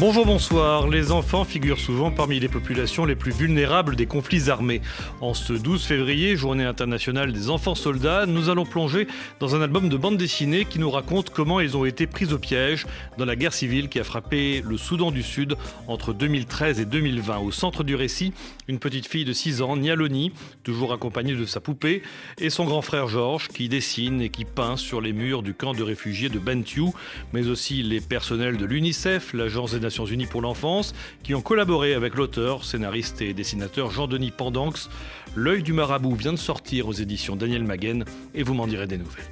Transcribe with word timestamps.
Bonjour, 0.00 0.26
bonsoir. 0.26 0.88
Les 0.88 1.12
enfants 1.12 1.44
figurent 1.44 1.78
souvent 1.78 2.10
parmi 2.10 2.40
les 2.40 2.48
populations 2.48 3.04
les 3.04 3.14
plus 3.14 3.30
vulnérables 3.30 3.94
des 3.94 4.06
conflits 4.06 4.50
armés. 4.50 4.82
En 5.20 5.34
ce 5.34 5.52
12 5.52 5.84
février, 5.84 6.36
journée 6.36 6.64
internationale 6.64 7.32
des 7.32 7.48
enfants 7.48 7.76
soldats, 7.76 8.26
nous 8.26 8.48
allons 8.48 8.66
plonger 8.66 9.06
dans 9.38 9.54
un 9.54 9.62
album 9.62 9.88
de 9.88 9.96
bande 9.96 10.16
dessinée 10.16 10.64
qui 10.64 10.80
nous 10.80 10.90
raconte 10.90 11.30
comment 11.30 11.60
ils 11.60 11.76
ont 11.76 11.84
été 11.84 12.08
pris 12.08 12.32
au 12.32 12.38
piège 12.38 12.86
dans 13.18 13.24
la 13.24 13.36
guerre 13.36 13.52
civile 13.52 13.88
qui 13.88 14.00
a 14.00 14.04
frappé 14.04 14.64
le 14.68 14.76
Soudan 14.76 15.12
du 15.12 15.22
Sud 15.22 15.54
entre 15.86 16.12
2013 16.12 16.80
et 16.80 16.86
2020. 16.86 17.38
Au 17.38 17.52
centre 17.52 17.84
du 17.84 17.94
récit, 17.94 18.32
une 18.66 18.80
petite 18.80 19.06
fille 19.06 19.24
de 19.24 19.32
6 19.32 19.62
ans, 19.62 19.76
Nialoni, 19.76 20.32
toujours 20.64 20.92
accompagnée 20.92 21.36
de 21.36 21.46
sa 21.46 21.60
poupée, 21.60 22.02
et 22.38 22.50
son 22.50 22.64
grand 22.64 22.82
frère 22.82 23.06
Georges 23.06 23.46
qui 23.46 23.68
dessine 23.68 24.20
et 24.20 24.28
qui 24.28 24.44
peint 24.44 24.76
sur 24.76 25.00
les 25.00 25.12
murs 25.12 25.44
du 25.44 25.54
camp 25.54 25.72
de 25.72 25.84
réfugiés 25.84 26.30
de 26.30 26.40
Bentiu, 26.40 26.90
mais 27.32 27.46
aussi 27.46 27.84
les 27.84 28.00
personnels 28.00 28.56
de 28.56 28.64
l'UNICEF, 28.64 29.34
l'Agence 29.34 29.83
Nations 29.84 30.06
Unies 30.06 30.26
pour 30.26 30.40
l'enfance, 30.40 30.94
qui 31.22 31.34
ont 31.34 31.42
collaboré 31.42 31.94
avec 31.94 32.16
l'auteur, 32.16 32.64
scénariste 32.64 33.22
et 33.22 33.34
dessinateur 33.34 33.90
Jean-Denis 33.90 34.32
Pendanx. 34.32 34.88
L'œil 35.36 35.62
du 35.62 35.72
marabout 35.72 36.16
vient 36.16 36.32
de 36.32 36.38
sortir 36.38 36.88
aux 36.88 36.92
éditions 36.92 37.36
Daniel 37.36 37.62
Maguen 37.62 38.04
et 38.34 38.42
vous 38.42 38.54
m'en 38.54 38.66
direz 38.66 38.86
des 38.86 38.98
nouvelles. 38.98 39.30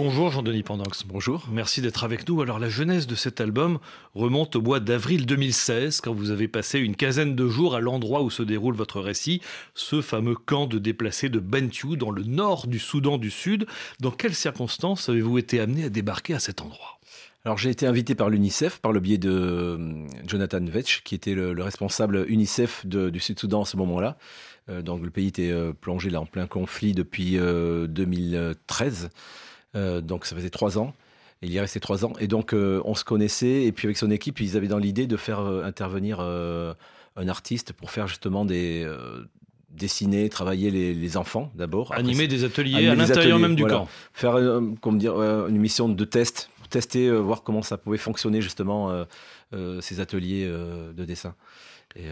Bonjour 0.00 0.30
Jean-Denis 0.30 0.62
Pendanx. 0.62 1.02
Bonjour. 1.04 1.48
Merci 1.50 1.82
d'être 1.82 2.04
avec 2.04 2.28
nous. 2.28 2.40
Alors 2.40 2.60
la 2.60 2.68
jeunesse 2.68 3.08
de 3.08 3.16
cet 3.16 3.40
album 3.40 3.80
remonte 4.14 4.54
au 4.54 4.62
mois 4.62 4.78
d'avril 4.78 5.26
2016 5.26 6.00
quand 6.00 6.14
vous 6.14 6.30
avez 6.30 6.46
passé 6.46 6.78
une 6.78 6.94
quinzaine 6.94 7.34
de 7.34 7.48
jours 7.48 7.74
à 7.74 7.80
l'endroit 7.80 8.22
où 8.22 8.30
se 8.30 8.44
déroule 8.44 8.76
votre 8.76 9.00
récit, 9.00 9.42
ce 9.74 10.00
fameux 10.00 10.36
camp 10.36 10.68
de 10.68 10.78
déplacés 10.78 11.30
de 11.30 11.40
Bentiu 11.40 11.96
dans 11.96 12.12
le 12.12 12.22
nord 12.22 12.68
du 12.68 12.78
Soudan 12.78 13.18
du 13.18 13.32
Sud. 13.32 13.66
Dans 13.98 14.12
quelles 14.12 14.36
circonstances 14.36 15.08
avez-vous 15.08 15.36
été 15.36 15.58
amené 15.58 15.82
à 15.86 15.90
débarquer 15.90 16.34
à 16.34 16.38
cet 16.38 16.62
endroit? 16.62 16.97
Alors 17.44 17.56
j'ai 17.56 17.70
été 17.70 17.86
invité 17.86 18.14
par 18.14 18.30
l'UNICEF 18.30 18.78
par 18.80 18.92
le 18.92 19.00
biais 19.00 19.18
de 19.18 19.30
euh, 19.30 20.06
Jonathan 20.26 20.64
Vetch, 20.64 21.02
qui 21.02 21.14
était 21.14 21.34
le, 21.34 21.62
responsable 21.62 22.26
UNICEF 22.28 22.84
du 22.84 23.20
Sud-Soudan 23.20 23.62
à 23.62 23.64
ce 23.64 23.76
moment-là. 23.76 24.16
Euh, 24.68 24.82
donc 24.82 25.02
le 25.02 25.10
pays 25.10 25.28
était 25.28 25.50
euh, 25.50 25.72
plongé 25.72 26.10
là 26.10 26.20
en 26.20 26.26
plein 26.26 26.46
conflit 26.46 26.92
depuis 26.92 27.38
2013. 27.38 29.10
donc 29.74 30.26
ça 30.26 30.36
faisait 30.36 30.50
trois 30.50 30.78
ans. 30.78 30.94
Il 31.40 31.50
y 31.50 31.56
est 31.56 31.60
resté 31.60 31.78
trois 31.78 32.04
ans. 32.04 32.12
Et 32.18 32.26
donc 32.26 32.52
on 32.52 32.94
se 32.94 33.04
connaissait. 33.04 33.64
Et 33.64 33.72
puis 33.72 33.86
avec 33.86 33.96
son 33.96 34.10
équipe, 34.10 34.40
ils 34.40 34.56
avaient 34.56 34.66
dans 34.66 34.78
l'idée 34.78 35.06
de 35.06 35.16
faire 35.16 35.38
intervenir 35.38 36.18
un 36.20 37.28
artiste 37.28 37.72
pour 37.72 37.92
faire 37.92 38.08
justement 38.08 38.44
des 38.44 38.84
dessiner, 39.70 40.28
travailler 40.28 40.72
les, 40.72 41.16
enfants 41.16 41.52
d'abord. 41.54 41.94
Animer 41.94 42.26
des 42.26 42.42
ateliers 42.42 42.88
à 42.88 42.96
l'intérieur 42.96 43.38
même 43.38 43.54
du 43.54 43.64
camp. 43.64 43.86
Faire, 44.12 44.34
comme 44.80 44.98
dire, 44.98 45.14
une 45.16 45.58
mission 45.58 45.88
de 45.88 46.04
test 46.04 46.50
tester, 46.68 47.06
euh, 47.06 47.18
voir 47.18 47.42
comment 47.42 47.62
ça 47.62 47.76
pouvait 47.76 47.98
fonctionner 47.98 48.40
justement 48.40 48.90
euh, 48.90 49.04
euh, 49.54 49.80
ces 49.80 50.00
ateliers 50.00 50.46
de 50.46 51.04
dessin. 51.04 51.34
Et, 51.96 52.08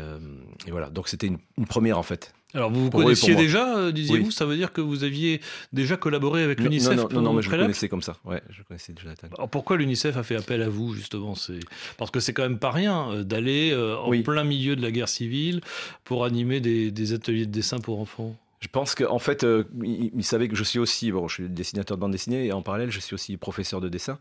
voilà, 0.70 0.90
donc 0.90 1.08
c'était 1.08 1.26
une, 1.26 1.38
première 1.66 1.98
en 1.98 2.02
fait. 2.02 2.32
Alors 2.54 2.70
vous 2.70 2.84
vous 2.84 2.90
connaissiez 2.90 3.34
déjà, 3.34 3.92
disiez-vous 3.92 4.30
Ça 4.30 4.46
veut 4.46 4.56
dire 4.56 4.72
que 4.72 4.80
vous 4.80 5.04
aviez 5.04 5.42
déjà 5.72 5.96
collaboré 5.96 6.42
avec 6.42 6.60
l'UNICEF 6.60 6.96
Non, 6.96 7.08
non, 7.12 7.20
non, 7.20 7.32
mais 7.34 7.42
je 7.42 7.50
connaissais 7.50 7.88
comme 7.88 8.00
ça. 8.02 8.16
Ouais, 8.24 8.42
je 8.48 8.62
connaissais 8.62 8.94
Jonathan. 9.00 9.28
Alors 9.36 9.50
pourquoi 9.50 9.76
l'UNICEF 9.76 10.16
a 10.16 10.22
fait 10.22 10.36
appel 10.36 10.62
à 10.62 10.68
vous 10.68 10.94
justement? 10.94 11.34
C'est 11.34 11.60
parce 11.98 12.10
que 12.10 12.20
c'est 12.20 12.32
quand 12.32 12.42
même 12.42 12.58
pas 12.58 12.70
rien 12.70 13.22
d'aller 13.22 13.74
en 13.74 14.10
plein 14.22 14.44
milieu 14.44 14.76
de 14.76 14.82
la 14.82 14.90
guerre 14.90 15.08
civile 15.08 15.60
pour 16.04 16.24
animer 16.24 16.60
des 16.60 17.12
ateliers 17.12 17.46
de 17.46 17.52
dessin 17.52 17.78
pour 17.78 18.00
enfants. 18.00 18.36
Je 18.60 18.68
pense 18.68 18.94
qu'en 18.94 19.18
fait, 19.18 19.44
euh, 19.44 19.64
il, 19.82 20.24
savait 20.24 20.48
que 20.48 20.56
je 20.56 20.64
suis 20.64 20.78
aussi, 20.78 21.12
bon, 21.12 21.28
je 21.28 21.34
suis 21.34 21.48
dessinateur 21.48 21.96
de 21.96 22.00
bande 22.00 22.12
dessinée 22.12 22.46
et 22.46 22.52
en 22.52 22.62
parallèle, 22.62 22.90
je 22.90 23.00
suis 23.00 23.14
aussi 23.14 23.36
professeur 23.36 23.80
de 23.80 23.88
dessin. 23.88 24.18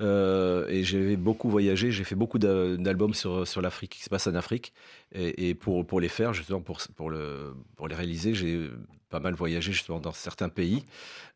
Euh, 0.00 0.66
et 0.68 0.84
j'ai 0.84 1.16
beaucoup 1.16 1.50
voyagé, 1.50 1.90
j'ai 1.90 2.04
fait 2.04 2.14
beaucoup 2.14 2.38
d'albums 2.38 3.14
sur, 3.14 3.46
sur 3.46 3.60
l'Afrique, 3.60 3.92
qui 3.92 4.02
se 4.02 4.08
passe 4.08 4.26
en 4.26 4.34
Afrique. 4.34 4.72
Et, 5.12 5.54
pour, 5.54 5.86
pour 5.86 6.00
les 6.00 6.08
faire, 6.08 6.32
justement, 6.32 6.60
pour, 6.60 6.78
pour, 6.96 7.10
le, 7.10 7.54
pour 7.76 7.86
les 7.86 7.94
réaliser, 7.94 8.34
j'ai 8.34 8.70
pas 9.10 9.20
mal 9.20 9.34
voyagé 9.34 9.72
justement 9.72 10.00
dans 10.00 10.12
certains 10.12 10.48
pays. 10.48 10.84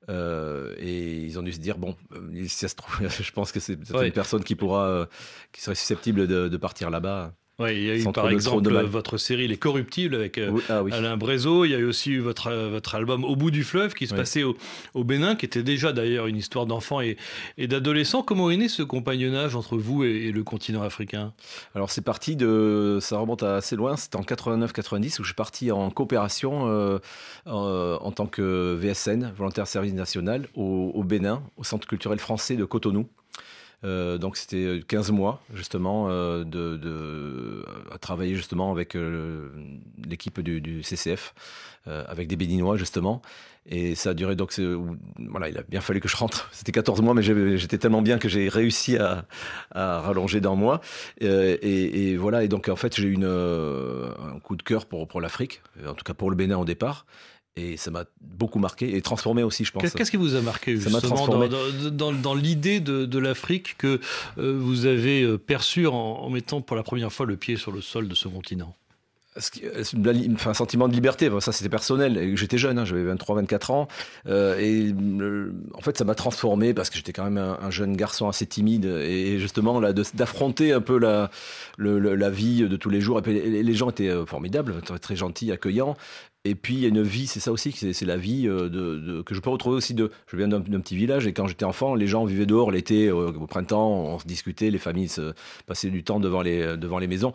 Euh, 0.09 0.75
et 0.79 1.21
ils 1.21 1.39
ont 1.39 1.43
dû 1.43 1.53
se 1.53 1.61
dire, 1.61 1.77
bon, 1.77 1.97
si 2.35 2.49
ça 2.49 2.69
se 2.69 2.75
trouve, 2.75 3.07
je 3.21 3.31
pense 3.31 3.53
que 3.53 3.61
c'est 3.61 3.75
une 3.75 4.13
personne 4.13 4.43
qui 4.43 4.57
pourra, 4.57 5.07
qui 5.53 5.61
serait 5.61 5.77
susceptible 5.77 6.27
de, 6.27 6.49
de 6.49 6.57
partir 6.57 6.91
là-bas. 6.91 7.35
Oui, 7.61 7.75
il 7.75 7.83
y 7.83 7.91
a 7.91 7.97
eu 7.97 8.05
par 8.13 8.31
exemple 8.31 8.73
votre 8.85 9.19
série 9.19 9.49
Les 9.49 9.57
Corruptibles 9.57 10.15
avec 10.15 10.39
euh, 10.39 10.61
ah 10.69 10.85
Alain 10.93 11.17
Brézot. 11.17 11.65
Il 11.65 11.73
y 11.73 11.75
a 11.75 11.79
eu 11.79 11.87
aussi 11.87 12.17
votre, 12.17 12.47
euh, 12.47 12.71
votre 12.71 12.95
album 12.95 13.25
Au 13.25 13.35
bout 13.35 13.51
du 13.51 13.65
fleuve 13.65 13.95
qui 13.95 14.07
se 14.07 14.15
passait 14.15 14.45
au, 14.45 14.57
au, 14.95 15.03
Bénin, 15.03 15.35
qui 15.35 15.45
était 15.45 15.65
déjà 15.65 15.93
d'ailleurs 15.93 16.29
une 16.29 16.37
histoire 16.37 16.67
d'enfants 16.67 17.01
et, 17.01 17.17
et 17.57 17.67
d'adolescents. 17.67 18.23
Comment 18.23 18.53
est 18.53 18.57
né 18.57 18.69
ce 18.69 18.85
compagnonnage 18.85 19.57
entre 19.57 19.77
vous 19.77 20.05
et, 20.05 20.31
le 20.31 20.45
continent 20.45 20.83
africain? 20.83 21.33
Alors 21.75 21.91
c'est 21.91 22.03
parti 22.03 22.37
de, 22.37 22.99
ça 23.01 23.19
remonte 23.19 23.43
assez 23.43 23.75
loin. 23.75 23.97
C'était 23.97 24.19
en 24.19 24.23
89-90 24.23 25.19
où 25.19 25.25
je 25.25 25.29
suis 25.29 25.35
parti 25.35 25.73
en 25.73 25.91
coopération 25.91 26.69
euh, 26.69 27.01
en 27.45 28.13
tant 28.13 28.27
que 28.27 28.79
VSN, 28.81 29.33
volontaire 29.37 29.67
service 29.67 29.95
national, 29.95 30.47
au, 30.55 30.93
au 30.95 31.03
Bénin, 31.03 31.43
au 31.57 31.65
Centre 31.65 31.89
culturel 31.89 32.21
français 32.21 32.55
de 32.55 32.65
Cotonou. 32.65 33.09
Euh, 33.85 34.19
donc 34.19 34.37
c'était 34.37 34.81
15 34.87 35.13
mois 35.13 35.41
justement 35.55 36.07
euh, 36.09 37.63
à 37.93 37.99
travailler 37.99 38.35
justement 38.35 38.73
avec 38.73 38.97
euh, 38.97 39.51
l'équipe 40.05 40.41
du, 40.41 40.83
CCF, 40.83 41.35
avec 41.87 42.29
des 42.29 42.37
Béninois 42.37 42.77
justement. 42.77 43.23
Et 43.71 43.95
ça 43.95 44.11
a 44.11 44.15
duré 44.15 44.35
donc 44.35 44.59
voilà, 45.29 45.51
il 45.51 45.59
a 45.59 45.63
bien 45.63 45.81
fallu 45.81 46.01
que 46.01 46.09
je 46.09 46.17
rentre. 46.17 46.49
C'était 46.53 46.73
14 46.73 47.03
mois, 47.03 47.15
mais 47.15 47.23
j'étais 47.23 47.79
tellement 47.79 48.03
bien 48.03 48.19
que 48.19 48.29
j'ai 48.29 48.49
réussi 48.49 48.97
à, 48.99 49.25
rallonger 49.75 50.41
d'un 50.41 50.55
mois. 50.55 50.81
Et, 51.21 52.17
voilà, 52.17 52.45
et 52.45 52.49
donc 52.49 52.69
en 52.69 52.77
fait 52.77 52.97
j'ai 52.97 53.09
eu 53.09 53.19
un 53.25 54.39
coup 54.41 54.57
de 54.57 54.63
cœur 54.63 54.87
pour 54.87 55.21
l'Afrique, 55.21 55.63
en 55.87 55.95
tout 55.95 56.05
cas 56.05 56.15
pour 56.15 56.31
le 56.31 56.37
Bénin 56.37 56.57
au 56.57 56.65
départ. 56.65 57.07
Et 57.59 57.77
ça 57.77 57.91
m'a 57.91 58.05
beaucoup 58.21 58.61
marqué 58.61 58.97
et 58.97 59.03
transformé 59.03 59.43
aussi, 59.43 59.65
je 59.65 59.73
pense. 59.73 59.91
Qu'est-ce 59.91 60.11
qui 60.11 60.17
vous 60.17 60.37
a 60.37 60.41
marqué 60.41 60.77
justement 60.77 61.27
dans, 61.91 62.13
dans, 62.13 62.35
l'idée 62.35 62.79
de, 62.79 63.19
l'Afrique 63.19 63.77
que 63.79 64.01
euh, 64.39 64.57
vous 64.61 64.87
avez 64.87 65.23
euh, 65.23 65.39
perçue 65.39 65.89
en, 65.89 66.31
mettant 66.31 66.61
pour 66.61 66.77
la 66.77 66.85
première 66.85 67.13
fois 67.13 67.27
le 67.27 67.37
pied 67.37 67.57
sur 67.57 67.73
le 67.73 67.81
sol 67.81 68.07
de 68.07 68.15
ce 68.15 68.29
continent? 68.29 68.75
Un 69.37 70.55
sentiment 70.55 70.89
de 70.89 70.93
liberté, 70.93 71.31
ça 71.41 71.53
c'était 71.53 71.69
personnel. 71.69 72.37
J'étais 72.37 72.59
jeune, 72.59 72.77
hein, 72.77 72.85
j'avais 72.85 73.05
23-24 73.15 73.73
ans. 73.73 73.89
Euh, 74.27 74.59
et 74.59 74.93
en 75.75 75.81
fait, 75.81 75.97
ça 75.97 76.05
m'a 76.05 76.17
transformé 76.17 76.75
parce 76.75 76.91
que 76.91 76.97
j'étais 76.97 77.13
quand 77.13 77.23
même 77.23 77.39
un, 77.39 77.71
jeune 77.71 77.97
garçon 77.97 78.29
assez 78.29 78.47
timide. 78.47 78.87
Et 78.87 79.39
justement, 79.39 79.79
là, 79.79 79.93
d'affronter 79.93 80.73
un 80.73 80.81
peu 80.81 80.99
la, 80.99 81.31
la 81.79 82.31
vie 82.31 82.69
de 82.69 82.77
tous 82.77 82.91
les 82.91 83.01
jours. 83.01 83.21
Et 83.29 83.63
les 83.63 83.75
gens 83.75 83.91
étaient 83.91 84.13
formidables, 84.27 84.81
très, 84.83 84.99
très 84.99 85.15
gentils, 85.15 85.53
accueillants. 85.53 85.97
Et 86.49 86.55
puis 86.55 86.75
il 86.77 86.81
y 86.81 86.87
a 86.87 86.89
une 86.89 87.03
vie, 87.03 87.27
c'est 87.27 87.41
ça 87.41 87.53
aussi, 87.53 87.73
c'est 87.73 88.07
la 88.07 88.17
vie 88.17 88.49
euh, 88.49 89.23
que 89.23 89.35
je 89.35 89.41
peux 89.41 89.51
retrouver 89.51 89.77
aussi 89.77 89.93
de. 89.93 90.11
Je 90.27 90.37
viens 90.39 90.49
d'un 90.49 90.63
petit 90.63 90.97
village 90.97 91.27
et 91.27 91.35
quand 91.35 91.47
j'étais 91.47 91.67
enfant, 91.67 91.95
les 91.95 92.07
gens 92.07 92.25
vivaient 92.25 92.47
dehors 92.47 92.71
l'été, 92.71 93.11
au, 93.11 93.47
printemps, 93.47 93.91
on 93.91 94.19
se 94.19 94.27
discutait, 94.27 94.71
les 94.71 94.79
familles 94.79 95.09
se 95.09 95.35
passaient 95.67 95.91
du 95.91 96.03
temps 96.05 96.21
devant 96.21 96.41
les, 96.41 96.79
devant 96.79 96.99
les 96.99 97.07
maisons. 97.07 97.35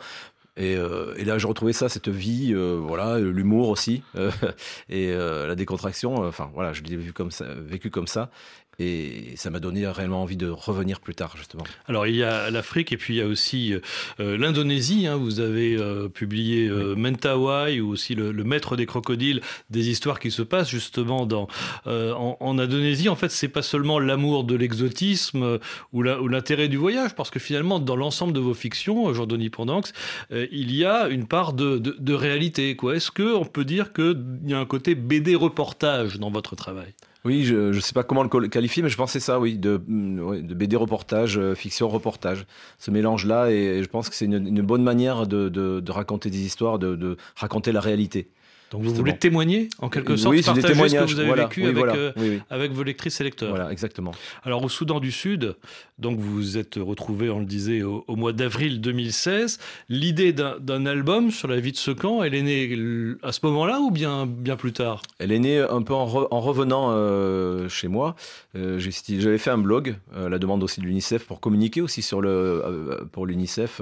Et, 0.58 0.76
euh, 0.76 1.14
là, 1.24 1.38
je 1.38 1.46
retrouvais 1.46 1.74
ça, 1.74 1.90
cette 1.90 2.10
vie, 2.10 2.54
euh, 2.54 2.80
voilà, 2.82 3.20
l'humour 3.20 3.70
aussi, 3.70 4.02
et 4.90 5.14
la 5.14 5.54
décontraction. 5.54 6.16
Enfin, 6.16 6.50
voilà, 6.56 6.74
je 6.74 6.82
l'ai 6.82 6.98
vécu 6.98 7.92
comme 7.92 8.08
ça. 8.08 8.32
Et 8.80 9.34
ça 9.36 9.50
m'a 9.50 9.60
donné 9.60 9.86
réellement 9.88 10.24
envie 10.24 10.38
de 10.38 10.50
revenir 10.50 11.00
plus 11.00 11.14
tard, 11.14 11.36
justement. 11.38 11.64
Alors, 11.88 12.08
il 12.08 12.16
y 12.16 12.24
a 12.24 12.50
l'Afrique 12.50 12.92
et 12.92 12.98
puis 12.98 13.16
il 13.16 13.18
y 13.18 13.22
a 13.22 13.28
aussi 13.28 13.74
euh, 14.20 14.38
l'Indonésie. 14.38 15.06
Hein. 15.06 15.18
Vous 15.18 15.40
avez 15.40 15.78
euh, 15.78 16.10
publié 16.10 16.68
euh, 16.68 16.96
Mentawai 16.96 17.80
ou 17.82 17.90
aussi 17.90 18.16
le, 18.16 18.34
Maître 18.44 18.76
des 18.76 18.86
crocodiles, 18.86 19.42
des 19.70 19.90
histoires 19.90 20.20
qui 20.20 20.32
se 20.32 20.42
passent 20.42 20.70
justement 20.70 21.26
dans, 21.26 21.48
en, 21.86 22.60
Indonésie. 22.60 23.10
En 23.10 23.16
fait, 23.16 23.30
c'est 23.30 23.48
pas 23.48 23.62
seulement 23.62 24.00
l'amour 24.00 24.44
de 24.44 24.56
l'exotisme 24.56 25.60
ou 25.94 26.02
l'intérêt 26.02 26.68
du 26.68 26.78
voyage, 26.78 27.16
parce 27.16 27.30
que 27.30 27.40
finalement, 27.40 27.80
dans 27.80 27.96
l'ensemble 27.96 28.34
de 28.34 28.40
vos 28.40 28.54
fictions, 28.54 29.14
Jean-Denis 29.14 29.50
Pendanx, 29.50 29.94
il 30.32 30.76
y 30.76 30.84
a 30.84 31.08
une 31.08 31.26
part 31.26 31.54
de, 31.54 31.78
de, 31.78 32.14
réalité. 32.14 32.78
Est-ce 32.94 33.12
qu'on 33.12 33.46
peut 33.46 33.66
dire 33.66 33.94
qu'il 33.94 34.24
y 34.46 34.54
a 34.54 34.60
un 34.60 34.66
côté 34.66 34.96
BD 34.96 35.36
reportage 35.36 36.20
dans 36.20 36.32
votre 36.32 36.56
travail? 36.56 36.94
Oui, 37.26 37.46
je 37.46 37.56
ne 37.56 37.80
sais 37.80 37.94
pas 37.94 38.04
comment 38.04 38.24
le 38.24 38.48
qualifier, 38.50 38.84
mais 38.84 38.90
je 38.90 38.98
pensais 38.98 39.22
ça, 39.22 39.40
oui, 39.40 39.58
de, 39.58 39.82
mm, 39.88 40.54
BD 40.54 40.76
reportage, 40.76 41.38
euh, 41.38 41.56
fiction 41.56 41.88
reportage. 41.88 42.46
Ce 42.80 42.92
mélange-là, 42.92 43.50
et, 43.50 43.82
je 43.82 43.88
pense 43.88 44.10
que 44.10 44.16
c'est 44.16 44.26
une, 44.26 44.62
bonne 44.62 44.84
manière 44.84 45.26
de, 45.26 45.92
raconter 45.92 46.30
des 46.30 46.42
histoires, 46.46 46.80
de, 46.80 47.18
raconter 47.36 47.72
la 47.72 47.80
réalité. 47.80 48.30
Donc 48.74 48.82
vous 48.82 48.94
voulez 48.94 49.16
témoigner 49.18 49.70
en 49.80 49.88
quelque 49.90 50.16
sorte, 50.18 50.36
oui, 50.36 50.42
partager 50.42 50.68
des 50.68 50.74
témoignages, 50.74 51.02
ce 51.02 51.06
que 51.06 51.14
vous 51.14 51.20
avez 51.20 51.28
voilà, 51.30 51.44
vécu 51.44 51.62
oui, 51.62 51.68
avec, 51.68 51.78
voilà, 51.78 51.94
euh, 51.96 52.12
oui, 52.18 52.40
avec 52.50 52.72
vos 52.72 52.84
lectrices 52.84 53.22
et 53.22 53.24
lecteurs. 53.24 53.50
Voilà, 53.52 53.72
exactement. 53.72 54.12
Alors 54.44 54.64
au 54.64 54.70
Soudan 54.70 55.00
du 55.00 55.12
Sud, 55.12 55.56
donc 56.00 56.18
vous 56.20 56.34
vous 56.34 56.58
êtes 56.58 56.76
retrouvé, 56.76 57.30
on 57.30 57.40
le 57.40 57.46
disait, 57.46 57.84
au, 57.84 58.04
au 58.08 58.16
mois 58.16 58.34
d'avril 58.34 58.82
2016. 58.82 59.60
L'idée 59.90 60.34
d'un 60.34 60.86
album 60.88 61.30
sur 61.30 61.48
la 61.48 61.60
vie 61.60 61.72
de 61.72 61.78
ce 61.78 61.92
camp, 61.92 62.24
elle 62.24 62.34
est 62.34 62.42
née 62.42 63.16
à 63.22 63.32
ce 63.32 63.40
moment-là 63.44 63.80
ou 63.80 63.92
bien, 63.92 64.26
bien 64.26 64.56
plus 64.56 64.74
tard? 64.74 65.04
Elle 65.20 65.32
est 65.32 65.40
née 65.40 65.60
un 65.60 65.82
peu 65.84 65.94
en, 65.94 66.08
re- 66.08 66.28
en 66.32 66.40
revenant 66.42 66.88
euh, 66.92 67.70
chez 67.70 67.88
moi. 67.88 68.16
Euh, 68.56 68.80
J'avais 68.80 69.38
fait 69.38 69.52
un 69.52 69.58
blog, 69.60 69.96
la 70.16 70.40
demande 70.40 70.64
aussi 70.64 70.82
de 70.82 70.86
l'UNICEF, 70.88 71.26
pour 71.26 71.40
communiquer 71.40 71.82
aussi 71.82 72.02
sur 72.02 72.22
le, 72.22 73.06
pour 73.12 73.28
l'UNICEF. 73.28 73.82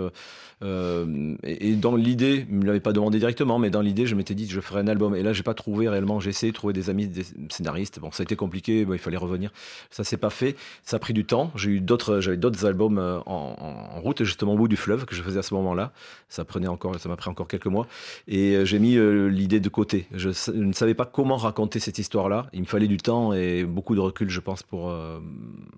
Euh, 0.63 1.35
et, 1.43 1.75
dans 1.75 1.95
l'idée, 1.95 2.45
il 2.47 2.55
ne 2.55 2.61
me 2.61 2.65
l'avait 2.65 2.79
pas 2.79 2.93
demandé 2.93 3.19
directement, 3.19 3.57
mais 3.59 3.69
dans 3.69 3.81
l'idée, 3.81 4.05
je 4.05 4.15
m'étais 4.15 4.35
dit 4.35 4.47
que 4.47 4.53
je 4.53 4.61
ferais 4.61 4.81
un 4.81 4.87
album. 4.87 5.15
Et 5.15 5.23
là, 5.23 5.33
j'ai 5.33 5.43
pas 5.43 5.53
trouvé 5.53 5.89
réellement. 5.89 6.19
J'ai 6.19 6.29
essayé 6.29 6.51
de 6.51 6.55
trouver 6.55 6.73
des 6.73 6.89
amis, 6.89 7.07
des 7.07 7.23
scénaristes. 7.49 7.99
Bon, 7.99 8.11
ça 8.11 8.21
a 8.21 8.25
été 8.25 8.35
compliqué. 8.35 8.85
Il 8.89 8.97
fallait 8.97 9.17
revenir. 9.17 9.51
Ça 9.89 10.03
s'est 10.03 10.17
pas 10.17 10.29
fait. 10.29 10.55
Ça 10.83 10.97
a 10.97 10.99
pris 10.99 11.13
du 11.13 11.25
temps. 11.25 11.51
J'ai 11.55 11.71
eu 11.71 11.81
d'autres, 11.81 12.19
j'avais 12.19 12.37
d'autres 12.37 12.65
albums 12.65 12.99
euh, 12.99 13.19
en, 13.25 13.99
route, 14.01 14.23
justement 14.23 14.53
au 14.53 14.57
bout 14.57 14.67
du 14.67 14.77
fleuve 14.77 15.05
que 15.05 15.15
je 15.15 15.23
faisais 15.23 15.39
à 15.39 15.43
ce 15.43 15.53
moment-là. 15.55 15.91
Ça 16.29 16.45
prenait 16.45 16.67
encore, 16.67 16.99
ça 16.99 17.09
m'a 17.09 17.15
pris 17.15 17.29
encore 17.29 17.47
quelques 17.47 17.67
mois. 17.67 17.87
Et 18.27 18.55
euh, 18.55 18.65
j'ai 18.65 18.79
mis 18.79 18.97
l'idée 19.29 19.59
de 19.59 19.69
côté. 19.69 20.07
Je, 20.13 20.29
ne 20.53 20.73
savais 20.73 20.93
pas 20.93 21.05
comment 21.05 21.37
raconter 21.37 21.79
cette 21.79 21.97
histoire-là. 21.97 22.47
Il 22.53 22.61
me 22.61 22.65
fallait 22.65 22.87
du 22.87 22.97
temps 22.97 23.33
et 23.33 23.63
beaucoup 23.63 23.95
de 23.95 23.99
recul, 23.99 24.29
je 24.29 24.39
pense, 24.39 24.63
pour 24.63 24.93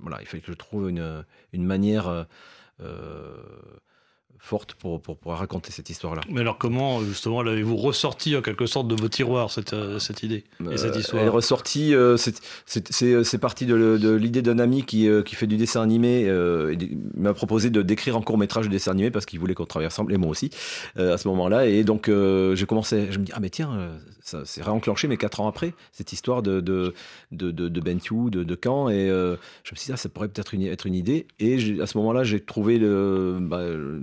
voilà. 0.02 0.18
Il 0.22 0.28
fallait 0.28 0.42
que 0.42 0.52
je 0.52 0.58
trouve 0.58 0.90
une, 0.90 1.24
manière 1.54 2.26
forte 4.46 4.74
pour, 4.74 5.02
pour 5.02 5.16
pouvoir 5.16 5.40
raconter 5.40 5.72
cette 5.72 5.90
histoire-là. 5.90 6.20
Mais 6.30 6.42
alors 6.42 6.58
comment 6.58 7.02
justement 7.02 7.42
l'avez-vous 7.42 7.78
ressorti 7.78 8.36
en 8.36 8.42
quelque 8.42 8.66
sorte 8.66 8.90
de 8.90 8.96
vos 8.96 9.08
tiroirs 9.08 9.50
cette, 9.50 9.72
euh, 9.72 10.00
cette 10.00 10.22
idée 10.22 10.44
et 10.70 10.76
cette 10.76 10.98
Euh, 10.98 11.00
histoire 11.00 11.22
Elle 11.22 11.28
est 11.28 11.32
ressortie, 11.32 11.96
euh, 11.96 12.18
c'est- 12.18 12.42
c'est 12.66 12.92
c'est- 12.92 13.24
c'est 13.24 13.38
parti 13.38 13.66
de, 13.66 13.74
l'idée 14.18 14.42
d'un 14.42 14.60
ami 14.60 14.84
qui, 14.84 15.08
euh, 15.08 15.22
qui 15.24 15.36
fait 15.36 15.48
du 15.48 15.56
dessin 15.56 15.82
animé. 15.82 16.26
euh, 16.28 16.74
et 16.74 16.98
m'a 17.16 17.34
proposé 17.34 17.70
de 17.70 17.82
d'écrire 17.82 18.18
en 18.18 18.22
court 18.22 18.38
métrage 18.38 18.66
de 18.66 18.72
dessin 18.72 18.92
animé 18.92 19.12
parce 19.12 19.26
qu'il 19.26 19.40
voulait 19.40 19.54
qu'on 19.54 19.66
travaille 19.66 19.88
ensemble, 19.88 20.12
et 20.14 20.18
moi 20.18 20.30
aussi, 20.32 20.50
euh, 20.98 21.14
à 21.14 21.18
ce 21.18 21.28
moment-là. 21.30 21.66
Et 21.68 21.86
donc 21.86 22.10
euh, 22.10 22.54
j'ai 22.56 22.66
commencé, 22.66 23.08
je 23.12 23.20
me 23.20 23.24
dis, 23.24 23.32
ah 23.34 23.40
mais 23.40 23.50
tiens, 23.50 23.72
euh, 23.74 23.98
ça 24.22 24.44
s'est 24.44 24.62
réenclenché, 24.62 25.08
mais 25.08 25.16
quatre 25.16 25.40
ans 25.40 25.48
après, 25.48 25.74
cette 25.94 26.12
histoire 26.12 26.42
de, 26.44 26.60
de, 26.60 26.94
de, 27.32 27.52
de, 27.52 27.70
de 27.70 27.80
Bentiu, 27.82 28.30
de, 28.30 28.44
de 28.44 28.58
Caen. 28.62 28.90
Et 28.90 29.10
euh, 29.10 29.38
je 29.64 29.72
me 29.72 29.78
suis 29.78 29.86
dit, 29.88 29.92
ah, 29.94 29.98
ça 29.98 30.10
pourrait 30.10 30.28
peut-être 30.28 30.54
une- 30.54 30.64
être 30.64 30.86
une 30.86 30.96
idée. 30.96 31.28
Et 31.40 31.80
à 31.82 31.88
ce 31.88 31.98
moment-là, 31.98 32.24
j'ai 32.26 32.42
trouvé, 32.42 32.78
le, 32.78 33.38
bah, 33.42 33.58
euh, 33.60 34.00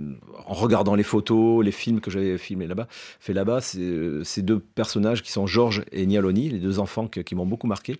en 0.47 0.53
regardant 0.53 0.95
les 0.95 1.03
photos, 1.03 1.63
les 1.63 1.71
films 1.71 2.01
que 2.01 2.11
j'avais 2.11 2.37
filmés 2.37 2.67
là-bas, 2.67 2.87
fait 3.19 3.33
là-bas, 3.33 3.61
c'est- 3.61 4.23
ces 4.23 4.41
deux 4.41 4.59
personnages 4.59 5.21
qui 5.23 5.31
sont 5.31 5.47
Georges 5.47 5.83
et 5.91 6.05
Nialoni, 6.05 6.49
les 6.49 6.59
deux 6.59 6.79
enfants 6.79 7.07
qui 7.07 7.35
m'ont 7.35 7.45
beaucoup 7.45 7.67
marqué 7.67 7.99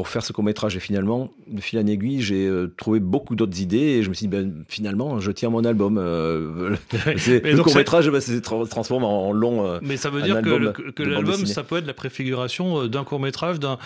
pour 0.00 0.08
faire 0.08 0.24
ce 0.24 0.32
court 0.32 0.42
métrage. 0.44 0.74
Et 0.76 0.80
finalement, 0.80 1.30
de 1.46 1.60
fil 1.60 1.78
en 1.78 1.86
aiguille, 1.86 2.22
j'ai 2.22 2.46
euh, 2.46 2.72
trouvé 2.78 3.00
beaucoup 3.00 3.36
d'autres 3.36 3.60
idées 3.60 3.76
et 3.76 4.02
je 4.02 4.08
me 4.08 4.14
suis 4.14 4.28
dit, 4.28 4.34
ben, 4.34 4.64
finalement, 4.66 5.20
je 5.20 5.30
tiens 5.30 5.50
mon 5.50 5.62
album. 5.62 5.98
euh, 5.98 6.74
le 6.94 7.62
court 7.62 7.76
métrage 7.76 8.08
ben, 8.08 8.18
tra- 8.18 8.66
transforme 8.66 9.04
en, 9.04 9.28
en 9.28 9.32
long. 9.32 9.66
euh, 9.66 9.78
Mais 9.82 9.98
ça 9.98 10.08
veut 10.08 10.22
dire 10.22 10.40
que, 10.40 11.02
l'album, 11.02 11.44
ça 11.44 11.64
peut 11.64 11.76
être 11.76 11.86
la 11.86 11.92
préfiguration 11.92 12.80
euh, 12.84 12.88
d'un 12.88 13.04
court 13.04 13.20
métrage, 13.20 13.60
d'un 13.60 13.76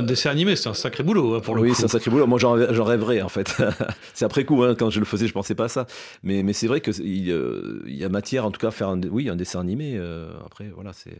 dessin 0.00 0.30
animé. 0.30 0.56
C'est 0.56 0.70
un 0.70 0.74
sacré 0.74 1.04
boulot 1.04 1.34
hein, 1.34 1.40
pour 1.40 1.54
le 1.54 1.60
oui, 1.60 1.72
c'est 1.74 1.84
un 1.84 1.88
sacré 1.88 2.10
boulot. 2.10 2.26
Moi, 2.26 2.38
j'en 2.38 2.54
rêverais, 2.84 3.20
en 3.20 3.28
fait. 3.28 3.54
c'est 4.14 4.24
après 4.24 4.46
coup, 4.46 4.62
hein, 4.62 4.74
quand 4.74 4.88
je 4.88 5.00
le 5.00 5.04
faisais, 5.04 5.26
je 5.26 5.34
pensais 5.34 5.54
pas 5.54 5.64
à 5.64 5.68
ça. 5.68 5.86
Mais, 6.22 6.42
mais 6.42 6.54
c'est 6.54 6.66
vrai 6.66 6.80
qu'il 6.80 6.94
il 7.04 7.94
y 7.94 8.04
a 8.04 8.08
matière, 8.08 8.46
en 8.46 8.50
tout 8.50 8.60
cas, 8.60 8.68
à 8.68 8.70
faire 8.70 8.88
un, 8.88 9.02
oui, 9.10 9.28
un 9.28 9.36
dessin 9.36 9.60
animé. 9.60 10.00
après, 10.46 10.70
voilà, 10.74 10.94
ça, 10.94 11.10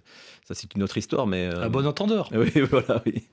c'est 0.53 0.75
une 0.75 0.83
autre 0.83 0.97
histoire. 0.97 1.27
Mais, 1.27 1.49
À 1.49 1.69
bon 1.69 1.87
entendeur. 1.87 2.31
Oui, 2.39 2.63
voilà, 2.71 3.03
oui. 3.05 3.25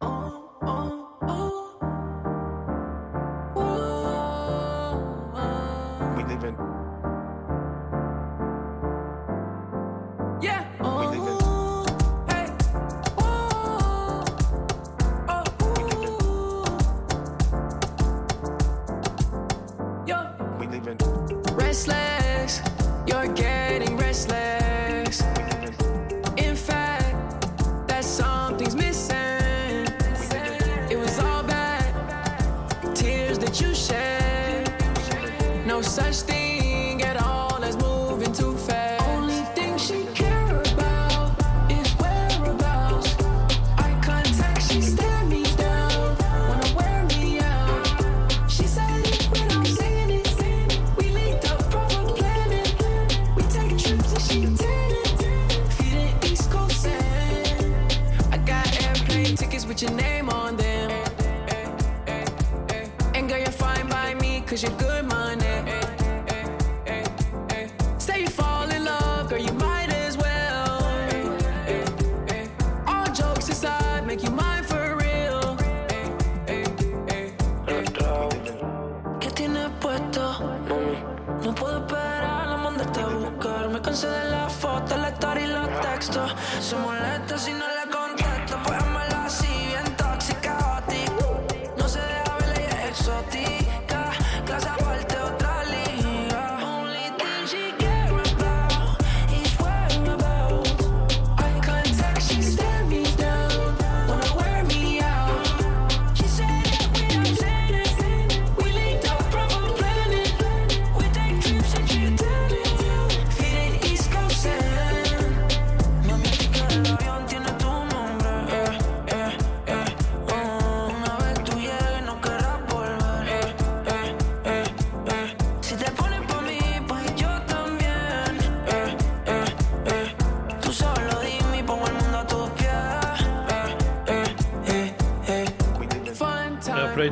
We 0.00 1.03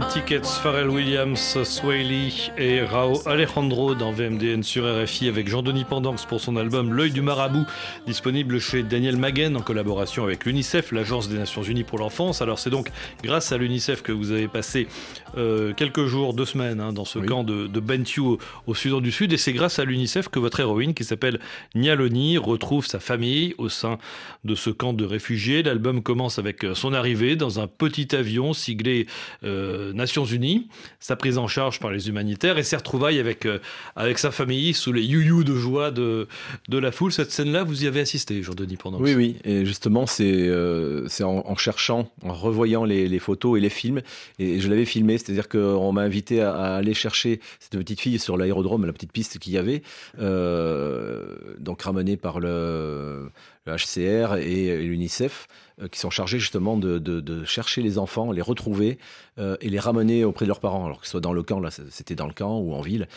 Tickets, 0.01 0.47
Pharrell 0.47 0.89
Williams, 0.89 1.63
Sway 1.65 2.03
Lee 2.03 2.51
et 2.57 2.81
Rao 2.83 3.21
Alejandro 3.27 3.95
dans 3.95 4.11
VMDN 4.13 4.63
sur 4.63 4.85
RFI 4.85 5.29
avec 5.29 5.49
Jean-Denis 5.49 5.85
Pendance 5.85 6.25
pour 6.25 6.41
son 6.41 6.57
album 6.57 6.95
L'œil 6.95 7.11
du 7.11 7.21
marabout, 7.21 7.67
disponible 8.07 8.59
chez 8.59 8.83
Daniel 8.83 9.17
Maguen 9.17 9.57
en 9.57 9.61
collaboration 9.61 10.25
avec 10.25 10.45
l'UNICEF, 10.47 10.93
l'Agence 10.93 11.29
des 11.29 11.37
Nations 11.37 11.63
Unies 11.63 11.85
pour 11.85 11.99
l'enfance. 11.99 12.41
Alors 12.43 12.59
c'est 12.59 12.71
donc 12.71 12.89
grâce 13.23 13.53
à 13.53 13.59
l'UNICEF 13.59 14.03
que 14.03 14.13
vous 14.13 14.31
avez 14.31 14.49
passé 14.49 14.89
euh, 15.37 15.73
quelques 15.75 16.07
jours, 16.07 16.33
deux 16.35 16.47
semaines 16.47 16.81
hein, 16.81 16.93
dans 16.93 17.05
ce 17.05 17.19
Oui. 17.19 17.27
camp 17.27 17.45
de, 17.45 17.67
de 17.67 17.81
Bentiu 17.81 18.21
au, 18.21 18.39
au 18.67 18.75
Soudan 18.75 19.01
du 19.01 19.13
Sud 19.13 19.33
et 19.33 19.37
c'est 19.37 19.53
grâce 19.53 19.79
à 19.79 19.85
l'UNICEF 19.85 20.29
que 20.29 20.39
votre 20.39 20.61
héroïne 20.61 20.95
qui 20.95 21.05
s'appelle 21.05 21.39
Nialoni 21.75 22.39
retrouve 22.39 22.87
sa 22.87 23.01
famille 23.01 23.55
au 23.59 23.69
sein 23.69 23.99
de 24.45 24.55
ce 24.55 24.71
camp 24.71 24.93
de 24.93 25.05
réfugiés. 25.05 25.63
L'album 25.63 26.03
commence 26.03 26.39
avec 26.39 26.65
euh, 26.65 26.75
son 26.75 26.93
arrivée 26.95 27.37
dans 27.37 27.61
un 27.61 27.67
petit 27.67 28.15
avion 28.17 28.53
siglé 28.53 29.07
euh, 29.45 29.82
Nations 29.93 30.25
Unies, 30.25 30.69
sa 31.01 31.17
prise 31.17 31.39
en 31.39 31.49
charge 31.49 31.81
par 31.81 31.91
les 31.91 32.09
humanitaires 32.09 32.59
et 32.59 32.63
ses 32.63 32.77
retrouvailles 32.77 33.19
avec, 33.19 33.47
euh, 33.47 33.59
avec 33.97 34.19
sa 34.19 34.31
famille 34.31 34.75
sous 34.75 34.93
les 34.93 35.03
you 35.03 35.43
de 35.43 35.55
joie 35.57 35.91
de, 35.91 36.29
de 36.69 36.79
la 36.79 36.93
foule. 36.93 37.13
Cette 37.13 37.33
scène-là, 37.33 37.65
vous 37.65 37.85
y 37.85 37.87
avez 37.87 38.01
assisté, 38.01 38.43
Jean-Denis 38.43 38.77
Pendant. 38.77 39.01
Oui, 39.01 39.15
oui, 39.15 39.37
et 39.45 39.65
justement, 39.65 40.07
c'est 40.07 40.31
euh, 40.49 41.09
c'est 41.09 41.25
en, 41.25 41.43
en 41.47 41.57
cherchant, 41.57 42.11
en 42.23 42.33
revoyant 42.33 42.85
les, 42.85 43.09
les 43.09 43.19
photos 43.19 43.59
et 43.59 43.61
les 43.61 43.71
films, 43.71 44.03
et 44.39 44.61
je 44.61 44.69
l'avais 44.69 44.85
filmé, 44.85 45.19
c'est-à-dire 45.19 45.49
qu'on 45.49 45.93
m'a 45.93 46.03
invité 46.03 46.41
à, 46.41 46.53
à 46.53 46.77
aller 46.77 46.95
chercher 46.95 47.41
cette 47.59 47.79
petite 47.79 48.01
fille 48.01 48.19
sur 48.19 48.37
l'aérodrome, 48.37 48.87
la 48.87 48.93
petite 48.93 49.13
piste 49.13 49.39
qu'il 49.39 49.53
y 49.55 49.59
avait, 49.59 49.83
euh, 50.21 51.37
donc 51.59 51.83
ramenée 51.83 52.17
par 52.17 52.41
le, 52.41 53.31
le 53.67 53.73
HCR 53.77 54.37
et, 54.37 54.67
et 54.67 54.83
l'UNICEF, 54.83 55.47
euh, 55.47 55.72
qui 55.91 55.99
sont 55.99 56.11
chargés 56.11 56.39
justement 56.39 56.77
de, 56.77 56.99
de, 56.99 57.21
de 57.21 57.45
chercher 57.45 57.83
les 57.83 57.99
enfants, 57.99 58.31
les 58.33 58.43
retrouver 58.43 58.99
euh, 59.39 59.57
et 59.61 59.69
les 59.71 59.79
ramener 59.79 60.25
auprès 60.25 60.45
de 60.45 60.49
leurs 60.49 60.61
parents, 60.61 60.85
alors 60.87 61.01
que 61.01 61.07
ce 61.07 61.13
soit 61.13 61.21
dans 61.21 61.33
le 61.33 61.43
camp, 61.43 61.61
là 61.61 61.71
c'était 61.91 62.15
dans 62.15 62.27
le 62.27 62.35
camp 62.35 62.59
ou 62.59 62.75
en 62.75 62.83
ville, 62.83 63.09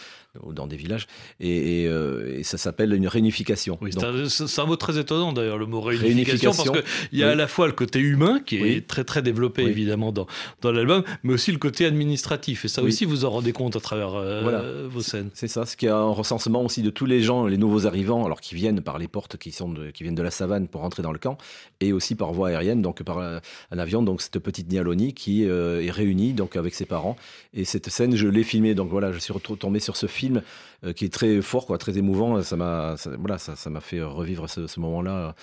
ou 0.44 0.54
dans 0.54 0.68
des 0.68 0.76
villages, 0.78 1.08
et, 1.40 1.84
et, 1.84 1.88
euh, 1.88 2.38
et 2.40 2.44
ça 2.44 2.58
s'appelle 2.58 2.94
une 2.94 3.08
réunification. 3.08 3.78
Oui, 3.82 3.92
c'est 3.94 4.60
un, 4.62 4.66
mot 4.66 4.76
très 4.78 4.98
étonnant 4.98 5.34
d'ailleurs, 5.34 5.58
le 5.58 5.66
mot 5.66 5.82
réunification, 5.82 6.52
Réunification, 6.52 6.74
parce 6.74 6.86
qu'il 7.10 7.20
y 7.20 7.24
a 7.24 7.28
oui. 7.28 7.32
à 7.34 7.36
la 7.36 7.48
fois 7.48 7.68
le 7.68 7.74
côté 7.74 8.00
humain 8.00 8.40
qui 8.46 8.58
est 8.58 8.62
Oui. 8.62 8.84
très 8.84 9.04
très 9.04 9.22
développé 9.22 9.64
évidemment 9.64 10.12
dans, 10.12 10.28
dans 10.62 10.72
l'album, 10.72 11.04
mais 11.24 11.34
aussi 11.34 11.52
le 11.52 11.58
côté 11.58 11.86
administratif. 11.86 12.66
Et 12.66 12.68
ça 12.70 12.82
aussi, 12.84 13.06
vous 13.06 13.26
en 13.26 13.30
rendez 13.30 13.52
compte 13.52 13.76
à 13.76 13.80
travers 13.80 14.16
euh, 14.16 14.42
Voilà. 14.42 14.64
vos 14.88 15.02
scènes. 15.02 15.30
C'est 15.34 15.48
ça, 15.48 15.66
ce 15.66 15.76
qui 15.78 15.88
a 15.88 15.98
un 15.98 16.10
recensement 16.12 16.64
aussi 16.64 16.82
de 16.82 16.90
tous 16.90 17.06
les 17.06 17.22
gens, 17.22 17.46
les 17.46 17.58
nouveaux 17.58 17.86
arrivants, 17.88 18.26
alors 18.26 18.42
qui 18.42 18.56
viennent 18.56 18.82
par 18.82 18.98
les 18.98 19.08
portes 19.08 19.38
qui, 19.38 19.52
sont 19.52 19.70
de, 19.70 19.92
qui 19.92 20.04
viennent 20.04 20.16
de 20.16 20.24
la 20.24 20.32
savane 20.32 20.68
pour 20.68 20.82
rentrer 20.82 21.04
dans 21.04 21.12
le 21.12 21.20
camp, 21.20 21.38
et 21.82 21.92
aussi 21.94 22.16
par 22.16 22.32
voie 22.34 22.45
aérienne, 22.46 22.82
donc 22.82 23.04
par 23.04 23.20
un 23.20 23.42
avion, 23.78 24.02
donc 24.02 24.22
cette 24.22 24.40
petite 24.40 24.72
Nialoni 24.72 25.14
qui 25.14 25.48
euh, 25.48 25.84
est 25.84 25.92
réunie 25.92 26.34
donc 26.34 26.56
avec 26.56 26.74
ses 26.74 26.86
parents. 26.86 27.16
Et 27.54 27.66
cette 27.66 27.90
scène, 27.90 28.16
je 28.16 28.28
l'ai 28.28 28.44
filmée, 28.44 28.76
donc 28.76 28.90
voilà, 28.90 29.12
je 29.12 29.20
suis 29.20 29.34
retombé 29.34 29.80
sur 29.80 29.98
ce 29.98 30.08
film 30.08 30.42
euh, 30.84 30.94
qui 30.94 31.06
est 31.06 31.14
très 31.14 31.42
fort, 31.42 31.66
quoi, 31.66 31.78
très 31.78 31.98
émouvant. 31.98 32.42
Ça 32.44 32.56
m'a, 32.56 32.96
voilà, 33.20 33.38
ça, 33.38 33.56
ça 33.56 33.70
m'a 33.70 33.82
fait 33.82 34.02
revivre 34.02 34.50
ce, 34.50 34.80
moment-là. 34.80 35.36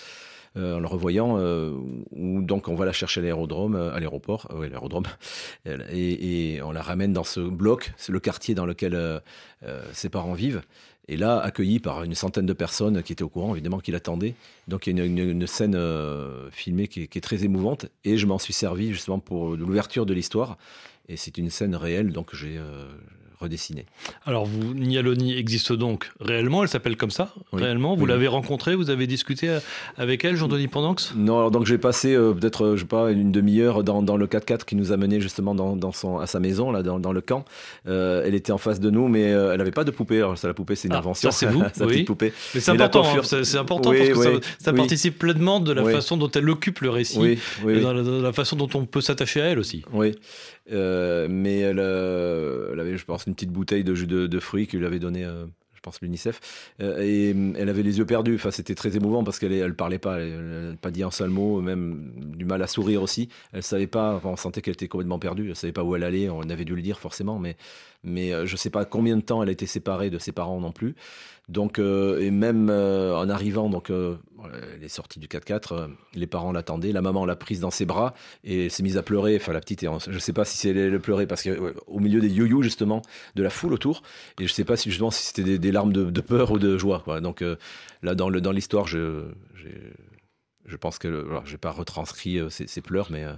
euh, 0.57 0.77
en 0.77 0.81
le 0.81 0.87
revoyant, 0.87 1.39
où 2.11 2.43
donc 2.43 2.69
on 2.69 2.75
va 2.75 2.85
la 2.85 2.93
chercher 2.93 3.21
à 3.21 3.23
l'aérodrome, 3.23 3.75
à 3.75 3.99
l'aéroport, 3.99 4.49
oui, 4.55 4.69
l'aérodrome, 4.69 5.05
et, 5.67 6.61
on 6.63 6.73
la 6.73 6.83
ramène 6.83 7.15
dans 7.15 7.25
ce 7.25 7.41
bloc, 7.41 7.93
c'est 7.97 8.13
le 8.13 8.21
quartier 8.21 8.55
dans 8.55 8.67
lequel 8.67 9.23
ses 9.93 10.11
parents 10.11 10.35
vivent. 10.35 10.61
Et 11.09 11.17
là, 11.17 11.41
accueilli 11.41 11.81
par 11.81 12.05
une 12.05 12.15
centaine 12.15 12.47
de 12.47 12.53
personnes 12.53 13.03
qui 13.03 13.13
étaient 13.13 13.25
au 13.25 13.29
courant, 13.29 13.55
évidemment, 13.55 13.81
qui 13.81 13.91
l'attendaient. 13.91 14.35
Donc 14.69 14.87
il 14.87 14.97
y 14.97 15.01
a 15.01 15.05
une, 15.05 15.47
scène 15.47 15.75
euh, 15.75 16.49
filmée 16.53 16.87
qui 16.87 17.03
est, 17.03 17.21
très 17.21 17.45
émouvante. 17.45 17.87
Et 18.05 18.17
je 18.17 18.27
m'en 18.27 18.39
suis 18.39 18.53
servi 18.53 18.93
justement 18.93 19.19
pour 19.19 19.57
l'ouverture 19.57 20.07
de 20.07 20.15
l'histoire. 20.15 20.59
Et 21.09 21.17
c'est 21.17 21.37
une 21.39 21.51
scène 21.51 21.75
réelle, 21.75 22.13
donc 22.13 22.35
j'ai 22.35 22.57
euh, 22.57 22.87
Alors, 24.27 24.45
vous, 24.47 24.75
Nialoni 24.75 25.37
existe 25.37 25.73
donc 25.73 26.11
réellement, 26.21 26.63
elle 26.63 26.69
s'appelle 26.69 26.97
comme 26.97 27.11
ça, 27.11 27.33
Oui. 27.53 27.63
réellement. 27.63 27.95
Vous 27.97 28.05
Oui. 28.05 28.09
l'avez 28.11 28.29
rencontrée, 28.29 28.75
vous 28.75 28.91
avez 28.91 29.07
discuté 29.07 29.49
euh, 29.49 29.61
avec 29.97 30.25
elle, 30.25 30.37
Jean-Denis 30.37 30.69
Pendanx 30.69 31.15
Non, 31.17 31.39
alors 31.39 31.51
donc 31.51 31.67
j'ai 31.67 31.79
passé 31.79 32.15
euh, 32.15 32.33
peut-être, 32.33 32.65
euh, 32.65 32.77
je 32.77 32.83
sais 32.83 32.87
pas, 32.89 33.11
une 33.11 33.33
demi-heure 33.33 33.85
dans, 33.85 34.03
dans 34.03 34.17
le 34.17 34.27
4x4 34.27 34.65
qui 34.65 34.77
nous 34.77 34.93
a 34.93 34.97
mené 34.97 35.21
justement 35.21 35.55
dans, 35.55 35.77
dans 35.77 35.93
son, 35.93 36.19
à 36.19 36.27
sa 36.27 36.41
maison, 36.41 36.71
là, 36.71 36.83
dans, 36.83 36.99
dans 37.01 37.13
le 37.13 37.21
camp. 37.21 37.45
Euh, 37.89 38.23
elle 38.27 38.35
était 38.35 38.53
en 38.53 38.59
face 38.59 38.81
de 38.81 38.91
nous, 38.91 39.09
mais 39.09 39.23
elle 39.23 39.59
n'avait 39.59 39.71
pas 39.71 39.85
de 39.85 39.91
poupée. 39.91 40.19
Alors 40.19 40.37
ça, 40.39 40.49
la 40.49 40.55
poupée, 40.55 40.75
c'est 40.75 40.89
une 40.89 40.95
Ah, 40.95 40.99
invention. 40.99 41.31
ça, 41.31 41.37
c'est 41.37 41.47
vous, 41.53 41.63
sa 41.75 41.85
oui. 41.87 41.93
petite 41.93 42.07
poupée. 42.07 42.33
Mais 42.55 42.61
c'est 42.61 42.71
important, 42.71 43.05
hein, 43.05 43.21
c'est 43.23 43.59
important 43.59 43.91
parce 43.91 44.09
que 44.09 44.41
ça, 44.59 44.73
participe 44.73 45.19
pleinement 45.19 45.61
de 45.61 45.73
la 45.73 45.85
façon 45.85 46.17
dont 46.17 46.31
elle 46.31 46.49
occupe 46.51 46.81
le 46.81 46.91
récit 46.91 47.39
et 47.69 47.81
dans 47.81 47.93
la, 47.93 48.03
dans 48.03 48.21
la 48.23 48.33
façon 48.33 48.57
dont 48.57 48.69
on 48.75 48.85
peut 48.87 49.01
s'attacher 49.01 49.41
à 49.41 49.47
elle 49.47 49.59
aussi. 49.59 49.83
Oui, 49.93 50.13
mais 50.71 51.59
elle, 51.61 51.79
euh, 51.81 52.71
elle 52.73 52.81
avait, 52.81 52.97
je 52.97 53.05
pense, 53.05 53.27
une 53.27 53.35
petite 53.35 53.51
bouteille 53.51 53.85
de 53.85 53.95
jus 53.95 54.07
de, 54.07 54.27
de 54.27 54.41
fruits 54.41 54.67
qu'il 54.67 54.85
avait 54.85 54.99
donné, 54.99 55.25
euh, 55.25 55.47
je 55.75 55.81
pense, 55.81 56.01
l'UNICEF. 56.01 56.41
Euh, 56.81 57.01
et 57.01 57.35
euh, 57.35 57.53
elle 57.57 57.69
avait 57.69 57.83
les 57.83 57.99
yeux 57.99 58.07
perdus. 58.07 58.37
Enfin, 58.37 58.51
c'était 58.51 58.75
très 58.75 58.97
émouvant 58.97 59.25
parce 59.25 59.39
qu'elle 59.39 59.53
elle 59.53 59.75
parlait 59.75 59.99
pas, 59.99 60.21
elle 60.21 60.71
n'a 60.71 60.77
pas 60.77 60.91
dit 60.91 61.03
un 61.03 61.11
seul 61.11 61.31
mot, 61.31 61.61
même 61.61 62.13
du 62.17 62.45
mal 62.45 62.63
à 62.63 62.67
sourire 62.67 63.03
aussi. 63.03 63.29
Elle 63.53 63.63
savait 63.63 63.89
pas, 63.89 64.21
on 64.25 64.37
sentait 64.37 64.63
qu'elle 64.63 64.75
était 64.75 64.89
complètement 64.89 65.19
perdue. 65.19 65.49
Elle 65.49 65.57
savait 65.57 65.73
pas 65.73 65.83
où 65.83 65.97
elle 65.97 66.05
allait. 66.05 66.29
On 66.29 66.43
avait 66.43 66.65
dû 66.65 66.77
le 66.77 66.83
dire 66.83 67.01
forcément, 67.01 67.39
mais 67.39 67.57
mais 68.05 68.33
euh, 68.33 68.47
je 68.47 68.57
sais 68.57 68.71
pas 68.71 68.85
combien 68.85 69.17
de 69.17 69.23
temps 69.23 69.43
elle 69.43 69.49
a 69.49 69.53
été 69.53 69.67
séparée 69.67 70.11
de 70.11 70.19
ses 70.19 70.33
parents 70.33 70.61
non 70.61 70.73
plus. 70.73 70.95
Donc, 71.49 71.79
euh, 71.79 72.21
et 72.21 72.31
même 72.31 72.71
euh, 72.71 73.17
en 73.17 73.29
arrivant, 73.29 73.69
donc, 73.69 73.91
euh, 73.91 74.17
elle 74.75 74.83
est 74.83 74.89
sortie 74.89 75.19
du 75.19 75.27
4x4, 75.27 75.75
euh, 75.75 75.89
les 76.15 76.27
parents 76.27 76.53
l'attendaient, 76.53 76.93
la 76.93 77.03
maman 77.03 77.25
l'a 77.25 77.37
prise 77.37 77.61
dans 77.61 77.71
ses 77.71 77.85
bras 77.85 78.15
et 78.45 78.69
s'est 78.69 78.83
mise 78.83 78.97
à 78.97 79.03
pleurer. 79.03 79.37
Enfin, 79.37 79.53
la 79.53 79.61
petite, 79.61 79.85
je 80.09 80.19
sais 80.19 80.33
pas 80.33 80.45
si 80.45 80.69
elle, 80.69 80.77
elle 80.77 81.01
pleurait 81.01 81.27
parce 81.27 81.43
qu'au 81.43 81.99
milieu 81.99 82.21
des 82.21 82.29
yo-yo, 82.29 82.63
justement, 82.63 83.03
de 83.35 83.43
la 83.43 83.51
foule 83.51 83.73
autour, 83.73 84.03
et 84.41 84.47
je 84.47 84.53
sais 84.53 84.65
pas 84.65 84.77
si 84.77 84.91
justement 84.91 85.11
si 85.11 85.25
c'était 85.25 85.59
des, 85.59 85.73
larmes 85.73 85.93
de, 85.93 86.21
peur 86.21 86.53
ou 86.53 86.59
de 86.59 86.79
joie. 86.79 87.03
Donc, 87.21 87.45
là, 88.03 88.15
dans 88.15 88.29
le 88.29 88.41
dans 88.41 88.53
l'histoire, 88.53 88.87
je, 88.87 89.25
je 90.67 90.77
pense 90.77 90.99
que, 90.99 91.09
voilà, 91.09 91.43
j'ai 91.45 91.59
pas 91.59 91.71
retranscrit 91.71 92.39
euh, 92.39 92.49
ses, 92.51 92.67
ses 92.67 92.81
pleurs, 92.81 93.09
mais, 93.11 93.25
euh, 93.25 93.33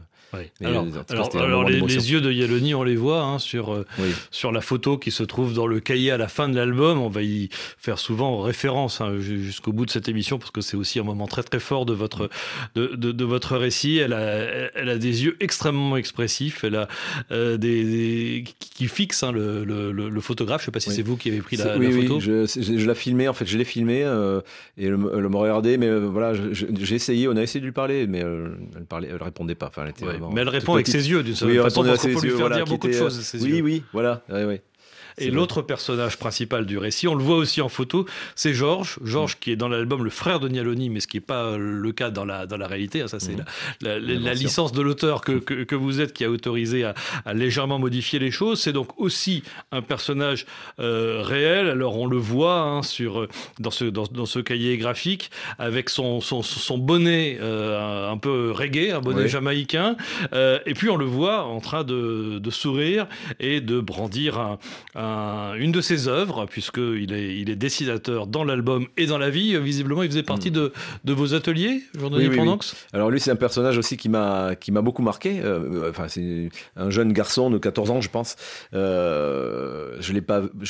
Mais, 0.60 0.66
alors, 0.66 0.84
cas, 0.90 1.04
alors- 1.10 1.36
alors 1.36 1.62
moment 1.64 1.86
les, 1.86 2.12
yeux 2.12 2.20
de 2.20 2.30
Yaloni, 2.30 2.74
on 2.74 2.82
les 2.82 2.96
voit 2.96 3.22
hein, 3.22 3.38
sur, 3.38 3.72
euh, 3.72 3.86
oui. 3.98 4.10
sur 4.30 4.52
la 4.52 4.60
photo 4.60 4.98
qui 4.98 5.10
se 5.10 5.22
trouve 5.22 5.54
dans 5.54 5.66
le 5.66 5.80
cahier 5.80 6.10
à 6.10 6.16
la 6.16 6.28
fin 6.28 6.48
de 6.48 6.56
l'album. 6.56 6.98
On 7.00 7.08
va 7.08 7.22
y 7.22 7.48
faire 7.78 7.98
souvent 7.98 8.40
référence 8.40 9.00
hein, 9.00 9.18
ju- 9.20 9.42
jusqu'au 9.42 9.72
bout 9.72 9.86
de 9.86 9.90
cette 9.90 10.08
émission 10.08 10.38
parce 10.38 10.50
que 10.50 10.60
c'est 10.60 10.76
aussi 10.76 10.98
un 10.98 11.02
moment 11.04 11.26
très 11.26 11.42
très 11.42 11.60
fort 11.60 11.86
de 11.86 11.92
votre, 11.92 12.28
de, 12.74 12.88
de- 12.94 13.12
de 13.12 13.24
votre 13.24 13.56
récit. 13.56 13.96
Elle 13.98 14.12
a, 14.12 14.70
elle 14.74 14.88
a 14.88 14.98
des 14.98 15.24
yeux 15.24 15.36
extrêmement 15.40 15.96
expressifs. 15.96 16.64
Elle 16.64 16.76
a 16.76 16.88
euh, 17.30 17.56
des, 17.56 17.84
des- 17.84 18.44
qui- 18.58 18.88
fixent 18.88 19.22
hein, 19.22 19.32
le, 19.32 19.64
le- 19.64 19.92
le- 19.92 20.08
le 20.10 20.20
photographe. 20.20 20.60
Je 20.62 20.66
sais 20.66 20.70
pas 20.72 20.80
si 20.80 20.90
Oui. 20.90 20.96
c'est 20.96 21.02
vous 21.02 21.16
qui 21.16 21.28
avez 21.30 21.40
pris 21.40 21.56
la, 21.56 21.76
la 21.78 21.90
photo. 21.90 22.16
oui, 22.16 22.20
je, 22.20 22.44
je, 22.46 22.78
je 22.78 22.86
l'ai 22.86 22.94
filmé, 22.94 23.28
en 23.28 23.32
fait, 23.32 23.46
je 23.46 23.56
l'ai 23.56 23.64
filmé 23.64 24.02
euh, 24.04 24.40
et 24.76 24.88
me 25.28 25.36
regardait, 25.36 25.76
mais 25.78 25.86
euh, 25.88 26.00
voilà, 26.00 26.32
j'ai 26.52 26.94
essayé, 26.94 27.13
on 27.28 27.36
a 27.36 27.42
essayé 27.42 27.60
de 27.60 27.64
lui 27.66 27.72
parler, 27.72 28.06
mais 28.06 28.22
euh, 28.24 28.48
elle 28.76 28.84
parlait, 28.84 29.08
elle 29.10 29.22
répondait 29.22 29.54
pas. 29.54 29.66
Enfin, 29.68 29.82
elle 29.84 29.90
était 29.90 30.04
Ouais. 30.04 30.12
vraiment 30.12 30.30
Mais 30.32 30.40
elle 30.42 30.48
répond 30.48 30.74
avec 30.74 30.86
petite. 30.86 31.00
ses 31.00 31.10
yeux 31.10 31.22
d'une 31.22 31.34
certaine 31.34 31.56
elle 31.56 31.62
façon 31.62 31.80
répondait 31.82 31.88
à 31.90 31.92
parce 31.92 32.02
qu'on 32.02 32.08
ses 32.08 32.14
peut 32.14 32.20
lui 32.22 32.28
yeux, 32.28 32.36
faire 32.36 32.40
voilà, 32.46 32.56
dire 32.56 32.64
qui 32.64 32.70
beaucoup 32.72 32.88
de 32.88 32.92
choses. 32.92 33.18
euh, 33.18 33.22
ses 33.22 33.42
Oui, 33.42 33.50
yeux. 33.56 33.62
oui, 33.62 33.82
voilà. 33.92 34.22
ouais, 34.30 34.44
ouais. 34.44 34.62
Et 35.18 35.30
l'autre 35.30 35.62
personnage 35.62 36.16
principal 36.18 36.66
du 36.66 36.76
récit, 36.78 37.06
on 37.08 37.14
le 37.14 37.22
voit 37.22 37.36
aussi 37.36 37.60
en 37.60 37.68
photo, 37.68 38.06
c'est 38.34 38.52
Georges. 38.54 38.98
Mm. 39.00 39.06
Georges 39.06 39.38
qui 39.38 39.50
est 39.52 39.56
dans 39.56 39.68
l'album 39.68 40.02
le 40.04 40.10
frère 40.10 40.40
de 40.40 40.48
Nialoni, 40.48 40.90
mais 40.90 41.00
ce 41.00 41.06
qui 41.06 41.16
n'est 41.18 41.20
pas 41.22 41.56
le 41.56 41.92
cas 41.92 42.10
dans 42.10 42.24
la, 42.24 42.46
dans 42.46 42.56
la 42.56 42.66
réalité. 42.66 43.02
hein, 43.02 43.08
Ça, 43.08 43.20
c'est 43.20 43.32
Mhm. 43.36 43.44
la, 43.82 44.34
licence 44.34 44.72
de 44.72 44.82
l'auteur 44.82 45.20
que, 45.20 45.32
que, 45.32 45.62
que 45.64 45.74
vous 45.76 46.00
êtes 46.00 46.12
qui 46.12 46.24
a 46.24 46.30
autorisé 46.30 46.84
à, 46.84 46.94
à 47.24 47.32
légèrement 47.34 47.78
modifier 47.78 48.18
les 48.18 48.30
choses. 48.30 48.60
C'est 48.60 48.72
donc 48.72 48.98
aussi 49.00 49.42
un 49.72 49.82
personnage 49.82 50.46
euh, 50.80 51.20
réel. 51.22 51.68
Alors, 51.68 51.96
on 51.98 52.06
le 52.06 52.16
voit 52.16 52.60
hein, 52.60 52.82
sur, 52.82 53.28
dans, 53.60 53.70
ce, 53.70 53.84
dans, 53.84 54.04
dans 54.04 54.26
ce 54.26 54.40
cahier 54.40 54.76
graphique 54.78 55.30
avec 55.58 55.90
son, 55.90 56.20
son, 56.20 56.42
son 56.42 56.78
bonnet 56.78 57.38
euh, 57.40 58.10
un 58.10 58.18
peu 58.18 58.50
reggae, 58.50 58.90
un 58.92 59.00
bonnet 59.00 59.22
Oui. 59.22 59.28
jamaïcain. 59.28 59.96
Euh, 60.32 60.58
et 60.66 60.74
puis, 60.74 60.90
on 60.90 60.96
le 60.96 61.04
voit 61.04 61.44
en 61.44 61.60
train 61.60 61.84
de, 61.84 62.38
de 62.40 62.50
sourire 62.50 63.06
et 63.38 63.60
de 63.60 63.78
brandir 63.80 64.38
un, 64.38 64.58
un- 64.96 65.03
une 65.58 65.72
de 65.72 65.80
ses 65.80 66.08
œuvres, 66.08 66.46
puisqu'il 66.46 67.12
est, 67.12 67.36
il 67.36 67.50
est 67.50 67.56
dessinateur 67.56 68.26
dans 68.26 68.44
l'album 68.44 68.86
et 68.96 69.06
dans 69.06 69.18
la 69.18 69.30
vie. 69.30 69.56
Visiblement, 69.58 70.02
il 70.02 70.08
faisait 70.10 70.22
partie 70.22 70.50
de, 70.50 70.72
de 71.04 71.12
vos 71.12 71.34
ateliers, 71.34 71.82
Jean-Denis 71.98 72.24
Hmm. 72.24 72.28
Oui, 72.28 72.28
oui, 72.28 72.28
oui. 72.30 72.36
Pendanx 72.44 72.86
Alors 72.92 73.10
lui, 73.10 73.20
c'est 73.20 73.30
un 73.30 73.36
personnage 73.36 73.78
aussi 73.78 73.96
qui 73.96 74.08
m'a 74.08 74.54
beaucoup 74.82 75.02
marqué. 75.02 75.40
Euh, 75.42 75.90
enfin, 75.90 76.08
c'est 76.08 76.48
un 76.76 76.90
jeune 76.90 77.12
garçon 77.12 77.50
de 77.50 77.58
14 77.58 77.90
ans, 77.90 78.00
je 78.00 78.08
pense. 78.10 78.36
Euh, 78.74 79.96
je 80.00 80.12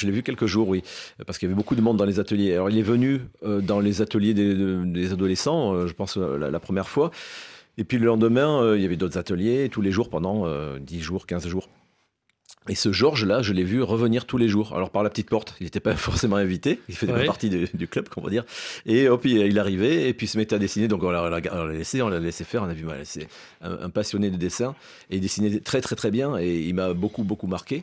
l'ai 0.07 0.13
vu 0.13 0.23
quelques 0.23 0.47
jours, 0.47 0.69
oui, 0.69 0.83
parce 1.27 1.39
qu'il 1.39 1.49
y 1.49 1.51
avait 1.51 1.57
beaucoup 1.57 1.75
de 1.75 1.81
monde 1.81 1.97
dans 1.97 2.05
les 2.05 2.21
ateliers. 2.21 2.53
Alors 2.55 2.71
il 2.71 2.79
est 2.79 2.83
venu 2.83 3.21
euh, 3.45 3.61
dans 3.61 3.81
les 3.81 4.03
ateliers 4.03 4.35
des, 4.35 4.55
de- 4.55 4.83
des 4.85 5.13
adolescents, 5.13 5.75
euh, 5.75 5.87
je 5.87 5.93
pense 5.93 6.17
euh, 6.17 6.39
la, 6.39 6.51
la 6.51 6.61
première 6.61 6.89
fois. 6.89 7.11
Et 7.77 7.85
puis 7.85 7.99
le 7.99 8.07
lendemain, 8.07 8.63
euh, 8.63 8.77
il 8.77 8.83
y 8.83 8.85
avait 8.87 8.97
d'autres 8.97 9.19
ateliers 9.19 9.69
tous 9.71 9.83
les 9.83 9.91
jours 9.91 10.09
pendant 10.09 10.47
euh, 10.47 10.79
10 10.81 11.01
jours, 11.01 11.27
15 11.27 11.47
jours. 11.49 11.69
Et 12.69 12.75
ce 12.75 12.93
Georges-là, 12.93 13.43
je 13.43 13.53
l'ai 13.53 13.63
vu 13.63 13.83
revenir 13.83 14.25
tous 14.25 14.39
les 14.39 14.49
jours. 14.49 14.75
Alors 14.75 14.89
par 14.89 15.03
la 15.03 15.11
petite 15.11 15.29
porte, 15.29 15.55
il 15.61 15.65
n'était 15.65 15.81
pas 15.81 15.95
forcément 15.97 16.37
invité, 16.37 16.81
il 16.89 16.97
faisait 16.97 17.13
Ouais. 17.13 17.21
pas 17.21 17.27
partie 17.27 17.51
du, 17.51 17.69
du 17.75 17.87
club, 17.89 18.09
qu'on 18.09 18.23
va 18.23 18.31
dire. 18.31 18.45
Et 18.87 19.07
hop, 19.09 19.23
il, 19.27 19.37
il 19.37 19.59
arrivait 19.59 20.09
et 20.09 20.15
puis 20.15 20.27
il 20.27 20.31
se 20.31 20.39
mettait 20.39 20.55
à 20.57 20.59
dessiner. 20.59 20.89
Donc 20.89 21.03
on 21.03 21.11
l'a 21.11 21.41
laissé, 21.73 22.01
on 22.01 22.09
l'a 22.09 22.21
laissé 22.21 22.45
faire. 22.45 22.63
On 22.63 22.69
a 22.69 22.73
vu, 22.75 22.85
voilà, 22.85 23.05
c'est 23.05 23.29
un, 23.61 23.73
un 23.83 23.91
passionné 23.91 24.31
de 24.31 24.37
dessin 24.37 24.75
et 25.11 25.17
il 25.17 25.21
dessinait 25.21 25.61
très 25.61 25.83
très 25.83 25.95
très 25.97 26.11
bien 26.11 26.39
et 26.39 26.61
il 26.61 26.75
m'a 26.75 26.95
beaucoup 26.95 27.23
beaucoup 27.23 27.47
marqué. 27.47 27.83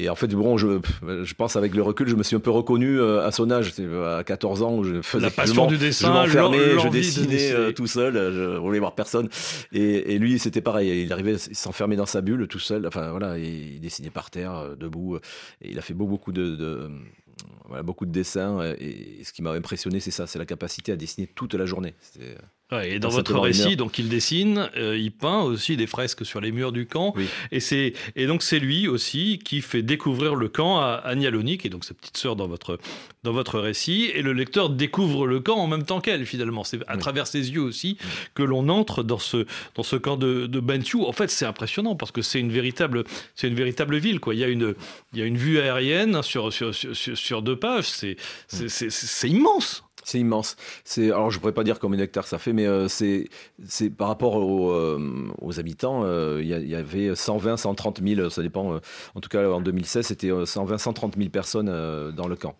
Et 0.00 0.08
en 0.08 0.14
fait, 0.14 0.28
bon, 0.28 0.56
je, 0.56 0.78
je 1.24 1.34
pense 1.34 1.56
avec 1.56 1.74
le 1.74 1.82
recul, 1.82 2.06
je 2.08 2.14
me 2.14 2.22
suis 2.22 2.36
un 2.36 2.40
peu 2.40 2.50
reconnu 2.50 3.00
euh, 3.00 3.26
à 3.26 3.32
son 3.32 3.50
âge, 3.50 3.72
euh, 3.80 4.18
à 4.20 4.22
14 4.22 4.62
ans, 4.62 4.76
où 4.76 4.84
je 4.84 5.02
faisais 5.02 5.22
La 5.24 5.28
je 5.28 5.34
passion 5.34 5.66
du 5.66 5.74
je 5.74 5.80
dessin, 5.80 6.12
m'enfermais, 6.12 6.58
je 6.70 6.74
l'envie 6.76 6.88
de 6.90 6.92
dessinais 6.92 7.50
euh, 7.52 7.72
tout 7.72 7.88
seul, 7.88 8.14
je 8.14 8.56
voulais 8.58 8.78
voir 8.78 8.94
personne. 8.94 9.28
Et, 9.72 10.14
et 10.14 10.18
lui, 10.20 10.38
c'était 10.38 10.60
pareil. 10.60 11.02
Il 11.02 11.12
arrivait, 11.12 11.34
il 11.34 11.56
s'enfermait 11.56 11.96
dans 11.96 12.06
sa 12.06 12.20
bulle 12.20 12.46
tout 12.46 12.60
seul. 12.60 12.86
Enfin 12.86 13.10
voilà, 13.10 13.38
il 13.38 13.80
dessinait 13.80 14.10
par 14.10 14.30
terre, 14.30 14.76
debout. 14.78 15.16
Et 15.62 15.70
il 15.72 15.78
a 15.78 15.82
fait 15.82 15.94
beau- 15.94 16.06
beaucoup 16.06 16.30
de, 16.30 16.54
de- 16.54 16.88
voilà, 17.66 17.82
beaucoup 17.82 18.06
de 18.06 18.12
dessins. 18.12 18.62
Et 18.78 19.24
ce 19.24 19.32
qui 19.32 19.42
m'a 19.42 19.50
impressionné, 19.50 19.98
c'est 19.98 20.12
ça, 20.12 20.28
c'est 20.28 20.38
la 20.38 20.46
capacité 20.46 20.92
à 20.92 20.96
dessiner 20.96 21.26
toute 21.26 21.54
la 21.54 21.66
journée. 21.66 21.94
C'était- 22.00 22.36
Ouais, 22.70 22.90
et 22.92 22.98
dans 22.98 23.08
Dans 23.08 23.14
votre 23.14 23.38
récit, 23.38 23.76
donc 23.76 23.98
il 23.98 24.10
dessine, 24.10 24.68
euh, 24.76 24.94
il 24.94 25.10
peint 25.10 25.40
aussi 25.40 25.78
des 25.78 25.86
fresques 25.86 26.26
sur 26.26 26.38
les 26.42 26.52
murs 26.52 26.70
du 26.70 26.84
camp. 26.86 27.14
Oui. 27.16 27.24
Et, 27.50 27.60
c'est, 27.60 27.94
et 28.14 28.26
donc 28.26 28.42
c'est 28.42 28.58
lui 28.58 28.88
aussi 28.88 29.40
qui 29.42 29.62
fait 29.62 29.80
découvrir 29.82 30.34
le 30.34 30.48
camp 30.50 30.78
à 30.78 31.00
Anya 31.06 31.30
Loni, 31.30 31.56
qui 31.56 31.68
est 31.68 31.70
donc 31.70 31.86
sa 31.86 31.94
petite 31.94 32.18
sœur 32.18 32.36
dans 32.36 32.46
votre, 32.46 32.78
dans 33.22 33.32
votre 33.32 33.58
récit. 33.58 34.10
Et 34.14 34.20
le 34.20 34.34
lecteur 34.34 34.68
découvre 34.68 35.26
le 35.26 35.40
camp 35.40 35.56
en 35.56 35.66
même 35.66 35.84
temps 35.84 36.02
qu'elle, 36.02 36.26
finalement. 36.26 36.62
C'est 36.62 36.82
à 36.88 36.94
Oui. 36.94 36.98
travers 37.00 37.26
ses 37.26 37.50
yeux 37.50 37.62
aussi 37.62 37.96
que 38.34 38.42
l'on 38.42 38.68
entre 38.68 39.02
dans 39.02 39.18
ce, 39.18 39.46
dans 39.74 39.82
ce 39.82 39.96
camp 39.96 40.18
de, 40.18 40.46
de 40.46 40.60
Bantu. 40.60 40.98
En 41.04 41.12
fait, 41.12 41.30
c'est 41.30 41.46
impressionnant 41.46 41.96
parce 41.96 42.12
que 42.12 42.20
c'est 42.20 42.38
une 42.38 42.52
véritable, 42.52 43.04
c'est 43.34 43.48
une 43.48 43.54
véritable 43.54 43.96
ville. 43.96 44.20
Quoi. 44.20 44.34
Il, 44.34 44.40
y 44.40 44.44
a 44.44 44.48
une, 44.48 44.74
il 45.14 45.18
y 45.18 45.22
a 45.22 45.24
une 45.24 45.38
vue 45.38 45.58
aérienne 45.58 46.22
sur, 46.22 46.52
sur, 46.52 46.74
sur, 46.74 46.94
sur- 46.94 47.40
deux 47.42 47.56
pages. 47.56 47.86
C'est, 47.88 48.16
c'est, 48.46 48.68
c'est, 48.68 48.90
c'est 48.90 49.28
immense. 49.30 49.84
C'est 50.08 50.18
immense. 50.20 50.56
C'est 50.84 51.06
alors 51.10 51.30
je 51.30 51.38
pourrais 51.38 51.52
pas 51.52 51.64
dire 51.64 51.78
combien 51.78 51.98
d'hectares 51.98 52.26
ça 52.26 52.38
fait, 52.38 52.54
mais 52.54 52.66
euh, 52.66 52.88
c'est 52.88 53.28
c'est 53.66 53.90
par 53.90 54.08
rapport 54.08 54.36
aux, 54.36 54.70
euh, 54.70 55.28
aux 55.42 55.60
habitants, 55.60 56.02
euh, 56.04 56.38
il 56.40 56.48
y, 56.48 56.54
a- 56.54 56.58
il 56.60 56.68
y 56.68 56.74
avait 56.74 57.14
120, 57.14 57.58
130 57.58 58.00
000, 58.02 58.30
ça 58.30 58.40
dépend. 58.42 58.72
euh, 58.74 58.78
en 59.14 59.20
tout 59.20 59.28
cas 59.28 59.46
en 59.50 59.60
2016, 59.60 60.06
c'était 60.06 60.30
euh, 60.32 60.46
120, 60.46 60.78
130 60.78 61.16
000 61.18 61.28
personnes 61.30 61.68
euh, 61.68 62.10
dans 62.10 62.26
le 62.26 62.36
camp. 62.36 62.54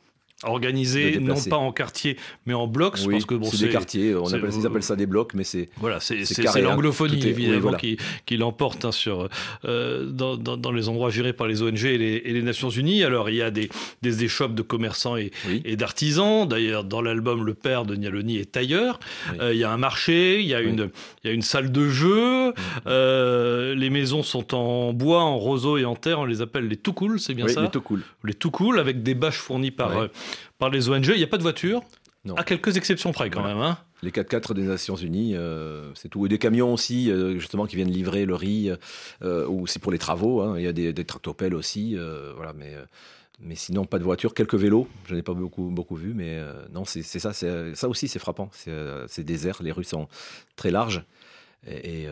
Organisé 0.45 1.19
non 1.21 1.35
pas 1.51 1.57
en 1.57 1.73
quartier 1.73 2.17
mais 2.47 2.55
en 2.55 2.69
blocs 2.69 2.99
oui, 3.07 3.13
parce 3.15 3.25
que 3.27 3.35
bon 3.35 3.51
c'est 3.51 3.67
des 3.67 3.73
quartiers. 3.73 4.15
On 4.15 4.33
appelle, 4.33 4.51
ils 4.57 4.67
appellent 4.67 4.85
ça 4.85 4.95
des 4.95 5.07
blocs, 5.07 5.35
mais 5.35 5.43
c'est 5.43 5.69
voilà 5.79 5.99
c'est 5.99 6.21
hein. 6.47 6.61
l'anglophonie 6.61 7.19
oui, 7.21 7.29
évidemment 7.29 7.61
voilà. 7.61 7.79
qui, 7.79 7.97
qui 8.25 8.37
l'emporte 8.37 8.85
hein, 8.85 8.93
sur 8.93 9.29
euh, 9.65 10.07
dans, 10.07 10.37
dans- 10.37 10.57
dans 10.57 10.71
les 10.71 10.89
endroits 10.89 11.11
gérés 11.11 11.33
par 11.33 11.49
les 11.49 11.61
ONG 11.63 11.85
et 11.85 11.99
les, 11.99 12.23
et 12.25 12.33
les 12.33 12.43
Nations 12.43 12.71
Unies 12.71 13.03
alors 13.03 13.31
il 13.31 13.37
y 13.37 13.43
a 13.43 13.51
des 13.51 13.69
des 14.03 14.23
échoppes 14.23 14.55
de 14.55 14.63
commerçants 14.63 15.17
et, 15.17 15.33
oui. 15.49 15.61
et 15.65 15.75
d'artisans 15.77 16.47
d'ailleurs 16.47 16.85
dans 16.85 17.03
l'album 17.03 17.45
le 17.45 17.55
père 17.55 17.85
de 17.85 17.97
Nialoni 17.97 18.39
est 18.39 18.53
tailleur. 18.53 19.01
Euh, 19.41 19.53
il 19.53 19.59
y 19.59 19.65
a 19.65 19.73
un 19.73 19.77
marché 19.77 20.41
il 20.41 20.47
y 20.47 20.55
a 20.55 20.61
une 20.61 20.91
il 21.25 21.29
y 21.29 21.31
a 21.31 21.35
une 21.35 21.43
salle 21.43 21.73
de 21.73 21.89
jeu 21.89 22.53
euh, 22.87 23.75
les 23.75 23.91
maisons 23.91 24.23
sont 24.23 24.55
en 24.55 24.93
bois 24.93 25.23
en 25.23 25.37
roseau 25.37 25.79
et 25.79 25.85
en 25.85 25.97
terre 25.97 26.21
on 26.21 26.25
les 26.25 26.43
appelle 26.43 26.69
les 26.69 26.77
tout 26.77 26.93
cool 26.93 27.19
c'est 27.19 27.35
bien 27.35 27.49
ça 27.49 27.63
mais 27.63 27.71
tout 27.71 27.81
cool. 27.81 28.03
les 28.25 28.35
tout 28.35 28.53
cool 28.53 28.79
avec 28.79 29.03
des 29.03 29.15
bâches 29.15 29.39
fournies 29.39 29.73
par, 29.73 30.09
par 30.59 30.71
les 30.71 30.89
ONG. 30.89 31.07
Il 31.09 31.17
n'y 31.17 31.23
a 31.25 31.29
pas 31.29 31.39
de 31.39 31.43
voiture, 31.43 31.83
Non. 32.25 32.35
à 32.37 32.45
quelques 32.45 32.77
exceptions 32.77 33.13
près 33.13 33.31
quand 33.31 33.41
Voilà. 33.41 33.55
même. 33.55 33.63
Hein. 33.65 33.79
Les 34.03 34.11
4x4 34.13 34.55
des 34.55 34.63
Nations 34.63 34.95
Unies, 34.95 35.35
euh, 35.35 35.91
c'est 35.95 36.09
tout. 36.09 36.25
Et 36.25 36.29
des 36.29 36.39
camions 36.39 36.73
aussi, 36.73 37.11
euh, 37.11 37.39
justement, 37.39 37.67
qui 37.67 37.75
viennent 37.77 37.91
livrer 37.91 38.27
le 38.27 38.35
riz, 38.37 38.71
euh, 39.23 39.47
ou 39.49 39.67
c'est 39.67 39.81
pour 39.81 39.91
les 39.91 39.99
travaux. 39.99 40.41
hein. 40.41 40.55
Il 40.57 40.63
y 40.65 40.69
a 40.69 40.73
des, 40.73 40.93
des 40.93 41.05
tractopelles 41.05 41.55
aussi, 41.55 41.97
voilà. 42.37 42.53
Mais, 42.53 42.75
mais 43.41 43.55
sinon, 43.57 43.85
pas 43.87 43.99
de 43.99 44.05
voiture, 44.05 44.35
quelques 44.35 44.55
vélos. 44.55 44.89
Je 45.07 45.15
n'ai 45.17 45.23
pas 45.23 45.35
beaucoup, 45.35 45.71
beaucoup 45.71 45.97
vu, 45.97 46.13
mais 46.15 46.41
non, 46.73 46.85
c'est 46.85 47.03
ça. 47.03 47.33
Ça 47.33 47.89
aussi, 47.89 48.07
c'est 48.09 48.19
frappant. 48.21 48.51
C'est 48.55 49.25
désert. 49.25 49.61
Les 49.63 49.73
rues 49.73 49.85
sont 49.85 50.07
très 50.55 50.71
larges 50.71 51.03
et, 51.67 52.03
et, 52.05 52.09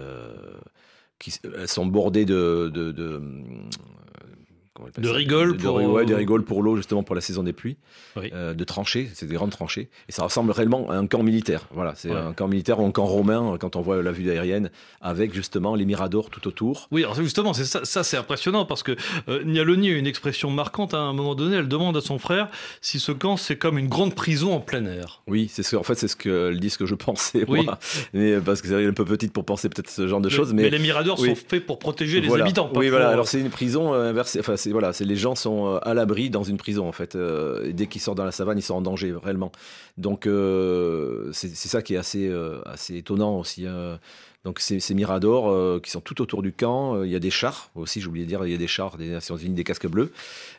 qui, 1.21 1.33
elles 1.57 1.69
sont 1.69 1.87
bordées 1.87 2.25
de, 2.27 2.69
de, 2.75 2.91
de, 2.93 3.05
euh, 3.05 3.21
comment 3.21 3.71
on 4.01 4.03
appelle 4.13 4.66
De 4.99 5.09
rigoles 5.09 5.57
pour- 5.57 5.79
de- 5.81 5.85
ouais, 5.87 6.05
des 6.05 6.15
rigoles 6.15 6.45
pour 6.45 6.63
l'eau, 6.63 6.77
justement 6.77 7.03
pour 7.03 7.15
la 7.15 7.21
saison 7.21 7.43
des 7.43 7.53
pluies, 7.53 7.77
Oui. 8.17 8.31
euh, 8.35 8.55
de 8.55 8.65
tranchées, 8.65 9.09
c'est 9.15 9.27
des 9.27 9.35
grandes 9.35 9.51
tranchées, 9.51 9.89
et 10.09 10.13
ça 10.13 10.23
ressemble 10.25 10.51
réellement 10.53 10.91
à 10.91 10.97
un 10.97 11.07
camp 11.07 11.23
militaire. 11.23 11.67
Voilà, 11.73 11.95
c'est 11.97 12.11
Ouais. 12.11 12.17
un 12.17 12.33
camp 12.33 12.49
militaire 12.49 12.81
ou 12.81 12.87
un 12.87 12.91
camp 12.91 13.07
romain 13.07 13.55
euh, 13.55 13.57
quand 13.59 13.77
on 13.77 13.81
voit 13.81 14.03
la 14.03 14.13
vue 14.13 14.31
aérienne, 14.31 14.71
avec 15.01 15.35
justement 15.35 15.75
les 15.75 15.85
miradors 15.85 16.31
tout 16.31 16.47
autour. 16.49 16.89
Oui, 16.91 17.03
alors 17.05 17.15
justement, 17.17 17.53
c'est 17.55 17.65
ça, 17.65 17.85
ça 17.85 18.03
c'est 18.05 18.17
impressionnant 18.17 18.65
parce 18.65 18.83
que 18.83 18.97
euh, 19.29 19.43
Nialoni 19.45 19.91
a 19.91 19.97
une 19.97 20.07
expression 20.07 20.51
marquante. 20.51 20.95
À 20.95 20.99
un 20.99 21.13
moment 21.13 21.35
donné, 21.35 21.57
elle 21.57 21.69
demande 21.69 21.97
à 21.97 22.01
son 22.01 22.19
frère 22.19 22.49
si 22.81 23.01
ce 23.01 23.13
camp 23.13 23.37
c'est 23.37 23.57
comme 23.57 23.79
une 23.79 23.89
grande 23.89 24.15
prison 24.15 24.53
en 24.55 24.61
plein 24.61 24.85
air. 24.87 25.23
Oui, 25.27 25.49
c'est 25.53 25.63
ce, 25.63 25.77
en 25.77 25.83
fait 25.83 25.95
c'est 25.97 26.09
ce 26.09 26.17
qu'elle 26.17 26.61
dit, 26.61 26.71
ce 26.71 26.79
que 26.79 26.87
je 26.87 26.95
pensais 27.07 27.45
Oui. 27.49 27.65
moi, 27.65 27.79
mais 28.15 28.33
euh, 28.33 28.41
parce 28.41 28.63
que 28.63 28.69
c'est 28.69 28.87
un 28.87 28.93
peu 28.93 29.05
petite 29.05 29.33
pour 29.33 29.45
penser 29.45 29.69
peut-être 29.69 29.91
ce 29.91 30.07
genre 30.07 30.21
de 30.21 30.29
choses, 30.29 30.53
mais, 30.53 30.63
mais, 30.65 30.71
les 30.71 30.79
miradors 30.79 31.19
oui. 31.21 31.29
sont 31.31 31.35
faits 31.35 31.65
pour 31.67 31.79
protéger 31.79 32.21
les 32.21 32.29
Voilà. 32.29 32.45
habitants. 32.45 32.69
Oui, 32.75 32.87
pour- 32.87 32.91
voilà. 32.91 33.09
Alors 33.09 33.27
c'est 33.29 33.41
une 33.41 33.51
prison 33.51 33.93
inversée. 33.95 34.41
Enfin, 34.41 34.57
voilà, 34.73 34.93
les 35.01 35.17
gens 35.17 35.35
sont 35.35 35.67
euh, 35.67 35.79
à 35.83 35.95
l'abri 35.95 36.31
dans 36.31 36.43
une 36.43 36.57
prison 36.57 36.89
en 36.89 36.93
fait. 36.93 37.15
Euh, 37.17 37.73
dès 37.73 37.87
qu'ils 37.87 38.01
sortent 38.01 38.19
dans 38.19 38.25
la 38.25 38.33
savane, 38.33 38.59
ils 38.59 38.63
sont 38.63 38.75
en 38.75 38.83
danger 38.83 39.13
réellement. 39.13 39.53
Donc 39.99 40.27
euh, 40.27 41.31
c'est 41.33 41.49
ça 41.55 41.83
qui 41.83 41.95
est 41.95 41.97
assez 41.99 42.33
assez 42.65 42.97
étonnant 42.97 43.39
aussi. 43.39 43.67
hein. 43.67 43.99
Donc 44.45 44.61
ces, 44.61 44.95
miradors 44.95 45.81
qui 45.83 45.91
sont 45.91 46.01
tout 46.01 46.23
autour 46.23 46.41
du 46.43 46.53
camp. 46.53 47.03
Il 47.03 47.11
y 47.11 47.17
a 47.17 47.19
des 47.19 47.31
chars 47.31 47.71
aussi. 47.75 48.01
J'ai 48.01 48.07
oublié 48.07 48.25
de 48.25 48.29
dire, 48.29 48.47
il 48.47 48.53
y 48.53 48.55
a 48.55 48.59
des 48.59 48.69
chars 48.69 48.97
des 48.97 49.09
Nations 49.09 49.37
Unies, 49.37 49.55
des 49.55 49.65
casques 49.65 49.89
bleus, 49.89 50.13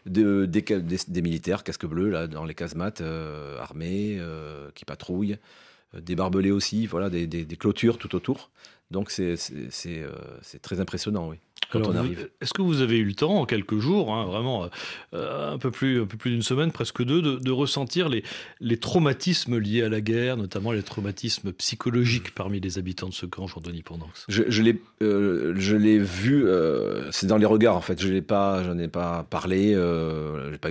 de- 0.05 0.45
des, 0.45 1.21
militaires 1.21 1.63
casques 1.63 1.85
bleus 1.85 2.09
là 2.09 2.27
dans 2.27 2.43
les 2.43 2.53
casemates 2.53 3.01
armés 3.59 4.19
qui 4.75 4.83
patrouillent. 4.83 5.37
Des 5.97 6.15
barbelés 6.15 6.51
aussi, 6.51 6.85
voilà, 6.85 7.09
des, 7.09 7.27
des- 7.27 7.45
clôtures 7.57 7.97
tout 7.97 8.13
autour. 8.13 8.49
Donc 8.91 9.09
c'est 9.09 9.37
très 10.61 10.79
impressionnant, 10.81 11.29
oui. 11.29 11.37
Quand 11.69 11.79
Alors, 11.79 11.91
on 11.91 11.95
arrive. 11.97 12.29
Est-ce 12.39 12.53
que 12.53 12.61
vous 12.61 12.81
avez 12.81 12.97
eu 12.97 13.03
le 13.03 13.13
temps, 13.13 13.41
en 13.41 13.45
quelques 13.45 13.79
jours, 13.79 14.13
hein, 14.13 14.25
vraiment 14.25 14.69
euh, 15.13 15.53
un 15.53 15.57
peu 15.57 15.69
plus, 15.69 16.01
un 16.01 16.05
peu 16.05 16.15
plus 16.15 16.31
d'une 16.31 16.41
semaine, 16.41 16.71
presque 16.71 17.03
deux, 17.03 17.21
de, 17.21 17.35
de 17.35 17.51
ressentir 17.51 18.07
les, 18.07 18.23
les 18.61 18.77
traumatismes 18.77 19.57
liés 19.57 19.83
à 19.83 19.89
la 19.89 19.99
guerre, 19.99 20.37
notamment 20.37 20.71
les 20.71 20.81
traumatismes 20.83 21.51
psychologiques 21.51 22.33
parmi 22.33 22.61
les 22.61 22.77
habitants 22.77 23.09
de 23.09 23.13
ce 23.13 23.25
camp, 23.25 23.47
Jean-Denis 23.47 23.81
Pendance? 23.83 24.25
Je, 24.29 24.43
je 24.47 24.61
l'ai, 24.61 24.79
euh, 25.01 25.53
je 25.57 25.75
l'ai 25.75 25.99
vu. 25.99 26.47
euh, 26.47 27.11
c'est 27.11 27.27
dans 27.27 27.37
les 27.37 27.45
regards 27.45 27.75
en 27.75 27.81
fait. 27.81 28.01
Je 28.01 28.07
l'ai 28.07 28.21
pas, 28.21 28.63
j'en 28.63 28.77
ai 28.77 28.87
pas 28.87 29.25
parlé. 29.29 29.73
Euh, 29.73 30.51
j'ai 30.51 30.57
pas, 30.57 30.69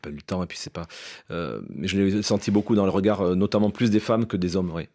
pas 0.00 0.08
eu 0.10 0.14
le 0.14 0.22
temps 0.22 0.42
et 0.42 0.46
puis 0.46 0.56
c'est 0.58 0.72
pas. 0.72 0.86
euh, 1.30 1.60
mais 1.68 1.86
je 1.86 1.98
l'ai 2.00 2.22
senti 2.22 2.50
beaucoup 2.50 2.74
dans 2.74 2.84
le 2.84 2.90
regard, 2.90 3.20
euh, 3.20 3.34
notamment 3.34 3.70
plus 3.70 3.90
des 3.90 4.00
femmes 4.00 4.26
que 4.26 4.38
des 4.38 4.56
hommes, 4.56 4.72
oui. 4.74 4.88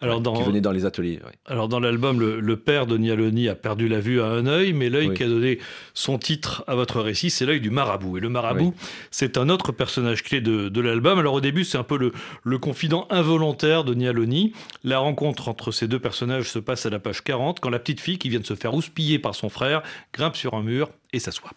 Alors, 0.00 0.16
Ouais, 0.16 0.22
dans, 0.22 0.32
qui 0.34 0.42
venaient 0.42 0.60
dans 0.60 0.72
les 0.72 0.84
ateliers. 0.84 1.20
ouais. 1.24 1.32
Alors 1.46 1.68
dans 1.68 1.78
l'album, 1.78 2.18
le, 2.18 2.40
le 2.40 2.56
père 2.56 2.86
de 2.86 2.96
Nialoni 2.98 3.48
a 3.48 3.54
perdu 3.54 3.86
la 3.86 4.00
vue 4.00 4.20
à 4.20 4.26
un 4.26 4.46
œil, 4.46 4.72
mais 4.72 4.88
l'œil 4.90 5.08
Oui. 5.10 5.14
qui 5.14 5.22
a 5.22 5.28
donné 5.28 5.58
son 5.94 6.18
titre 6.18 6.64
à 6.66 6.74
votre 6.74 7.00
récit, 7.00 7.30
c'est 7.30 7.46
l'œil 7.46 7.60
du 7.60 7.70
marabout. 7.70 8.18
Et 8.18 8.20
le 8.20 8.28
marabout, 8.28 8.74
c'est 9.12 9.38
un 9.38 9.48
autre 9.48 9.70
personnage 9.70 10.24
clé 10.24 10.40
de, 10.40 10.68
de 10.68 10.80
l'album. 10.80 11.20
Alors 11.20 11.34
au 11.34 11.40
début, 11.40 11.62
c'est 11.64 11.78
un 11.78 11.84
peu 11.84 11.96
le, 11.96 12.12
le 12.42 12.58
confident 12.58 13.06
involontaire 13.10 13.84
de 13.84 13.94
Nialoni. 13.94 14.52
La 14.82 14.98
rencontre 14.98 15.48
entre 15.48 15.70
ces 15.70 15.86
deux 15.86 16.00
personnages 16.00 16.50
se 16.50 16.58
passe 16.58 16.84
à 16.86 16.90
la 16.90 16.98
page 16.98 17.22
40, 17.22 17.60
quand 17.60 17.70
la 17.70 17.78
petite 17.78 18.00
fille 18.00 18.18
qui 18.18 18.28
vient 18.28 18.40
de 18.40 18.46
se 18.46 18.54
faire 18.54 18.74
houspiller 18.74 19.20
par 19.20 19.36
son 19.36 19.48
frère 19.48 19.82
grimpe 20.12 20.34
sur 20.34 20.54
un 20.54 20.62
mur 20.62 20.90
et 21.12 21.20
s'assoit. 21.20 21.50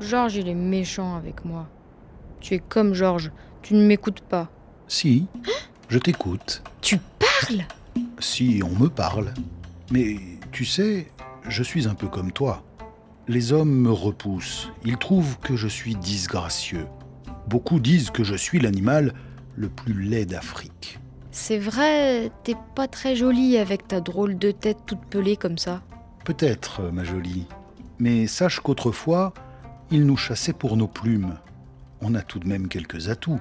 Georges, 0.00 0.36
il 0.36 0.48
est 0.48 0.54
méchant 0.54 1.16
avec 1.16 1.44
moi. 1.44 1.68
Tu 2.40 2.54
es 2.54 2.58
comme 2.58 2.92
Georges, 2.92 3.30
tu 3.62 3.74
ne 3.74 3.86
m'écoutes 3.86 4.20
pas. 4.20 4.50
Si, 4.88 5.26
je 5.92 5.98
t'écoute. 5.98 6.62
Tu 6.80 6.96
parles? 7.18 7.66
Si, 8.18 8.62
on 8.64 8.82
me 8.82 8.88
parle. 8.88 9.34
Mais 9.90 10.16
tu 10.50 10.64
sais, 10.64 11.08
je 11.46 11.62
suis 11.62 11.86
un 11.86 11.94
peu 11.94 12.08
comme 12.08 12.32
toi. 12.32 12.62
Les 13.28 13.52
hommes 13.52 13.74
me 13.74 13.92
repoussent. 13.92 14.70
Ils 14.86 14.96
trouvent 14.96 15.38
que 15.40 15.54
je 15.54 15.68
suis 15.68 15.94
disgracieux. 15.94 16.86
Beaucoup 17.46 17.78
disent 17.78 18.08
que 18.08 18.24
je 18.24 18.34
suis 18.34 18.58
l'animal 18.58 19.12
le 19.54 19.68
plus 19.68 20.02
laid 20.02 20.24
d'Afrique. 20.24 20.98
C'est 21.30 21.58
vrai, 21.58 22.30
t'es 22.42 22.56
pas 22.74 22.88
très 22.88 23.14
jolie 23.14 23.58
avec 23.58 23.86
ta 23.86 24.00
drôle 24.00 24.38
de 24.38 24.50
tête 24.50 24.78
toute 24.86 25.04
pelée 25.10 25.36
comme 25.36 25.58
ça. 25.58 25.82
Peut-être, 26.24 26.90
ma 26.90 27.04
jolie. 27.04 27.46
Mais 27.98 28.26
sache 28.28 28.60
qu'autrefois, 28.60 29.34
ils 29.90 30.06
nous 30.06 30.16
chassaient 30.16 30.54
pour 30.54 30.78
nos 30.78 30.88
plumes. 30.88 31.36
On 32.00 32.14
a 32.14 32.22
tout 32.22 32.38
de 32.38 32.48
même 32.48 32.68
quelques 32.68 33.10
atouts. 33.10 33.40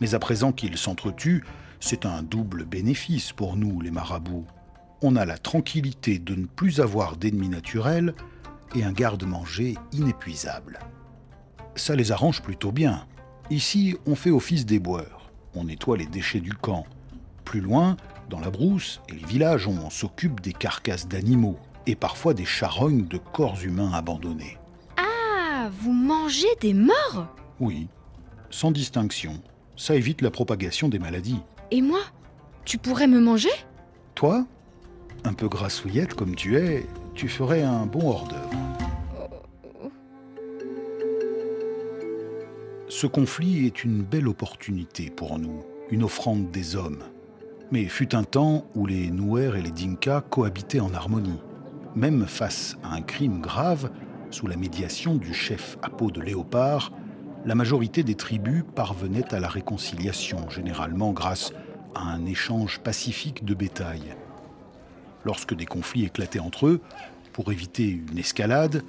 Mais 0.00 0.14
à 0.14 0.18
présent 0.18 0.52
qu'ils 0.52 0.76
s'entretuent, 0.76 1.44
c'est 1.80 2.06
un 2.06 2.22
double 2.22 2.64
bénéfice 2.64 3.32
pour 3.32 3.56
nous, 3.56 3.80
les 3.80 3.90
marabouts. 3.90 4.46
On 5.02 5.16
a 5.16 5.24
la 5.24 5.38
tranquillité 5.38 6.18
de 6.18 6.34
ne 6.34 6.46
plus 6.46 6.80
avoir 6.80 7.16
d'ennemis 7.16 7.48
naturels 7.48 8.14
et 8.74 8.84
un 8.84 8.92
garde-manger 8.92 9.76
inépuisable. 9.92 10.78
Ça 11.74 11.94
les 11.94 12.12
arrange 12.12 12.42
plutôt 12.42 12.72
bien. 12.72 13.06
Ici, 13.50 13.96
on 14.06 14.14
fait 14.14 14.30
office 14.30 14.66
d'éboueur. 14.66 15.30
On 15.54 15.64
nettoie 15.64 15.96
les 15.96 16.06
déchets 16.06 16.40
du 16.40 16.54
camp. 16.54 16.86
Plus 17.44 17.60
loin, 17.60 17.96
dans 18.28 18.40
la 18.40 18.50
brousse 18.50 19.00
et 19.08 19.12
les 19.12 19.24
villages, 19.24 19.68
on 19.68 19.88
s'occupe 19.90 20.40
des 20.40 20.52
carcasses 20.52 21.06
d'animaux 21.06 21.58
et 21.86 21.94
parfois 21.94 22.34
des 22.34 22.44
charognes 22.44 23.06
de 23.06 23.18
corps 23.18 23.62
humains 23.62 23.92
abandonnés. 23.92 24.58
Ah, 24.96 25.70
vous 25.80 25.92
mangez 25.92 26.48
des 26.60 26.74
morts? 26.74 27.28
Oui, 27.60 27.86
sans 28.50 28.72
distinction. 28.72 29.40
Ça 29.76 29.94
évite 29.94 30.22
la 30.22 30.30
propagation 30.30 30.88
des 30.88 30.98
maladies. 30.98 31.40
Et 31.70 31.82
moi 31.82 32.00
Tu 32.64 32.78
pourrais 32.78 33.06
me 33.06 33.20
manger? 33.20 33.50
Toi, 34.14 34.46
un 35.24 35.34
peu 35.34 35.48
grassouillette 35.48 36.14
comme 36.14 36.34
tu 36.34 36.56
es, 36.56 36.86
tu 37.14 37.28
ferais 37.28 37.62
un 37.62 37.86
bon 37.86 38.08
hors 38.08 38.28
d'œuvre. 38.28 38.50
Ce 42.88 43.06
conflit 43.06 43.66
est 43.66 43.84
une 43.84 44.02
belle 44.02 44.28
opportunité 44.28 45.10
pour 45.10 45.38
nous, 45.38 45.64
une 45.90 46.04
offrande 46.04 46.50
des 46.50 46.76
hommes. 46.76 47.02
Mais 47.70 47.84
fut 47.86 48.14
un 48.14 48.22
temps 48.22 48.64
où 48.74 48.86
les 48.86 49.10
Nouers 49.10 49.58
et 49.58 49.62
les 49.62 49.72
Dinka 49.72 50.22
cohabitaient 50.30 50.80
en 50.80 50.94
harmonie. 50.94 51.40
Même 51.94 52.26
face 52.26 52.76
à 52.84 52.94
un 52.94 53.02
crime 53.02 53.40
grave, 53.40 53.90
sous 54.30 54.46
la 54.46 54.56
médiation 54.56 55.16
du 55.16 55.34
chef 55.34 55.76
à 55.82 55.90
peau 55.90 56.10
de 56.10 56.20
léopard, 56.20 56.92
la 57.46 57.54
majorité 57.54 58.02
des 58.02 58.16
tribus 58.16 58.64
parvenaient 58.74 59.32
à 59.32 59.38
la 59.38 59.48
réconciliation, 59.48 60.50
généralement 60.50 61.12
grâce 61.12 61.52
à 61.94 62.02
un 62.02 62.26
échange 62.26 62.80
pacifique 62.80 63.44
de 63.44 63.54
bétail. 63.54 64.16
Lorsque 65.24 65.54
des 65.54 65.64
conflits 65.64 66.04
éclataient 66.04 66.40
entre 66.40 66.66
eux, 66.66 66.80
pour 67.32 67.52
éviter 67.52 67.88
une 68.10 68.18
escalade, 68.18 68.82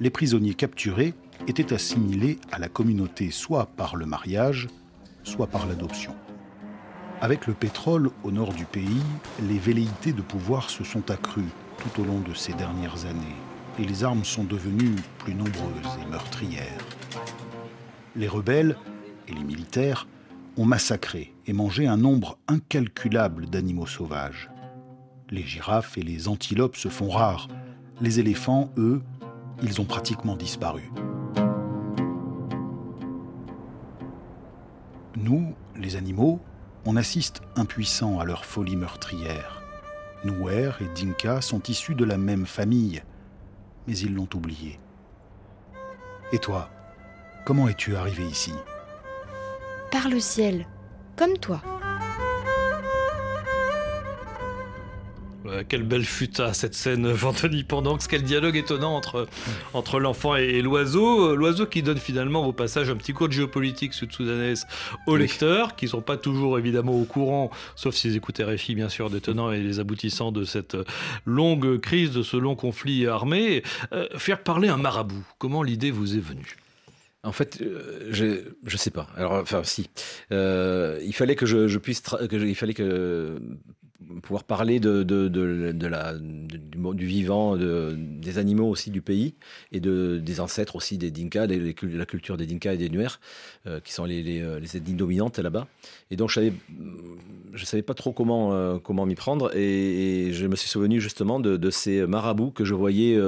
les 0.00 0.08
prisonniers 0.08 0.54
capturés 0.54 1.12
étaient 1.48 1.74
assimilés 1.74 2.38
à 2.50 2.58
la 2.58 2.68
communauté 2.68 3.30
soit 3.30 3.66
par 3.66 3.94
le 3.94 4.06
mariage, 4.06 4.68
soit 5.22 5.46
par 5.46 5.66
l'adoption. 5.66 6.14
Avec 7.20 7.46
le 7.46 7.52
pétrole 7.52 8.10
au 8.24 8.30
nord 8.30 8.54
du 8.54 8.64
pays, 8.64 9.02
les 9.42 9.58
velléités 9.58 10.12
de 10.12 10.22
pouvoir 10.22 10.70
se 10.70 10.82
sont 10.82 11.10
accrues 11.10 11.50
tout 11.76 12.00
au 12.00 12.04
long 12.04 12.20
de 12.20 12.32
ces 12.32 12.54
dernières 12.54 13.04
années 13.04 13.36
et 13.78 13.84
les 13.84 14.02
armes 14.02 14.24
sont 14.24 14.44
devenues 14.44 14.96
plus 15.18 15.34
nombreuses 15.34 15.98
et 16.02 16.10
meurtrières. 16.10 16.97
Les 18.16 18.28
rebelles 18.28 18.76
et 19.28 19.32
les 19.32 19.44
militaires 19.44 20.08
ont 20.56 20.64
massacré 20.64 21.34
et 21.46 21.52
mangé 21.52 21.86
un 21.86 21.96
nombre 21.96 22.38
incalculable 22.48 23.46
d'animaux 23.46 23.86
sauvages. 23.86 24.50
Les 25.30 25.42
girafes 25.42 25.98
et 25.98 26.02
les 26.02 26.28
antilopes 26.28 26.76
se 26.76 26.88
font 26.88 27.10
rares. 27.10 27.48
Les 28.00 28.18
éléphants, 28.18 28.72
eux, 28.76 29.02
ils 29.62 29.80
ont 29.80 29.84
pratiquement 29.84 30.36
disparu. 30.36 30.90
Nous, 35.16 35.54
les 35.76 35.96
animaux, 35.96 36.40
on 36.86 36.96
assiste 36.96 37.42
impuissants 37.56 38.18
à 38.18 38.24
leur 38.24 38.44
folie 38.44 38.76
meurtrière. 38.76 39.62
Nouer 40.24 40.70
et 40.80 40.88
Dinka 41.00 41.40
sont 41.40 41.62
issus 41.64 41.94
de 41.94 42.04
la 42.04 42.18
même 42.18 42.46
famille, 42.46 43.02
mais 43.86 43.96
ils 43.98 44.14
l'ont 44.14 44.28
oublié. 44.34 44.80
Et 46.32 46.38
toi, 46.38 46.70
comment 47.48 47.66
es-tu 47.66 47.96
arrivé 47.96 48.24
ici 48.24 48.52
Par 49.90 50.10
le 50.10 50.20
ciel, 50.20 50.66
comme 51.16 51.38
toi. 51.38 51.62
Ouais, 55.46 55.64
quelle 55.66 55.84
belle 55.84 56.04
futa 56.04 56.52
cette 56.52 56.74
scène, 56.74 57.06
euh, 57.06 57.16
Anthony 57.24 57.64
Pendanx. 57.64 58.06
Quel 58.06 58.22
dialogue 58.22 58.54
étonnant 58.58 58.94
entre, 58.94 59.26
entre 59.72 59.98
l'enfant 59.98 60.36
et, 60.36 60.60
l'oiseau. 60.60 61.30
Euh, 61.30 61.36
L'oiseau 61.36 61.64
qui 61.64 61.82
donne 61.82 61.96
finalement 61.96 62.44
au 62.44 62.52
passage 62.52 62.90
un 62.90 62.96
petit 62.96 63.14
cours 63.14 63.28
de 63.28 63.32
géopolitique 63.32 63.94
sud-soudanaise 63.94 64.66
aux 65.06 65.14
Oui. 65.14 65.20
lecteurs, 65.20 65.74
qui 65.74 65.88
sont 65.88 66.02
pas 66.02 66.18
toujours 66.18 66.58
évidemment 66.58 67.00
au 67.00 67.04
courant, 67.04 67.50
sauf 67.76 67.94
s'ils 67.94 68.14
écoutent 68.14 68.42
RFI 68.46 68.74
bien 68.74 68.90
sûr, 68.90 69.08
des 69.08 69.22
tenants 69.22 69.50
et 69.52 69.60
les 69.60 69.80
aboutissants 69.80 70.32
de 70.32 70.44
cette 70.44 70.74
euh, 70.74 70.84
longue 71.24 71.80
crise, 71.80 72.10
de 72.10 72.22
ce 72.22 72.36
long 72.36 72.56
conflit 72.56 73.06
armé. 73.06 73.62
Euh, 73.94 74.06
faire 74.18 74.42
parler 74.42 74.68
un 74.68 74.76
marabout, 74.76 75.24
comment 75.38 75.62
l'idée 75.62 75.90
vous 75.90 76.14
est 76.14 76.20
venue? 76.20 76.58
En 77.24 77.32
fait, 77.32 77.60
euh, 77.60 78.08
je 78.10 78.26
je 78.64 78.76
sais 78.76 78.90
pas. 78.90 79.08
Alors, 79.16 79.32
enfin, 79.32 79.62
si. 79.64 79.90
Euh, 80.32 81.00
il 81.04 81.12
fallait 81.12 81.34
que 81.34 81.46
je, 81.46 81.78
puisse, 81.78 82.02
il 82.30 82.54
fallait 82.54 82.74
que 82.74 83.40
pouvoir 84.22 84.44
parler 84.44 84.80
de, 84.80 85.02
du, 85.02 87.06
vivant, 87.06 87.56
de, 87.56 87.94
des 87.98 88.38
animaux 88.38 88.68
aussi 88.68 88.90
du 88.90 89.02
pays 89.02 89.34
et 89.72 89.80
de, 89.80 90.18
des 90.22 90.40
ancêtres 90.40 90.76
aussi 90.76 90.96
des 90.96 91.10
Dinka, 91.10 91.46
des- 91.46 91.74
la 91.82 92.06
culture 92.06 92.36
des 92.36 92.46
Dinka 92.46 92.72
et 92.72 92.76
des 92.76 92.88
Nuer, 92.88 93.08
euh, 93.66 93.80
qui 93.80 93.92
sont 93.92 94.04
les, 94.04 94.22
les, 94.22 94.40
euh, 94.40 94.60
ethnies 94.60 94.94
dominantes 94.94 95.38
là-bas. 95.38 95.66
Et 96.10 96.16
donc, 96.16 96.30
je 96.30 96.36
savais, 96.36 96.52
je 97.52 97.64
savais 97.64 97.82
pas 97.82 97.94
trop 97.94 98.12
comment, 98.12 98.52
euh, 98.52 98.78
comment 98.78 99.06
m'y 99.06 99.16
prendre. 99.16 99.54
Et, 99.56 100.30
je 100.32 100.46
me 100.46 100.56
suis 100.56 100.68
souvenu 100.68 101.00
justement 101.00 101.40
de 101.40 101.70
ces 101.70 102.06
marabouts 102.06 102.52
que 102.52 102.64
je 102.64 102.74
voyais. 102.74 103.18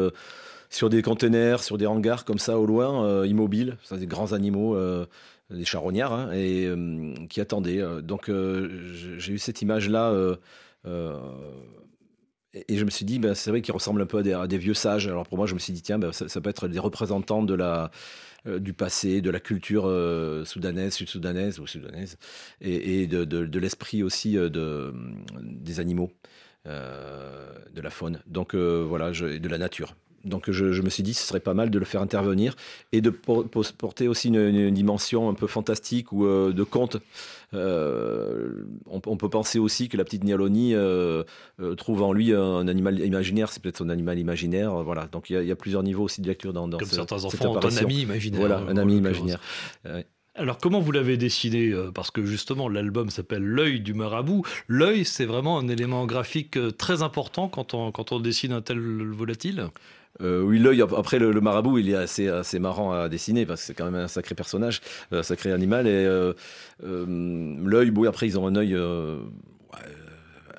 Sur 0.71 0.89
des 0.89 1.03
containers, 1.03 1.63
sur 1.63 1.77
des 1.77 1.87
hangars 1.87 2.25
comme 2.25 2.39
ça 2.39 2.59
au 2.59 2.65
loin, 2.65 3.05
euh, 3.05 3.27
immobiles, 3.27 3.77
ça, 3.83 3.97
des 3.97 4.07
grands 4.07 4.33
animaux, 4.33 4.77
euh, 4.77 5.05
des 5.51 5.65
charognards, 5.65 6.13
hein, 6.13 6.31
et 6.33 6.67
euh, 6.67 7.13
qui 7.29 7.41
attendaient. 7.41 7.83
donc 8.03 8.31
j'ai- 8.31 9.33
eu 9.33 9.39
cette 9.39 9.63
image-là, 9.63 10.11
euh, 10.13 10.37
euh, 10.87 11.19
et, 12.55 12.77
je 12.77 12.85
me 12.85 12.91
suis 12.91 13.05
dit, 13.05 13.19
ben, 13.19 13.35
c'est 13.35 13.51
vrai 13.51 13.63
qu'ils 13.63 13.75
ressemblent 13.75 14.03
un 14.03 14.07
peu 14.07 14.19
à 14.19 14.47
des, 14.47 14.59
vieux 14.59 14.75
sages. 14.75 15.07
Alors 15.07 15.27
pour 15.27 15.39
moi, 15.39 15.47
je 15.47 15.55
me 15.55 15.59
suis 15.61 15.73
dit, 15.73 15.83
tiens, 15.83 15.99
ben, 15.99 16.13
ça, 16.13 16.41
peut 16.41 16.51
être 16.51 16.69
des 16.69 16.79
représentants 16.79 17.43
de 17.43 17.55
la 17.55 17.91
du 18.47 18.73
passé, 18.73 19.21
de 19.21 19.31
la 19.31 19.39
culture 19.39 19.83
soudanaise, 20.47 20.95
sud-soudanaise 20.95 21.61
ou 21.61 21.67
sudanaise, 21.67 22.17
et, 22.63 23.07
de, 23.07 23.25
de- 23.25 23.59
l'esprit 23.59 24.03
aussi 24.03 24.33
de, 24.33 24.95
des 25.43 25.79
animaux, 25.79 26.11
de 26.65 27.81
la 27.83 27.91
faune. 27.91 28.21
Donc 28.27 28.55
voilà, 28.55 29.11
de 29.11 29.49
la 29.49 29.59
nature. 29.59 29.95
Donc 30.25 30.51
je, 30.51 30.73
je 30.73 30.83
me 30.83 30.91
suis 30.91 31.03
dit, 31.03 31.15
ce 31.15 31.27
serait 31.27 31.41
pas 31.41 31.55
mal 31.55 31.71
de 31.71 31.79
le 31.79 31.85
faire 31.85 32.03
intervenir 32.03 32.55
et 32.93 33.01
de 33.01 33.11
por- 33.11 33.47
porter 33.79 34.07
aussi 34.09 34.29
une, 34.29 34.37
une 34.37 34.75
dimension 34.75 35.29
un 35.31 35.35
peu 35.35 35.47
fantastique 35.47 36.13
ou 36.13 36.27
euh, 36.27 36.53
de 36.53 36.63
conte. 36.63 36.99
Euh, 37.55 38.65
on, 38.87 39.01
on 39.07 39.17
peut 39.17 39.29
penser 39.29 39.59
aussi 39.59 39.89
que 39.89 39.97
la 39.97 40.05
petite 40.05 40.25
Nialoni 40.25 40.75
euh, 40.75 41.25
trouve 41.77 42.03
en 42.03 42.13
lui 42.13 42.33
un 42.35 42.69
animal 42.69 43.01
imaginaire, 43.01 43.51
c'est 43.51 43.63
peut-être 43.63 43.79
son 43.79 43.89
animal 43.89 44.19
imaginaire. 44.19 44.73
Voilà, 44.83 45.09
donc 45.11 45.31
il 45.31 45.35
y, 45.35 45.37
a- 45.37 45.43
il 45.43 45.49
y 45.49 45.53
a 45.53 45.57
plusieurs 45.57 45.83
niveaux 45.83 46.05
aussi 46.05 46.21
de 46.21 46.27
lecture 46.29 46.53
dans, 46.53 46.69
dans 46.69 46.79
Comme 46.79 46.89
ce- 46.89 46.97
certains 46.97 47.25
enfants 47.25 47.53
ont 47.53 47.57
un 47.67 47.77
ami 47.77 48.03
imaginaire. 48.03 48.41
Voilà, 48.41 48.59
un 48.59 48.77
ami 48.77 48.97
imaginaire. 48.97 49.41
Alors 50.37 50.59
comment 50.59 50.81
vous 50.81 50.93
l'avez 50.93 51.17
dessiné 51.17 51.75
Parce 51.93 52.11
que 52.13 52.25
justement 52.25 52.69
l'album 52.69 53.11
s'appelle 53.11 53.43
L'œil 53.43 53.81
du 53.81 53.95
marabout. 53.95 54.45
L'œil 54.69 55.05
c'est 55.05 55.25
vraiment 55.27 55.59
un 55.59 55.67
élément 55.69 56.07
graphique 56.07 56.57
très 56.79 57.03
important 57.03 57.49
quand 57.49 57.75
on, 57.75 57.91
quand 57.91 58.13
on 58.13 58.21
dessine 58.21 58.53
un 58.53 58.63
tel 58.63 58.79
volatile? 59.09 59.67
Euh, 60.21 60.43
oui, 60.43 60.59
l'œil, 60.59 60.83
ap- 60.83 60.93
après 60.97 61.19
le, 61.19 61.33
marabout, 61.41 61.79
il 61.79 61.89
est 61.91 61.95
assez, 61.95 62.29
assez 62.29 62.59
marrant 62.59 62.93
à 62.93 63.09
dessiner 63.09 63.47
parce 63.47 63.61
que 63.63 63.67
c'est 63.69 63.75
quand 63.75 63.85
même 63.91 63.95
un 63.95 64.09
sacré 64.09 64.35
personnage, 64.35 64.81
un 65.13 65.23
sacré 65.23 65.53
animal. 65.53 65.87
Et 65.87 65.91
euh, 65.91 66.33
euh, 66.85 67.57
l'œil, 67.65 67.91
bon, 67.91 68.07
après, 68.09 68.27
ils 68.27 68.39
ont 68.39 68.47
un 68.47 68.57
œil 68.57 68.77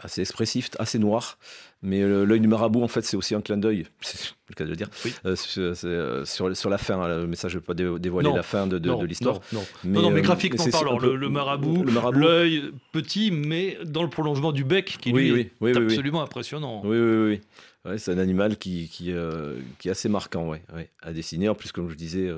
assez 0.01 0.21
expressif, 0.21 0.69
assez 0.79 0.99
noir. 0.99 1.37
Mais 1.83 2.01
euh, 2.03 2.25
l'œil 2.25 2.39
du 2.39 2.47
marabout, 2.47 2.83
en 2.83 2.87
fait, 2.87 3.01
c'est 3.03 3.17
aussi 3.17 3.33
un 3.33 3.41
clin 3.41 3.57
d'œil, 3.57 3.87
c'est 4.01 4.33
le 4.49 4.53
cas 4.55 4.65
de 4.65 4.69
le 4.69 4.75
dire, 4.75 4.87
Oui. 5.03 5.13
Euh, 5.25 5.35
sur, 5.35 5.61
euh, 5.85 6.25
sur, 6.53 6.69
la 6.69 6.77
fin. 6.77 7.01
hein, 7.01 7.25
mais 7.27 7.35
ça, 7.35 7.47
je 7.49 7.55
ne 7.55 7.59
vais 7.59 7.65
pas 7.65 7.73
dé- 7.73 7.97
dévoiler 7.99 8.29
Non, 8.29 8.35
la 8.35 8.43
fin 8.43 8.67
de, 8.67 8.77
de- 8.77 8.87
non, 8.89 8.99
de 8.99 9.05
l'histoire. 9.07 9.39
Non, 9.51 9.61
non. 9.83 9.91
non, 9.93 10.01
non, 10.03 10.11
mais 10.11 10.21
graphiquement 10.21 10.63
parlant, 10.71 10.97
peu- 10.97 11.07
le, 11.07 11.15
le 11.15 11.29
marabout, 11.29 11.83
l'œil 12.13 12.71
petit, 12.91 13.31
mais 13.31 13.77
dans 13.83 14.03
le 14.03 14.09
prolongement 14.09 14.51
du 14.51 14.63
bec, 14.63 14.97
qui 15.01 15.11
Oui, 15.11 15.23
lui 15.23 15.31
oui, 15.59 15.71
est 15.71 15.77
oui, 15.77 15.83
absolument 15.85 16.21
impressionnant. 16.21 16.81
Oui, 16.85 16.97
oui, 16.99 17.25
oui. 17.29 17.41
Ouais, 17.83 17.97
c'est 17.97 18.11
un 18.11 18.19
animal 18.19 18.57
qui, 18.57 18.87
qui, 18.89 19.11
euh, 19.11 19.55
qui 19.79 19.87
est 19.87 19.91
assez 19.91 20.07
marquant 20.07 20.47
ouais, 20.49 20.61
ouais, 20.75 20.91
à 21.01 21.13
dessiner. 21.13 21.49
En 21.49 21.55
plus, 21.55 21.71
comme 21.71 21.89
je 21.89 21.95
disais, 21.95 22.31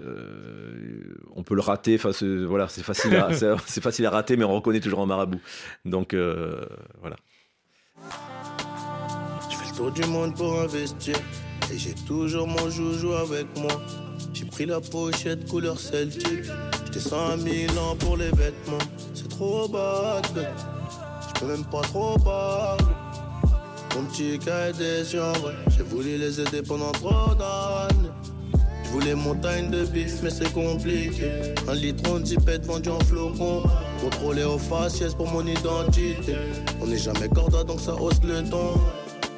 euh, 0.00 1.14
on 1.36 1.44
peut 1.44 1.54
le 1.54 1.60
rater. 1.60 1.94
Enfin, 1.94 2.10
c'est- 2.12 2.26
voilà, 2.44 2.66
c'est 2.66 2.82
facile, 2.82 3.14
à- 3.14 3.32
c'est 3.34 3.52
c'est 3.66 3.80
facile 3.82 4.06
à 4.06 4.10
rater, 4.10 4.36
mais 4.36 4.42
on 4.42 4.52
reconnaît 4.52 4.80
toujours 4.80 5.00
un 5.00 5.06
marabout. 5.06 5.40
Donc, 5.84 6.12
voilà. 7.00 7.14
Tour 9.80 9.92
du 9.92 10.04
monde 10.08 10.34
pour 10.34 10.60
investir. 10.60 11.16
Et 11.72 11.78
j'ai 11.78 11.94
toujours 12.06 12.46
mon 12.46 12.68
joujou 12.68 13.14
avec 13.14 13.46
moi. 13.56 13.80
J'ai 14.34 14.44
pris 14.44 14.66
la 14.66 14.78
pochette 14.78 15.48
couleur 15.48 15.80
celtique. 15.80 16.44
Je 16.84 16.92
descends 16.92 17.30
à 17.30 17.36
Milan 17.38 17.96
pour 17.98 18.18
les 18.18 18.28
vêtements. 18.28 18.84
C'est 19.14 19.30
trop 19.30 19.66
bad. 19.68 20.26
Je 20.34 21.40
peux 21.40 21.46
même 21.46 21.64
pas 21.64 21.80
trop 21.80 22.18
parler. 22.18 22.84
Mon 23.96 24.04
petit 24.04 24.38
cas 24.38 24.70
déçu 24.70 25.18
en 25.18 25.32
vrai. 25.32 25.54
J'ai 25.74 25.82
voulu 25.82 26.18
les 26.18 26.38
aider 26.38 26.60
pendant 26.60 26.92
trop 26.92 27.34
d'années. 27.34 28.10
Je 28.84 28.90
voulais 28.90 29.14
montagne 29.14 29.70
de 29.70 29.86
bif, 29.86 30.20
mais 30.22 30.28
c'est 30.28 30.52
compliqué. 30.52 31.54
Un 31.66 31.74
litre 31.74 32.18
de 32.18 32.26
zipette 32.26 32.66
vendu 32.66 32.90
en 32.90 33.00
flocon. 33.00 33.62
Contrôlé 34.02 34.44
au 34.44 34.58
faciès 34.58 35.14
pour 35.14 35.30
mon 35.30 35.46
identité. 35.46 36.36
On 36.82 36.86
n'est 36.86 36.98
jamais 36.98 37.30
corda 37.30 37.64
donc 37.64 37.80
ça 37.80 37.94
hausse 37.94 38.20
le 38.22 38.46
ton. 38.46 38.74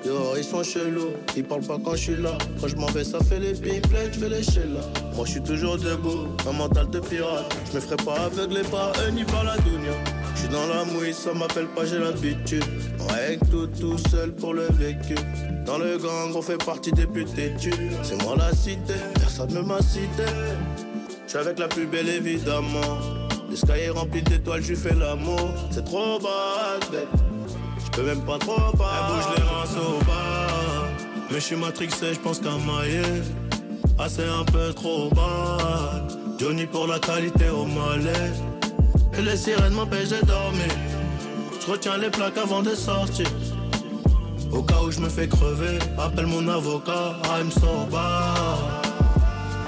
Yo, 0.04 0.36
ils 0.36 0.42
sont 0.42 0.64
chelous, 0.64 1.12
ils 1.36 1.44
parlent 1.44 1.62
pas 1.62 1.78
quand 1.84 1.92
je 1.92 2.02
suis 2.02 2.16
là. 2.16 2.36
Quand 2.60 2.66
je 2.66 2.74
m'en 2.74 2.86
vais, 2.86 3.04
ça 3.04 3.20
fait 3.20 3.38
les 3.38 3.52
pipelettes, 3.52 4.14
je 4.14 4.20
vais 4.20 4.28
les 4.28 4.40
là. 4.40 4.80
Moi, 5.14 5.24
je 5.26 5.32
suis 5.32 5.42
toujours 5.42 5.78
debout, 5.78 6.26
un 6.48 6.52
mental 6.52 6.90
de 6.90 6.98
pirate. 6.98 7.56
Je 7.70 7.76
me 7.76 7.80
ferai 7.80 7.96
pas 7.96 8.24
aveugler 8.24 8.62
par 8.62 8.92
eux 9.06 9.10
ni 9.10 9.22
par 9.22 9.44
la 9.44 9.56
dounia. 9.58 9.92
Je 10.34 10.40
suis 10.40 10.48
dans 10.48 10.66
la 10.66 10.84
mouille, 10.84 11.14
ça 11.14 11.32
m'appelle 11.32 11.68
pas, 11.68 11.84
j'ai 11.84 12.00
l'habitude. 12.00 12.64
On 12.98 13.06
règle 13.06 13.46
tout 13.48 13.68
tout 13.68 13.96
seul 14.10 14.32
pour 14.32 14.54
le 14.54 14.66
vécu. 14.72 15.14
Dans 15.64 15.78
le 15.78 15.96
gang, 15.98 16.32
on 16.34 16.42
fait 16.42 16.62
partie 16.64 16.90
des 16.90 17.06
putes 17.06 17.34
têtues. 17.36 17.72
C'est 18.02 18.20
moi 18.24 18.34
la 18.36 18.52
cité, 18.52 18.94
personne 19.14 19.54
ne 19.54 19.60
m'a 19.60 19.80
cité. 19.80 20.26
Je 21.26 21.30
suis 21.30 21.38
avec 21.38 21.60
la 21.60 21.68
plus 21.68 21.86
belle 21.86 22.08
évidemment. 22.08 22.98
Le 23.48 23.54
sky 23.54 23.72
est 23.72 23.90
rempli 23.90 24.22
d'étoiles, 24.22 24.62
je 24.62 24.74
fais 24.74 24.94
l'amour. 24.94 25.50
C'est 25.70 25.84
trop 25.84 26.18
bad, 26.18 26.80
babe. 26.90 27.31
Je 27.92 27.98
peux 27.98 28.06
même 28.06 28.22
pas 28.22 28.38
trop 28.38 28.72
pas. 28.76 28.90
Elle 28.96 29.14
bouge 29.14 29.36
les 29.36 29.42
reins 29.42 29.86
au 29.86 30.04
bas. 30.04 30.88
Mais 31.30 31.34
je 31.34 31.44
suis 31.44 31.56
matrixé, 31.56 32.14
je 32.14 32.20
pense 32.20 32.38
qu'à 32.38 32.50
mailler. 32.50 33.22
Ah, 33.98 34.06
c'est 34.08 34.28
un 34.28 34.44
peu 34.44 34.72
trop 34.72 35.10
bad. 35.10 36.12
Johnny 36.38 36.66
pour 36.66 36.86
la 36.86 36.98
qualité 36.98 37.50
au 37.50 37.66
malais. 37.66 38.32
Et 39.16 39.22
les 39.22 39.36
sirènes 39.36 39.74
m'empêchent 39.74 40.08
de 40.08 40.24
dormir. 40.24 40.72
Je 41.60 41.70
retiens 41.70 41.98
les 41.98 42.10
plaques 42.10 42.38
avant 42.38 42.62
de 42.62 42.74
sortir. 42.74 43.28
Au 44.50 44.62
cas 44.62 44.80
où 44.82 44.90
je 44.90 45.00
me 45.00 45.08
fais 45.08 45.28
crever, 45.28 45.78
appelle 45.98 46.26
mon 46.26 46.48
avocat. 46.48 47.16
I'm 47.24 47.50
so 47.50 47.86
bad. 47.90 48.86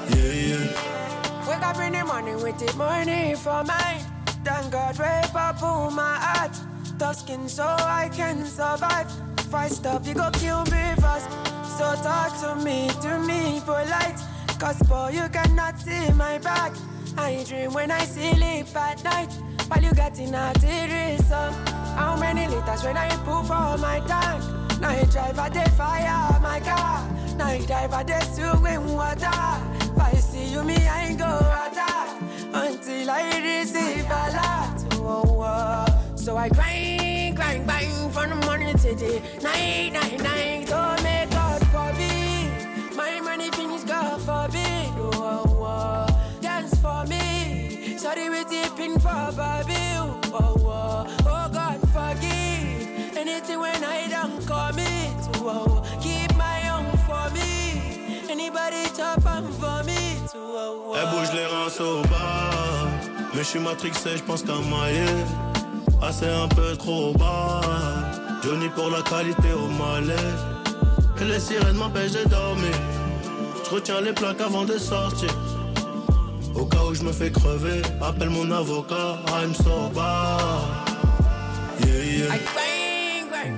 Yeah, 0.09 0.33
yeah. 0.33 1.47
Wake 1.47 1.63
up 1.63 1.77
in 1.79 1.93
the 1.93 2.05
morning 2.05 2.41
with 2.41 2.57
the 2.57 2.75
money 2.75 3.35
for 3.35 3.63
mine. 3.63 4.01
Thank 4.43 4.71
God, 4.71 4.99
rape 4.99 5.35
up 5.35 5.61
on 5.61 5.95
my 5.95 6.17
heart. 6.19 6.74
Tough 6.97 7.17
skin 7.17 7.49
so 7.49 7.65
I 7.65 8.09
can 8.13 8.45
survive. 8.45 9.11
If 9.39 9.53
I 9.53 9.67
stop, 9.67 10.07
you 10.07 10.13
go 10.13 10.29
kill 10.31 10.63
me 10.65 10.95
first. 10.95 11.29
So 11.77 11.93
talk 12.01 12.39
to 12.39 12.55
me, 12.63 12.89
to 13.01 13.19
me 13.19 13.61
polite. 13.65 14.19
Cause 14.57 14.81
boy, 14.83 15.09
you 15.13 15.27
cannot 15.27 15.77
see 15.77 16.09
my 16.13 16.37
back. 16.37 16.73
I 17.17 17.43
dream 17.43 17.73
when 17.73 17.91
I 17.91 18.05
sleep 18.05 18.73
at 18.75 19.03
night. 19.03 19.31
While 19.67 19.83
you 19.83 19.91
getting 19.91 20.33
a 20.33 20.53
threesome. 20.53 21.53
How 21.97 22.15
many 22.17 22.47
liters 22.47 22.83
when 22.83 22.95
I 22.95 23.09
pull 23.25 23.43
for 23.43 23.77
my 23.77 23.99
tank? 24.07 24.79
Night 24.79 25.11
drive 25.11 25.37
at 25.37 25.53
the 25.53 25.69
fire, 25.71 26.39
my 26.39 26.61
car. 26.61 27.09
Night 27.35 27.67
drive 27.67 27.91
at 27.91 28.07
the 28.07 28.21
swim 28.21 28.93
water. 28.93 29.29
If 29.81 29.99
I 29.99 30.13
see 30.13 30.53
you, 30.53 30.63
me, 30.63 30.75
I 30.75 31.07
ain't 31.07 31.19
go 31.19 31.25
attack. 31.25 32.21
Until 32.53 33.09
I 33.09 33.39
receive 33.43 34.05
a 34.05 34.31
lot. 34.31 34.44
So 36.25 36.35
I 36.37 36.49
grind, 36.49 37.35
grind, 37.35 37.65
grind 37.67 38.11
from 38.11 38.31
the 38.31 38.35
morning 38.47 38.75
to 38.75 38.95
the 38.95 39.21
night, 39.43 39.93
night, 39.93 40.23
night. 40.23 40.69
Oh, 40.73 40.97
may 41.03 41.27
God 41.29 41.61
forbid. 41.67 42.95
My 42.97 43.19
money 43.21 43.51
finish, 43.51 43.83
God 43.83 44.19
forbid. 44.21 44.89
Oh, 44.97 45.11
oh, 45.13 46.07
oh. 46.09 46.39
Dance 46.41 46.73
for 46.81 47.05
me. 47.05 47.99
Sorry, 47.99 48.27
we 48.31 48.43
tipping 48.45 48.97
for 48.97 49.29
Bobby. 49.37 49.75
Oh, 50.01 50.19
oh, 50.33 51.05
oh, 51.27 51.49
God 51.53 51.79
forgive. 51.93 53.15
Anything 53.15 53.59
when 53.59 53.83
I 53.83 54.07
don't 54.09 54.41
commit. 54.47 55.21
Oh. 55.45 55.83
keep 56.01 56.35
my 56.35 56.59
own 56.73 56.89
for 57.05 57.29
me. 57.35 58.25
Anybody 58.31 58.89
chop 58.97 59.23
on 59.27 59.51
for 59.51 59.83
me. 59.83 60.17
Oh, 60.33 60.85
oh. 60.87 60.95
Elle 60.95 61.07
bouge 61.11 61.31
les 61.35 61.45
reins 61.45 61.85
au 61.85 62.01
bas. 62.07 62.89
Mais 63.35 63.43
je 63.43 63.47
suis 63.47 63.59
matrixé, 63.59 64.17
je 64.17 64.23
pense 64.23 64.41
qu'à 64.41 64.53
mailler. 64.55 65.53
Ah, 66.01 66.11
c'est 66.11 66.29
un 66.29 66.47
peu 66.47 66.75
trop 66.77 67.13
bas. 67.13 67.61
Johnny 68.43 68.69
pour 68.69 68.89
la 68.89 69.01
qualité 69.01 69.51
au 69.53 69.67
malais. 69.67 70.13
Et 71.21 71.25
les 71.25 71.39
sirènes 71.39 71.77
m'empêchent 71.77 72.11
de 72.11 72.29
dormir. 72.29 72.75
Je 73.63 73.69
retiens 73.75 74.01
les 74.01 74.13
plaques 74.13 74.41
avant 74.41 74.65
de 74.65 74.77
sortir. 74.77 75.33
Au 76.53 76.65
cas 76.65 76.83
où 76.89 76.93
je 76.93 77.03
me 77.03 77.11
fais 77.11 77.31
crever, 77.31 77.81
appelle 78.01 78.29
mon 78.29 78.49
avocat. 78.51 79.19
I'm 79.27 79.53
so 79.53 79.89
bad. 79.93 80.39
Yeah, 81.85 82.27
yeah. 82.27 82.35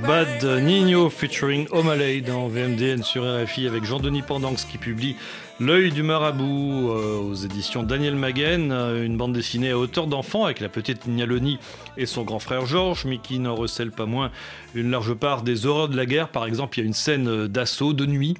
Bad. 0.06 0.44
Nino 0.64 1.10
featuring 1.10 1.68
O'Malley 1.72 2.22
dans 2.22 2.48
VMDN 2.48 3.04
sur 3.04 3.24
RFI 3.24 3.68
avec 3.68 3.84
Jean-Denis 3.84 4.22
Pendanx 4.22 4.66
qui 4.66 4.78
publie 4.78 5.16
L'œil 5.60 5.92
du 5.92 6.04
marabout 6.04 6.92
euh, 6.92 7.18
aux 7.18 7.34
éditions 7.34 7.82
Daniel 7.82 8.16
Maguen, 8.16 8.72
euh, 8.72 9.04
une 9.04 9.18
bande 9.18 9.34
dessinée 9.34 9.72
à 9.72 9.78
hauteur 9.80 10.06
d'enfant 10.06 10.46
avec 10.46 10.60
la 10.60 10.70
petite 10.70 11.08
Nialoni 11.08 11.58
et 11.98 12.06
son 12.06 12.22
grand 12.22 12.38
frère 12.38 12.68
Georges, 12.68 13.06
mais 13.06 13.18
qui 13.18 13.40
n'en 13.40 13.56
recèle 13.56 13.90
pas 13.90 14.06
moins 14.06 14.30
une 14.76 14.92
large 14.92 15.16
part 15.16 15.42
des 15.42 15.66
horreurs 15.66 15.90
de 15.90 15.98
la 15.98 16.06
guerre. 16.06 16.30
Par 16.30 16.46
exemple, 16.46 16.78
il 16.78 16.82
y 16.82 16.84
a 16.84 16.88
une 16.88 16.94
scène 16.94 17.28
euh, 17.28 17.48
d'assaut 17.48 17.94
de 17.94 18.06
nuit 18.06 18.36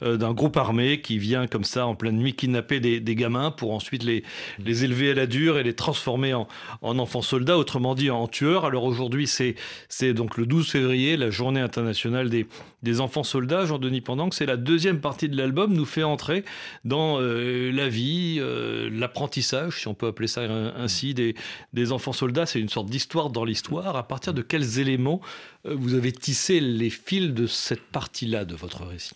d'un 0.00 0.32
groupe 0.32 0.56
armé 0.56 1.00
qui 1.00 1.18
vient 1.18 1.46
comme 1.46 1.62
ça 1.62 1.86
en 1.86 1.94
pleine 1.94 2.16
nuit 2.16 2.34
kidnapper 2.34 2.80
des, 2.80 3.14
gamins 3.14 3.52
pour 3.52 3.72
ensuite 3.72 4.02
les, 4.02 4.24
les 4.58 4.84
élever 4.84 5.12
à 5.12 5.14
la 5.14 5.26
dure 5.26 5.58
et 5.58 5.62
les 5.62 5.74
transformer 5.74 6.34
en, 6.34 6.48
en 6.80 6.98
enfants 6.98 7.22
soldats, 7.22 7.56
autrement 7.56 7.94
dit 7.94 8.10
en 8.10 8.26
tueurs. 8.26 8.64
Alors 8.64 8.82
aujourd'hui, 8.82 9.28
c'est 9.28 10.12
donc 10.12 10.38
le 10.38 10.46
12 10.46 10.68
février, 10.68 11.16
la 11.16 11.30
journée 11.30 11.60
internationale 11.60 12.30
des, 12.30 12.46
des 12.82 13.00
enfants 13.00 13.22
soldats. 13.22 13.64
Jean-Denis 13.64 14.00
Pendanx, 14.00 14.36
c'est 14.36 14.46
la 14.46 14.56
deuxième 14.56 15.00
partie 15.00 15.28
de 15.28 15.36
l'album, 15.36 15.72
nous 15.72 15.84
fait 15.84 16.02
entrer 16.02 16.44
dans 16.84 17.20
euh, 17.20 17.70
la 17.72 17.88
vie, 17.88 18.36
euh, 18.40 18.88
l'apprentissage, 18.92 19.80
si 19.80 19.88
on 19.88 19.94
peut 19.94 20.06
appeler 20.08 20.28
ça 20.28 20.42
ainsi, 20.42 21.14
des, 21.14 21.34
des 21.72 21.92
enfants 21.92 22.12
soldats. 22.12 22.46
C'est 22.46 22.60
une 22.60 22.68
sorte 22.68 22.88
d'histoire 22.88 23.30
dans 23.30 23.44
l'histoire. 23.44 23.96
À 23.96 24.02
partir 24.06 24.34
de 24.34 24.42
quels 24.42 24.78
éléments 24.78 25.20
euh, 25.66 25.74
vous 25.78 25.94
avez 25.94 26.12
tissé 26.12 26.60
les 26.60 26.90
fils 26.90 27.32
de 27.32 27.46
cette 27.46 27.82
partie-là 27.82 28.44
de 28.44 28.54
votre 28.54 28.84
récit? 28.84 29.14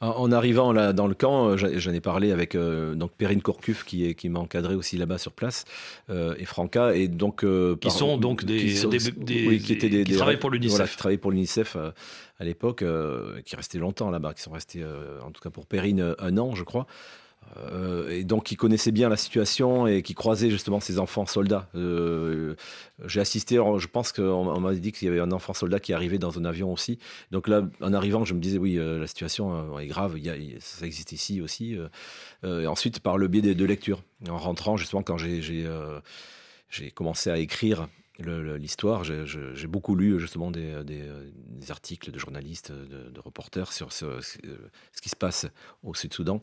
En, 0.00 0.30
arrivant 0.30 0.72
là 0.72 0.92
dans 0.92 1.08
le 1.08 1.14
camp, 1.14 1.56
j'en 1.56 1.92
ai 1.92 2.00
parlé 2.00 2.30
avec 2.30 2.54
euh, 2.54 2.94
donc 2.94 3.10
Perrine 3.18 3.42
Corcuf 3.42 3.82
qui, 3.82 4.04
est- 4.06 4.14
qui 4.14 4.28
m'a 4.28 4.38
encadré 4.38 4.76
aussi 4.76 4.96
là-bas 4.96 5.18
sur 5.18 5.32
place 5.32 5.64
euh, 6.08 6.36
et 6.38 6.44
Franca 6.44 6.94
et 6.94 7.08
donc 7.08 7.42
euh, 7.42 7.74
Qui 7.80 7.90
sont 7.90 8.16
donc 8.16 8.44
des- 8.44 8.58
qui 8.58 8.76
sont- 8.76 8.90
des- 8.90 8.98
des- 9.16 9.48
oui, 9.48 9.58
qui 9.58 9.72
étaient 9.72 9.88
des, 9.88 10.04
qui 10.04 10.12
des- 10.12 10.16
travaillent 10.16 10.36
pour 10.38 10.50
l'UNICEF. 10.50 10.76
voilà, 10.76 10.88
qui 10.88 10.96
travaillaient 10.96 11.18
pour 11.18 11.32
l'UNICEF 11.32 11.76
à 12.38 12.44
l'époque, 12.44 12.82
euh, 12.82 13.40
qui 13.42 13.56
restaient 13.56 13.78
longtemps 13.78 14.10
là-bas, 14.10 14.34
qui 14.34 14.42
sont 14.42 14.52
restés 14.52 14.82
euh, 14.82 15.20
en 15.22 15.30
tout 15.30 15.40
cas 15.40 15.50
pour 15.50 15.66
Perrine 15.66 16.00
euh, 16.00 16.14
un 16.18 16.38
an, 16.38 16.54
je 16.54 16.64
crois. 16.64 16.86
Et 18.10 18.24
donc 18.24 18.44
qui 18.44 18.56
connaissaient 18.56 18.92
bien 18.92 19.08
la 19.08 19.16
situation 19.16 19.86
et 19.86 20.02
qui 20.02 20.12
croisaient 20.12 20.50
justement 20.50 20.80
ces 20.80 20.98
enfants 20.98 21.24
soldats. 21.24 21.66
J'ai 21.72 23.20
assisté, 23.20 23.54
je 23.54 23.86
pense 23.86 24.12
qu'on 24.12 24.22
on 24.22 24.60
m'a 24.60 24.74
dit 24.74 24.92
qu'il 24.92 25.08
y 25.08 25.10
avait 25.10 25.20
un 25.20 25.32
enfant 25.32 25.54
soldat 25.54 25.80
qui 25.80 25.94
arrivait 25.94 26.18
dans 26.18 26.38
un 26.38 26.44
avion 26.44 26.70
aussi. 26.70 26.98
Donc 27.30 27.48
là, 27.48 27.62
en 27.80 27.94
arrivant, 27.94 28.26
je 28.26 28.34
me 28.34 28.40
disais 28.40 28.58
oui, 28.58 28.74
la 28.74 29.06
situation 29.06 29.78
est 29.78 29.86
grave, 29.86 30.18
y 30.18 30.56
ça 30.60 30.84
existe 30.84 31.12
ici 31.12 31.40
aussi. 31.40 31.78
et 32.44 32.66
ensuite, 32.66 33.00
par 33.00 33.16
le 33.16 33.28
biais 33.28 33.40
de, 33.40 33.54
de 33.54 33.64
lecture, 33.64 34.02
en 34.28 34.36
rentrant 34.36 34.76
justement 34.76 35.02
quand 35.02 35.16
j'ai 35.16 35.64
commencé 36.94 37.30
à 37.30 37.38
écrire 37.38 37.88
l'histoire, 38.18 39.04
j'ai- 39.04 39.66
beaucoup 39.68 39.94
lu 39.94 40.18
justement 40.20 40.50
des, 40.50 40.74
des 41.58 41.70
articles 41.70 42.10
de 42.10 42.18
journalistes, 42.18 42.72
de, 42.72 43.10
de 43.10 43.20
reporters 43.20 43.72
sur 43.72 43.92
ce, 43.92 44.06
ce- 44.20 44.38
qui 45.02 45.08
se 45.08 45.16
passe 45.16 45.46
au 45.82 45.94
Sud-Soudan. 45.94 46.40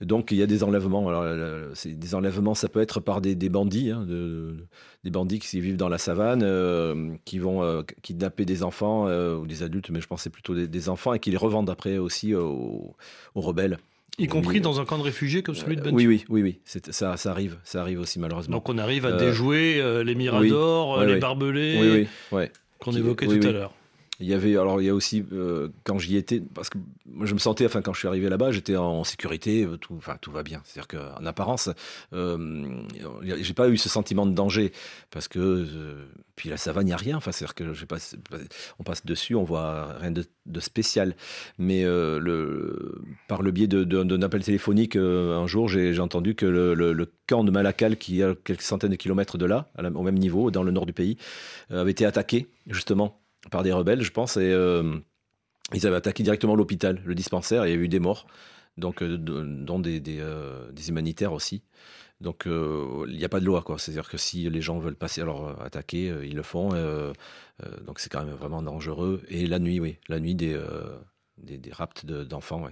Donc 0.00 0.30
il 0.30 0.38
y 0.38 0.42
a 0.42 0.46
des 0.46 0.62
enlèvements. 0.64 1.06
Alors, 1.08 1.22
euh, 1.24 1.72
des 1.84 2.14
enlèvements, 2.14 2.54
ça 2.54 2.68
peut 2.68 2.80
être 2.80 3.00
par 3.00 3.20
des, 3.20 3.34
des 3.34 3.48
bandits, 3.48 3.90
hein, 3.90 4.04
de- 4.08 4.56
des 5.04 5.10
bandits 5.10 5.38
qui 5.40 5.60
vivent 5.60 5.76
dans 5.76 5.88
la 5.88 5.98
savane, 5.98 6.42
euh, 6.42 7.14
qui 7.24 7.38
vont 7.38 7.62
euh, 7.62 7.82
kidnapper 8.02 8.44
des 8.44 8.62
enfants 8.62 9.06
euh, 9.08 9.36
ou 9.36 9.46
des 9.46 9.62
adultes, 9.62 9.90
mais 9.90 10.00
je 10.00 10.06
c'est 10.16 10.30
plutôt 10.30 10.54
des, 10.54 10.68
des 10.68 10.88
enfants 10.88 11.14
et 11.14 11.18
qui 11.18 11.30
les 11.30 11.36
revendent 11.36 11.70
après 11.70 11.98
aussi 11.98 12.34
aux, 12.34 12.94
aux 13.34 13.40
rebelles. 13.40 13.78
Y 14.18 14.26
compris 14.26 14.56
Oui. 14.56 14.60
dans 14.60 14.78
un 14.78 14.84
camp 14.84 14.98
de 14.98 15.02
réfugiés 15.04 15.42
comme 15.42 15.54
celui 15.54 15.74
de 15.74 15.80
Euh, 15.80 15.84
Bentiu 15.90 16.06
oui, 16.06 16.24
oui, 16.28 16.42
oui, 16.42 16.58
Ça, 16.64 17.16
ça 17.16 17.30
arrive, 17.30 17.56
ça 17.64 17.80
arrive 17.80 17.98
aussi 17.98 18.18
malheureusement. 18.18 18.56
Donc 18.56 18.68
on 18.68 18.76
arrive 18.76 19.06
à 19.06 19.12
Euh, 19.12 19.16
déjouer 19.18 19.80
euh, 19.80 20.04
les 20.04 20.14
miradors, 20.14 20.98
oui, 20.98 21.02
euh, 21.02 21.06
oui, 21.06 21.12
les 21.14 21.18
barbelés 21.18 22.08
qu'on 22.78 22.92
évoquait 22.92 23.26
tout 23.26 23.46
à 23.48 23.52
l'heure. 23.52 23.72
Il 24.20 24.26
y 24.26 24.34
avait, 24.34 24.56
alors 24.56 24.80
il 24.80 24.84
y 24.84 24.88
a 24.88 24.94
aussi, 24.94 25.24
euh, 25.32 25.70
quand 25.84 25.98
j'y 25.98 26.16
étais, 26.16 26.40
parce 26.54 26.68
que 26.68 26.78
je 27.22 27.32
me 27.34 27.38
sentais, 27.38 27.66
enfin 27.66 27.80
quand 27.82 27.92
je 27.92 27.98
suis 28.00 28.08
arrivé 28.08 28.28
là-bas, 28.28 28.52
j'étais 28.52 28.76
en 28.76 29.02
sécurité, 29.04 29.64
euh, 29.64 29.78
tout, 29.78 29.94
enfin 29.96 30.16
tout 30.20 30.30
va 30.30 30.42
bien. 30.42 30.60
C'est-à-dire 30.64 30.86
qu'en 30.86 31.24
apparence, 31.26 31.70
euh, 32.12 32.82
j'ai 33.24 33.54
pas 33.54 33.68
eu 33.68 33.76
ce 33.76 33.88
sentiment 33.88 34.24
de 34.26 34.32
danger, 34.32 34.70
parce 35.10 35.26
que, 35.28 35.38
euh, 35.40 36.04
puis 36.36 36.50
la 36.50 36.56
savane, 36.56 36.84
il 36.84 36.90
n'y 36.90 36.92
a 36.92 36.98
rien, 36.98 37.16
enfin 37.16 37.32
c'est-à-dire 37.32 37.54
que 37.54 37.72
j'ai 37.72 37.86
pas, 37.86 37.96
on 38.78 38.84
passe 38.84 39.04
dessus, 39.04 39.34
on 39.34 39.44
voit 39.44 39.94
rien 39.94 40.12
de, 40.12 40.24
spécial. 40.60 41.16
Mais 41.58 41.82
euh, 41.84 42.20
par 43.28 43.42
le 43.42 43.50
biais 43.50 43.66
d'un 43.66 44.22
appel 44.22 44.44
téléphonique, 44.44 44.94
un 44.94 45.46
jour, 45.46 45.68
j'ai 45.68 45.98
entendu 45.98 46.34
que 46.34 46.46
le, 46.46 46.74
le- 46.74 47.12
camp 47.26 47.44
de 47.44 47.50
Malakal, 47.50 47.96
qui 47.96 48.20
est 48.20 48.24
à 48.24 48.34
quelques 48.34 48.62
centaines 48.62 48.90
de 48.90 48.96
kilomètres 48.96 49.38
de 49.38 49.46
là, 49.46 49.70
au 49.94 50.02
même 50.02 50.18
niveau, 50.18 50.50
dans 50.50 50.62
le 50.62 50.70
nord 50.70 50.86
du 50.86 50.92
pays, 50.92 51.16
avait 51.70 51.92
été 51.92 52.04
attaqué, 52.04 52.48
justement, 52.66 53.21
par 53.50 53.62
des 53.62 53.72
rebelles, 53.72 54.02
je 54.02 54.10
pense, 54.12 54.36
et 54.36 54.52
euh, 54.52 54.98
ils 55.74 55.86
avaient 55.86 55.96
attaqué 55.96 56.22
directement 56.22 56.54
l'hôpital, 56.54 57.02
le 57.04 57.14
dispensaire, 57.14 57.64
et 57.64 57.72
il 57.72 57.76
y 57.76 57.78
a 57.78 57.82
eu 57.82 57.88
des 57.88 58.00
morts, 58.00 58.26
donc, 58.76 59.02
euh, 59.02 59.16
dont 59.18 59.78
des, 59.78 60.02
euh, 60.20 60.70
des 60.72 60.88
humanitaires 60.88 61.32
aussi. 61.32 61.62
Donc 62.20 62.44
il 62.46 63.16
n'y 63.16 63.24
a 63.24 63.28
pas 63.28 63.40
de 63.40 63.44
loi, 63.44 63.62
quoi. 63.62 63.80
C'est-à-dire 63.80 64.08
que 64.08 64.16
si 64.16 64.48
les 64.48 64.60
gens 64.60 64.78
veulent 64.78 64.94
passer, 64.94 65.22
alors 65.22 65.48
euh, 65.48 65.64
attaquer, 65.64 66.14
ils 66.22 66.36
le 66.36 66.44
font. 66.44 66.68
donc 67.84 67.98
c'est 67.98 68.10
quand 68.12 68.24
même 68.24 68.34
vraiment 68.34 68.62
dangereux. 68.62 69.22
Et 69.28 69.46
la 69.48 69.58
nuit, 69.58 69.80
oui, 69.80 69.96
la 70.08 70.20
nuit 70.20 70.36
des, 70.36 70.56
des, 71.38 71.58
des 71.58 71.72
rapts 71.72 72.06
de- 72.06 72.22
d'enfants. 72.22 72.64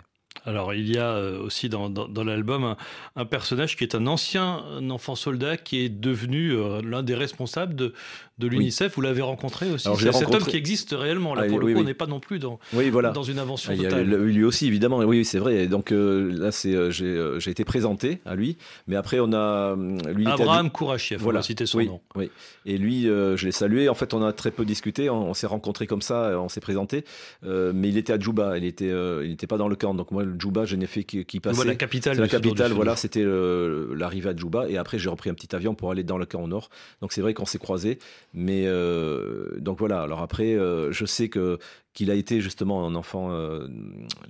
Alors, 0.44 0.72
il 0.72 0.88
y 0.88 0.96
a 0.98 1.18
aussi 1.40 1.68
dans, 1.68 1.90
dans- 1.90 2.22
l'album 2.24 2.62
un, 2.62 2.76
un 3.16 3.24
personnage 3.24 3.76
qui 3.76 3.82
est 3.82 3.96
un 3.96 4.06
ancien 4.06 4.64
enfant 4.88 5.16
soldat 5.16 5.56
qui 5.56 5.80
est 5.80 5.88
devenu 5.88 6.54
l'un 6.82 7.02
des 7.02 7.16
responsables 7.16 7.74
de, 7.74 7.92
de 8.40 8.48
l'UNICEF. 8.48 8.94
Vous 8.96 9.00
l'avez 9.02 9.22
rencontré 9.22 9.70
aussi. 9.70 9.84
C'est 9.84 10.04
l'ai 10.04 10.12
cet 10.12 10.22
homme 10.22 10.32
rencontré- 10.32 10.50
qui 10.50 10.56
existe 10.56 10.92
réellement. 10.98 11.34
Là, 11.34 11.42
Ah, 11.44 11.48
pour 11.48 11.60
le 11.60 11.66
coup, 11.66 11.72
oui. 11.72 11.78
on 11.78 11.84
n'est 11.84 11.94
pas 11.94 12.06
non 12.06 12.18
plus 12.18 12.38
dans, 12.40 12.58
Oui, 12.72 12.90
voilà. 12.90 13.10
dans 13.10 13.22
une 13.22 13.38
invention 13.38 13.72
Ah, 13.72 13.80
a 13.80 13.84
totale. 13.84 14.08
le- 14.08 14.24
lui 14.24 14.42
aussi, 14.44 14.66
évidemment. 14.66 14.98
Oui, 14.98 15.24
c'est 15.24 15.38
vrai. 15.38 15.66
Donc 15.68 15.92
euh, 15.92 16.32
là, 16.36 16.50
c'est, 16.50 16.74
euh, 16.74 16.90
j'ai, 16.90 17.04
euh, 17.06 17.38
j'ai 17.38 17.50
été 17.52 17.64
présenté 17.64 18.18
à 18.26 18.34
lui. 18.34 18.56
Mais 18.88 18.96
après, 18.96 19.20
on 19.20 19.32
a. 19.32 19.76
Lui, 20.12 20.26
Abraham 20.26 20.66
à- 20.66 20.70
Kourachiev, 20.70 21.20
on 21.20 21.24
Voilà. 21.24 21.38
va 21.40 21.42
citer 21.44 21.66
son 21.66 21.78
oui, 21.78 21.86
nom. 21.86 22.00
Oui. 22.16 22.30
Et 22.66 22.78
lui, 22.78 23.08
euh, 23.08 23.36
je 23.36 23.46
l'ai 23.46 23.52
salué. 23.52 23.88
En 23.88 23.94
fait, 23.94 24.14
on 24.14 24.22
a 24.24 24.32
très 24.32 24.50
peu 24.50 24.64
discuté. 24.64 25.10
On, 25.10 25.30
on 25.30 25.34
s'est 25.34 25.46
rencontrés 25.46 25.86
comme 25.86 26.02
ça. 26.02 26.40
On 26.40 26.48
s'est 26.48 26.60
présenté. 26.60 27.04
Euh, 27.44 27.72
mais 27.74 27.88
il 27.90 27.96
était 27.98 28.12
à 28.12 28.18
Djouba. 28.18 28.56
Il 28.58 28.64
était, 28.64 28.88
il 28.90 29.28
n'était 29.28 29.46
pas 29.46 29.58
dans 29.58 29.68
le 29.68 29.76
camp. 29.76 29.94
Donc 29.94 30.10
moi, 30.10 30.24
le 30.24 30.34
Djouba, 30.38 30.64
je 30.64 30.76
n'ai 30.76 30.86
fait 30.86 31.04
qu'y 31.04 31.40
passer. 31.40 31.56
Voilà, 31.56 31.72
la 31.72 31.76
capitale 31.76 32.18
la 32.18 32.28
capitale. 32.28 32.72
Voilà, 32.72 32.96
c'était 32.96 33.24
l'arrivée 33.24 34.30
à 34.30 34.36
Djouba. 34.36 34.68
Et 34.68 34.76
après, 34.76 34.98
j'ai 34.98 35.08
repris 35.10 35.30
un 35.30 35.34
petit 35.34 35.54
avion 35.54 35.74
pour 35.74 35.90
aller 35.90 36.02
dans 36.04 36.18
le 36.18 36.26
camp 36.26 36.42
au 36.42 36.48
nord. 36.48 36.70
Donc 37.02 37.12
c'est 37.12 37.20
vrai 37.20 37.34
qu'on 37.34 37.44
s'est 37.46 37.58
croisés. 37.58 37.98
Mais 38.32 38.64
euh, 38.66 39.58
donc 39.58 39.78
voilà. 39.78 40.02
Alors 40.02 40.20
après, 40.20 40.54
euh, 40.54 40.92
je 40.92 41.04
sais 41.04 41.28
que 41.28 41.58
qu'il 41.94 42.10
a 42.10 42.14
été 42.14 42.40
justement 42.40 42.86
un 42.86 42.94
enfant, 42.94 43.32
euh, 43.32 43.66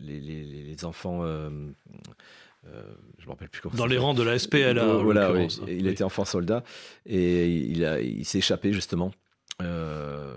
les, 0.03 0.19
les- 0.21 0.45
les 0.45 0.85
enfants. 0.85 1.21
euh, 1.23 1.51
je 3.19 3.25
me 3.27 3.31
rappelle 3.31 3.49
plus 3.49 3.61
comment. 3.63 3.75
Dans 3.75 3.87
les 3.87 3.99
rangs 3.99 4.15
de 4.15 4.23
la 4.23 4.39
SPLA. 4.39 4.85
Euh, 4.85 5.01
en 5.01 5.03
voilà, 5.05 5.33
oui. 5.33 5.49
Et 5.67 5.77
Il 5.77 5.87
était 5.87 6.05
enfant 6.05 6.25
soldat 6.25 6.63
et 7.07 7.47
il, 7.49 7.85
a, 7.85 8.01
il 8.01 8.25
s'est 8.25 8.39
échappé 8.39 8.73
justement. 8.73 9.13
Euh, 9.63 10.35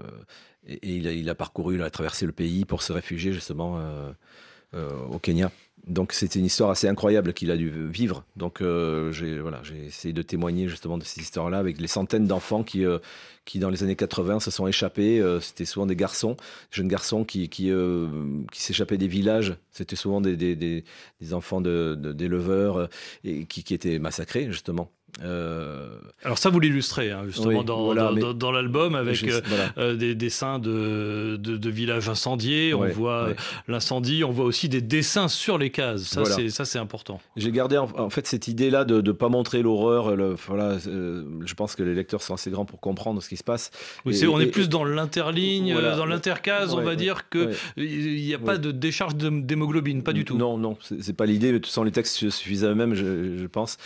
et 0.67 0.73
et 0.75 0.95
il, 0.95 1.07
a, 1.07 1.11
il 1.13 1.29
a 1.29 1.35
parcouru, 1.35 1.75
il 1.75 1.81
a 1.81 1.89
traversé 1.89 2.25
le 2.25 2.31
pays 2.31 2.65
pour 2.65 2.81
se 2.81 2.91
réfugier 2.93 3.33
justement 3.33 3.79
au 4.73 5.19
Kenya. 5.19 5.51
Donc 5.87 6.13
c'était 6.13 6.39
une 6.39 6.45
histoire 6.45 6.69
assez 6.69 6.87
incroyable 6.87 7.33
qu'il 7.33 7.51
a 7.51 7.57
dû 7.57 7.69
vivre. 7.89 8.23
Donc 8.37 8.61
euh, 8.61 9.11
j'ai 9.11 9.41
essayé 9.85 10.13
de 10.13 10.21
témoigner 10.21 10.69
justement 10.69 10.97
de 10.97 11.03
cette 11.03 11.21
histoire-là 11.21 11.57
avec 11.57 11.81
les 11.81 11.87
centaines 11.87 12.25
d'enfants 12.25 12.63
qui, 12.63 12.85
euh, 12.85 12.99
qui 13.43 13.59
dans 13.59 13.69
les 13.69 13.83
années 13.83 13.97
80 13.97 14.39
se 14.39 14.49
sont 14.49 14.65
échappés. 14.65 15.19
Euh, 15.19 15.41
C'était 15.41 15.65
souvent 15.65 15.85
des 15.85 15.97
garçons, 15.97 16.37
jeunes 16.71 16.87
garçons 16.87 17.25
qui, 17.25 17.49
qui, 17.49 17.69
s'échappaient 18.53 18.97
des 18.97 19.09
villages. 19.09 19.57
C'était 19.71 19.97
souvent 19.97 20.21
des, 20.21 20.37
des, 20.37 20.83
enfants 21.33 21.59
d'éleveurs 21.59 22.89
et 23.25 23.45
qui 23.45 23.73
étaient 23.73 23.99
massacrés 23.99 24.45
justement. 24.51 24.89
Euh, 25.21 25.89
Alors 26.23 26.37
ça, 26.39 26.49
vous 26.49 26.59
l'illustrez 26.59 27.11
hein, 27.11 27.23
justement 27.27 27.59
Oui, 27.59 27.65
dans, 27.65 27.83
voilà, 27.83 28.05
dans, 28.05 28.11
mais- 28.13 28.21
dans- 28.21 28.33
dans 28.33 28.51
l'album 28.51 28.95
avec 28.95 29.23
euh, 29.23 29.41
voilà. 29.45 29.71
euh, 29.77 29.95
des 29.95 30.15
dessins 30.15 30.57
de, 30.57 31.37
de, 31.39 31.55
de 31.57 31.69
villages 31.69 32.09
incendiés. 32.09 32.73
on 32.73 32.87
voit 32.87 33.27
ouais. 33.27 33.35
l'incendie, 33.67 34.23
on 34.23 34.31
voit 34.31 34.45
aussi 34.45 34.69
des 34.69 34.81
dessins 34.81 35.27
sur 35.27 35.57
les 35.59 35.69
cases. 35.69 36.01
Ça, 36.03 36.23
Voilà. 36.23 36.49
c'est 36.49 36.79
important. 36.79 37.21
J'ai 37.37 37.51
gardé 37.51 37.77
en, 37.77 37.89
en 37.97 38.09
fait 38.09 38.25
cette 38.25 38.47
idée-là 38.47 38.85
de 38.85 39.01
ne 39.01 39.11
pas 39.11 39.29
montrer 39.29 39.61
l'horreur. 39.61 40.15
Voilà, 40.47 40.77
euh, 40.87 41.23
je 41.45 41.53
pense 41.53 41.75
que 41.75 41.83
les 41.83 41.93
lecteurs 41.93 42.21
sont 42.23 42.33
assez 42.33 42.49
grands 42.49 42.65
pour 42.65 42.79
comprendre 42.79 43.21
ce 43.21 43.29
qui 43.29 43.37
se 43.37 43.43
passe. 43.43 43.69
Oui, 44.05 44.13
Et- 44.13 44.17
c'est- 44.17 44.27
on 44.27 44.39
est 44.39 44.47
plus 44.47 44.67
dans 44.69 44.83
l'interligne, 44.83 45.75
dans 45.75 46.05
l'intercase, 46.05 46.73
on 46.73 46.81
va 46.81 46.95
dire 46.95 47.29
que 47.29 47.51
il 47.77 48.15
n'y 48.25 48.33
a 48.33 48.39
pas 48.39 48.57
de 48.57 48.71
décharge 48.71 49.15
d'hémoglobine, 49.15 50.01
pas 50.03 50.13
du 50.13 50.25
tout. 50.25 50.37
Non, 50.37 50.57
non, 50.57 50.77
c'est 50.99 51.15
pas 51.15 51.25
l'idée. 51.27 51.47
mais 51.47 51.53
De 51.53 51.57
toute 51.59 51.67
façon, 51.67 51.83
les 51.83 51.91
textes 51.91 52.15
se 52.15 52.29
suffisent 52.31 52.65
à 52.65 52.69
eux-mêmes, 52.69 52.95
je, 52.95 53.37
je 53.37 53.47
pense. 53.47 53.77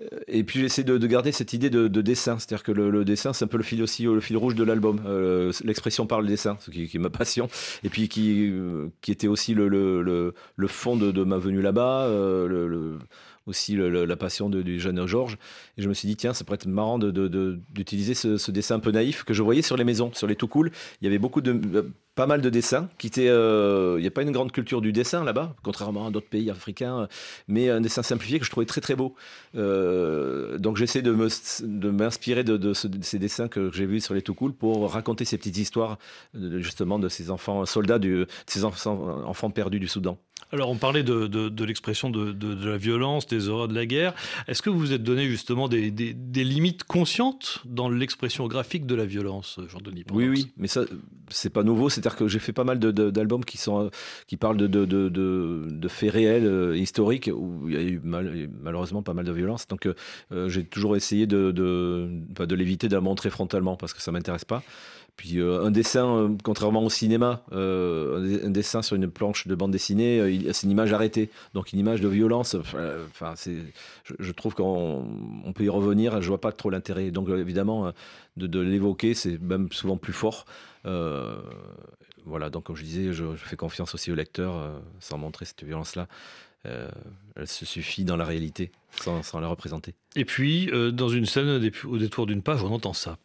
Euh, 0.00 0.20
et 0.28 0.44
puis 0.44 0.60
j'essaie 0.60 0.84
de, 0.84 0.98
de 0.98 1.06
garder 1.06 1.32
cette 1.32 1.52
idée 1.52 1.70
de, 1.70 1.88
de 1.88 2.00
dessin, 2.00 2.38
c'est-à-dire 2.38 2.62
que 2.62 2.72
le, 2.72 3.04
dessin, 3.04 3.32
c'est 3.32 3.44
un 3.44 3.48
peu 3.48 3.56
le 3.56 3.62
fil 3.62 3.82
aussi, 3.82 4.04
le 4.04 4.20
fil 4.20 4.36
rouge 4.36 4.54
de 4.54 4.64
l'album. 4.64 5.00
Euh, 5.06 5.52
L'expression 5.64 6.06
par 6.06 6.20
le 6.20 6.28
dessin, 6.28 6.56
ce 6.60 6.70
qui, 6.70 6.84
est 6.84 6.98
ma 6.98 7.10
passion, 7.10 7.48
et 7.84 7.88
puis 7.88 8.08
qui, 8.08 8.50
euh, 8.50 8.88
était 9.08 9.28
aussi 9.28 9.54
le, 9.54 10.34
fond 10.68 10.96
de, 10.96 11.24
ma 11.24 11.38
venue 11.38 11.60
là-bas, 11.60 12.04
euh, 12.04 12.98
aussi 13.50 13.76
la 13.76 14.16
passion 14.16 14.48
du 14.48 14.80
jeune 14.80 15.06
Georges. 15.06 15.36
Et 15.76 15.82
je 15.82 15.88
me 15.88 15.94
suis 15.94 16.08
dit, 16.08 16.16
tiens, 16.16 16.34
ça 16.34 16.44
pourrait 16.44 16.56
être 16.56 16.66
marrant 16.66 16.98
d'utiliser 16.98 18.14
ce, 18.14 18.50
dessin 18.50 18.76
un 18.76 18.80
peu 18.80 18.90
naïf 18.90 19.24
que 19.24 19.34
je 19.34 19.42
voyais 19.42 19.62
sur 19.62 19.76
les 19.76 19.84
maisons, 19.84 20.10
sur 20.14 20.26
les 20.26 20.36
tout. 20.36 20.48
Il 21.00 21.04
y 21.04 21.06
avait 21.06 21.18
beaucoup 21.18 21.40
de, 21.40 21.52
euh, 21.76 21.82
pas 22.14 22.26
mal 22.26 22.40
de 22.40 22.50
dessins 22.50 22.88
qui 22.98 23.06
étaient. 23.06 23.28
euh, 23.28 23.96
il 23.98 24.02
n'y 24.02 24.06
a 24.06 24.10
pas 24.10 24.22
une 24.22 24.32
grande 24.32 24.52
culture 24.52 24.80
du 24.80 24.92
dessin 24.92 25.24
là-bas, 25.24 25.54
contrairement 25.62 26.06
à 26.06 26.10
d'autres 26.10 26.28
pays 26.28 26.50
africains, 26.50 27.08
mais 27.48 27.70
un 27.70 27.80
dessin 27.80 28.02
simplifié 28.02 28.38
que 28.38 28.44
je 28.44 28.50
trouvais 28.50 28.66
très 28.66 28.80
très 28.80 28.96
beau. 28.96 29.14
Euh, 29.54 30.58
donc 30.58 30.76
j'essaie 30.76 31.02
de 31.02 31.10
m'inspirer 31.90 32.44
de, 32.44 32.56
de 32.56 32.70
de 32.70 33.04
ces 33.04 33.18
dessins 33.18 33.48
que 33.48 33.70
j'ai 33.72 33.86
vus 33.86 34.00
sur 34.00 34.14
les 34.14 34.22
tout 34.22 34.34
pour 34.34 34.90
raconter 34.90 35.24
ces 35.24 35.36
petites 35.36 35.58
histoires 35.58 35.98
justement 36.34 36.98
de 36.98 37.08
ces 37.08 37.30
enfants 37.30 37.66
soldats, 37.66 37.98
de 37.98 38.26
ces 38.46 38.64
enfants 38.64 39.50
perdus 39.50 39.80
du 39.80 39.88
Soudan. 39.88 40.18
Alors, 40.52 40.68
on 40.68 40.76
parlait 40.76 41.02
de, 41.02 41.64
l'expression 41.64 42.10
de, 42.10 42.68
la 42.68 42.76
violence, 42.76 43.26
des 43.26 43.48
horreurs 43.48 43.68
de 43.68 43.74
la 43.74 43.86
guerre. 43.86 44.14
Est-ce 44.48 44.62
que 44.62 44.70
vous 44.70 44.78
vous 44.78 44.92
êtes 44.92 45.02
donné 45.02 45.26
justement 45.28 45.68
des, 45.68 45.90
limites 46.34 46.84
conscientes 46.84 47.60
dans 47.64 47.88
l'expression 47.88 48.48
graphique 48.48 48.86
de 48.86 48.94
la 48.94 49.06
violence, 49.06 49.60
Jean-Denis 49.68 50.04
Oui, 50.12 50.28
oui, 50.28 50.50
mais 50.56 50.66
ça, 50.66 50.82
c'est 51.28 51.50
pas 51.50 51.62
nouveau. 51.62 51.88
C'est-à-dire 51.88 52.16
que 52.16 52.26
j'ai 52.26 52.38
fait 52.38 52.52
pas 52.52 52.64
mal 52.64 52.78
d'albums 52.78 53.44
qui 53.44 54.36
parlent 54.36 54.56
de, 54.56 55.88
faits 55.88 56.12
réels, 56.12 56.46
euh, 56.46 56.76
historiques, 56.76 57.30
où 57.32 57.68
il 57.68 57.74
y 57.74 57.76
a 57.76 57.82
eu 57.82 58.00
mal- 58.02 58.48
malheureusement 58.60 59.02
pas 59.02 59.14
mal 59.14 59.24
de 59.24 59.32
violence. 59.32 59.68
Donc, 59.68 59.86
euh, 59.86 59.94
euh, 60.32 60.48
j'ai 60.48 60.64
toujours 60.64 60.96
essayé 60.96 61.26
de, 61.26 61.52
de 61.52 62.54
l'éviter, 62.54 62.88
de 62.88 62.94
la 62.94 63.00
montrer 63.00 63.30
frontalement 63.30 63.76
parce 63.76 63.92
que 63.92 64.02
ça 64.02 64.10
m'intéresse 64.10 64.44
pas. 64.44 64.62
Euh, 65.34 65.64
un 65.64 65.70
dessin, 65.70 66.06
euh, 66.06 66.28
contrairement 66.42 66.82
au 66.82 66.90
cinéma, 66.90 67.42
euh, 67.52 68.46
un 68.46 68.50
dessin 68.50 68.82
sur 68.82 68.96
une 68.96 69.08
planche 69.08 69.46
de 69.46 69.54
bande 69.54 69.70
dessinée, 69.70 70.20
c'est 70.52 70.64
une 70.64 70.70
image 70.70 70.92
arrêtée, 70.92 71.30
donc 71.54 71.72
une 71.72 71.78
image 71.78 72.00
de 72.00 72.08
violence. 72.08 72.54
Enfin, 72.54 73.34
je, 74.18 74.32
trouve 74.32 74.54
qu'on 74.54 75.06
on 75.44 75.52
peut 75.52 75.64
y 75.64 75.68
revenir. 75.68 76.20
Je 76.22 76.28
vois 76.28 76.40
pas 76.40 76.52
trop 76.52 76.70
l'intérêt. 76.70 77.10
Donc 77.10 77.28
évidemment, 77.28 77.92
de, 78.36 78.60
l'évoquer, 78.60 79.14
c'est 79.14 79.40
même 79.40 79.70
souvent 79.72 79.96
plus 79.96 80.12
fort. 80.12 80.44
Voilà. 80.84 82.50
Donc 82.50 82.64
comme 82.64 82.76
je 82.76 82.84
disais, 82.84 83.12
je, 83.12 83.24
fais 83.36 83.56
confiance 83.56 83.94
aussi 83.94 84.10
au 84.10 84.14
lecteur, 84.14 84.70
sans 85.00 85.18
montrer 85.18 85.44
cette 85.44 85.64
violence-là. 85.64 86.08
Elle 86.64 87.46
se 87.46 87.64
suffit 87.64 88.04
dans 88.04 88.16
la 88.16 88.24
réalité, 88.24 88.70
sans, 89.00 89.40
la 89.40 89.48
représenter. 89.48 89.94
Et 90.16 90.24
puis, 90.24 90.70
dans 90.92 91.08
une 91.08 91.26
scène, 91.26 91.70
au 91.84 91.98
détour 91.98 92.26
d'une 92.26 92.42
page, 92.42 92.62
on 92.62 92.72
entend 92.72 92.92
ça. 92.92 93.18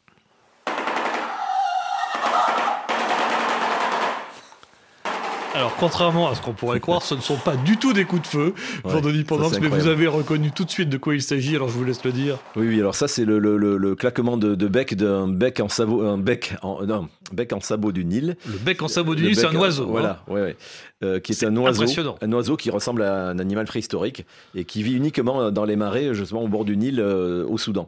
Alors, 5.56 5.74
contrairement 5.78 6.30
à 6.30 6.36
ce 6.36 6.41
qu'on 6.41 6.52
pourrait 6.52 6.82
croire, 6.82 7.02
ce 7.02 7.15
ne 7.15 7.22
sont 7.22 7.38
pas 7.38 7.56
du 7.56 7.78
tout 7.78 7.94
des 7.94 8.04
coups 8.04 8.24
de 8.24 8.28
feu, 8.28 8.54
Jean-Denis 8.86 9.24
Pendance, 9.24 9.58
mais 9.62 9.70
vous 9.70 9.88
avez 9.88 10.06
reconnu 10.06 10.52
tout 10.52 10.65
de 10.65 10.70
suite 10.70 10.89
de 10.89 10.98
quoi 10.98 11.15
il 11.15 11.22
s'agit, 11.22 11.56
alors 11.56 11.70
je 11.70 11.74
vous 11.76 11.86
laisse 11.86 12.04
le 12.04 12.12
dire. 12.12 12.38
Oui, 12.58 12.68
oui. 12.68 12.80
Alors 12.80 12.94
ça, 12.94 13.08
c'est 13.08 13.24
le, 13.24 13.39
le, 13.39 13.56
le, 13.56 13.78
le 13.78 13.96
claquement 13.96 14.36
de, 14.36 14.54
de 14.54 14.68
bec 14.68 14.96
d'un 14.96 15.30
bec 15.30 15.62
en 15.62 15.70
sabot, 15.70 16.02
un 16.02 16.18
bec 16.18 16.56
en, 16.62 16.84
non, 16.86 17.08
bec 17.32 17.54
en 17.54 17.62
sabot 17.62 17.94
du 17.94 18.04
Nil. 18.04 18.36
Le 18.46 18.58
bec 18.58 18.82
en 18.82 18.89
sabot 18.89 19.15
du 19.15 19.24
Nil, 19.24 19.36
c'est 19.38 19.46
un 19.46 19.56
oiseau. 19.56 19.88
Voilà, 19.88 20.24
hein. 20.28 20.34
ouais, 20.34 20.41
ouais. 20.41 20.58
Euh, 21.04 21.20
qui 21.20 21.32
est, 21.32 21.36
C'est 21.36 21.46
un 21.46 21.56
oiseau, 21.56 21.84
impressionnant. 21.84 22.15
un 22.22 22.32
oiseau 22.34 22.58
qui 22.58 22.70
ressemble 22.70 23.04
à 23.04 23.28
un 23.30 23.39
animal 23.39 23.65
préhistorique 23.65 24.26
et 24.56 24.65
qui 24.65 24.84
vit 24.84 24.94
uniquement 24.94 25.52
dans 25.52 25.65
les 25.65 25.76
marais, 25.78 26.13
justement 26.13 26.41
au 26.44 26.48
bord 26.50 26.65
du 26.65 26.76
Nil, 26.76 27.00
euh, 27.00 27.46
au 27.48 27.58
Soudan 27.58 27.88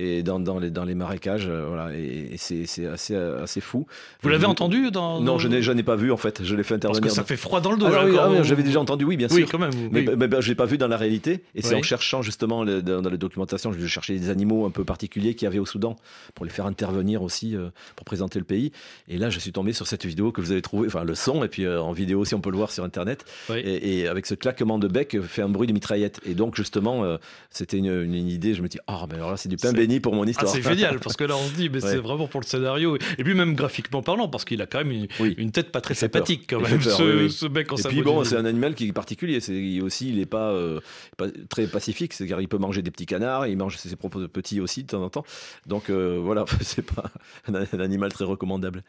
et 0.00 0.22
dans, 0.22 0.38
dans 0.40 0.58
les 0.58 0.70
dans 0.70 0.84
les 0.84 0.94
marécages, 0.94 1.46
euh, 1.48 1.66
voilà. 1.68 1.92
Et, 1.96 2.28
et 2.32 2.36
c'est 2.38 2.86
assez 2.86 3.14
assez 3.16 3.60
fou. 3.60 3.86
Vous 4.22 4.28
l'avez 4.28 4.46
entendu 4.46 4.90
dans 4.90 5.20
Non, 5.20 5.38
je 5.38 5.48
n'ai 5.48 5.60
je 5.62 5.72
n'ai 5.72 5.82
pas 5.82 5.96
vu 5.96 6.12
en 6.12 6.16
fait. 6.16 6.42
Je 6.44 6.54
l'ai 6.54 6.62
fait 6.62 6.78
Parce 6.78 6.96
intervenir. 6.98 7.10
que 7.10 7.14
ça 7.16 7.24
fait 7.24 7.36
froid 7.36 7.60
dans 7.60 7.72
le 7.72 7.78
dos. 7.78 7.86
Ah, 7.88 8.04
oui, 8.06 8.12
quand 8.14 8.32
ah 8.38 8.42
j'avais 8.42 8.62
déjà 8.62 8.80
entendu, 8.80 9.04
oui, 9.04 9.16
bien 9.16 9.28
Oui, 9.30 9.38
sûr. 9.42 9.48
quand 9.50 9.58
même. 9.58 9.70
Mais, 9.90 10.00
oui. 10.08 10.08
mais- 10.16 10.28
mais 10.28 10.40
je 10.40 10.48
l'ai 10.48 10.54
pas 10.54 10.66
vu 10.66 10.78
dans 10.78 10.88
la 10.88 10.96
réalité. 10.96 11.42
Et 11.54 11.62
c'est 11.62 11.74
en 11.74 11.82
cherchant 11.82 12.22
justement 12.22 12.64
le- 12.64 12.82
dans, 12.82 13.00
la 13.08 13.16
documentation, 13.16 13.72
je 13.72 13.86
cherchais 13.86 14.14
des 14.18 14.30
animaux 14.30 14.64
un 14.66 14.70
peu 14.70 14.84
particuliers 14.84 15.34
qu'il 15.34 15.44
y 15.46 15.48
avait 15.48 15.58
au 15.58 15.66
Soudan 15.66 15.96
pour 16.34 16.44
les 16.44 16.50
faire 16.52 16.66
intervenir 16.66 17.22
aussi 17.22 17.56
euh, 17.56 17.68
pour 17.96 18.04
présenter 18.04 18.38
le 18.38 18.44
pays. 18.44 18.72
Et 19.08 19.18
là, 19.18 19.30
je 19.30 19.38
suis 19.40 19.52
tombé 19.52 19.72
sur 19.72 19.86
cette 19.86 20.06
vidéo 20.06 20.30
que 20.32 20.40
vous 20.40 20.52
avez 20.52 20.62
trouvée, 20.62 20.86
enfin 20.86 21.04
le 21.04 21.14
son, 21.14 21.42
et 21.44 21.48
puis 21.48 21.64
euh, 21.64 21.80
en 21.82 21.92
vidéo 21.92 22.20
aussi, 22.20 22.34
on 22.34 22.40
peut 22.40 22.50
le 22.50 22.56
voir 22.56 22.70
sur 22.70 22.84
Internet. 22.84 23.24
Et, 23.54 24.00
et 24.00 24.08
avec 24.08 24.26
ce 24.26 24.34
claquement 24.34 24.78
de 24.78 24.86
bec, 24.88 25.14
euh, 25.14 25.22
fait 25.22 25.42
un 25.42 25.48
bruit 25.48 25.66
de 25.66 25.72
mitraillette. 25.72 26.20
Et 26.24 26.34
donc 26.34 26.54
justement, 26.56 27.04
euh, 27.04 27.16
c'était 27.50 27.78
une, 27.78 27.86
une- 28.04 28.28
idée. 28.28 28.52
Je 28.54 28.62
me 28.62 28.68
dis, 28.68 28.78
ah, 28.86 29.06
mais 29.08 29.14
alors 29.16 29.30
là, 29.30 29.36
c'est 29.36 29.48
du 29.48 29.56
pain 29.56 29.70
C'est- 29.70 29.76
pour 30.00 30.14
mon 30.14 30.22
Ah, 30.24 30.30
histoire. 30.30 30.52
c'est 30.52 30.62
génial, 30.62 30.98
parce 31.00 31.16
que 31.16 31.24
là, 31.24 31.34
on 31.36 31.46
se 31.48 31.54
dit, 31.54 31.68
mais 31.70 31.78
Ouais. 31.84 31.90
c'est 31.92 31.96
vraiment 31.98 32.26
pour 32.28 32.40
le 32.40 32.46
scénario. 32.46 32.96
Et 33.18 33.24
puis, 33.24 33.34
même 33.34 33.54
graphiquement 33.54 34.02
parlant, 34.02 34.28
parce 34.28 34.44
qu'il 34.44 34.60
a 34.62 34.66
quand 34.66 34.78
même 34.78 34.92
une, 34.92 35.08
Oui. 35.20 35.34
une 35.38 35.50
tête 35.50 35.72
pas 35.72 35.80
très 35.80 35.94
peur. 35.94 36.00
sympathique, 36.00 36.44
quand 36.50 36.60
même, 36.60 36.78
peur, 36.80 36.96
ce, 36.96 37.02
oui, 37.02 37.22
oui. 37.24 37.30
ce 37.30 37.46
bec 37.46 37.72
en 37.72 37.76
Et 37.76 37.82
puis 37.82 38.02
bon, 38.02 38.22
c'est 38.24 38.36
un 38.36 38.44
animal 38.44 38.74
qui 38.74 38.88
est 38.88 38.92
particulier. 38.92 39.40
C'est 39.40 39.54
il 39.54 39.82
aussi, 39.82 40.08
il 40.10 40.18
est 40.20 40.26
pas, 40.26 40.50
euh, 40.50 40.80
pas 41.16 41.26
très 41.48 41.66
pacifique. 41.66 42.12
C'est 42.12 42.26
car 42.26 42.40
il 42.40 42.48
peut 42.48 42.58
manger 42.58 42.82
des 42.82 42.90
petits 42.90 43.06
canards, 43.06 43.46
il 43.46 43.56
mange 43.56 43.76
ses 43.76 43.96
propres 43.96 44.26
petits 44.26 44.60
aussi 44.60 44.82
de 44.82 44.88
temps 44.88 45.02
en 45.02 45.10
temps. 45.10 45.24
Donc 45.66 45.88
euh, 45.90 46.18
voilà, 46.22 46.44
c'est 46.60 46.82
pas 46.84 47.04
un, 47.46 47.54
un 47.54 47.80
animal 47.80 48.12
très 48.12 48.24
recommandable. 48.24 48.82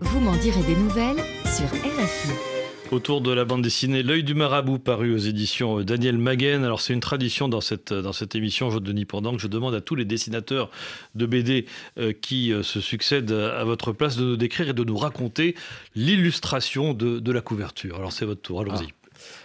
Vous 0.00 0.20
m'en 0.20 0.36
direz 0.36 0.62
des 0.64 0.76
nouvelles 0.76 1.22
sur 1.44 1.66
RFI. 1.66 2.49
Autour 2.90 3.20
de 3.20 3.30
la 3.30 3.44
bande 3.44 3.62
dessinée 3.62 4.02
L'œil 4.02 4.24
du 4.24 4.34
marabout, 4.34 4.80
paru 4.80 5.14
aux 5.14 5.18
éditions 5.18 5.78
euh, 5.78 5.84
Daniel 5.84 6.18
Maguen. 6.18 6.64
Alors, 6.64 6.80
c'est 6.80 6.92
une 6.92 7.00
tradition 7.00 7.48
dans 7.48 7.60
cette, 7.60 7.92
dans 7.92 8.12
cette 8.12 8.34
émission, 8.34 8.68
je 8.70 8.80
Denis 8.80 9.04
Pendant, 9.04 9.36
que 9.36 9.40
je 9.40 9.46
demande 9.46 9.76
à 9.76 9.80
tous 9.80 9.94
les 9.94 10.04
dessinateurs 10.04 10.70
de 11.14 11.24
BD 11.24 11.66
euh, 11.98 12.12
qui 12.12 12.52
euh, 12.52 12.64
se 12.64 12.80
succèdent 12.80 13.30
à 13.30 13.62
votre 13.62 13.92
place 13.92 14.16
de 14.16 14.24
nous 14.24 14.36
décrire 14.36 14.70
et 14.70 14.72
de 14.72 14.82
nous 14.82 14.96
raconter 14.96 15.54
l'illustration 15.94 16.92
de, 16.92 17.20
de 17.20 17.32
la 17.32 17.40
couverture. 17.40 17.94
Alors, 17.94 18.10
c'est 18.10 18.24
votre 18.24 18.42
tour, 18.42 18.62
allons-y. 18.62 18.88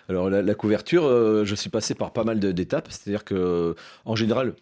Alors 0.10 0.30
la, 0.30 0.56
couverture, 0.56 1.04
je 1.46 1.56
suis 1.56 1.70
passé 1.70 1.96
par 1.96 2.14
pas 2.14 2.24
mal 2.24 2.40
d'étapes. 2.40 2.88
C'est-à-dire 2.90 3.26
que 3.26 3.76
en 4.06 4.16
général, 4.16 4.54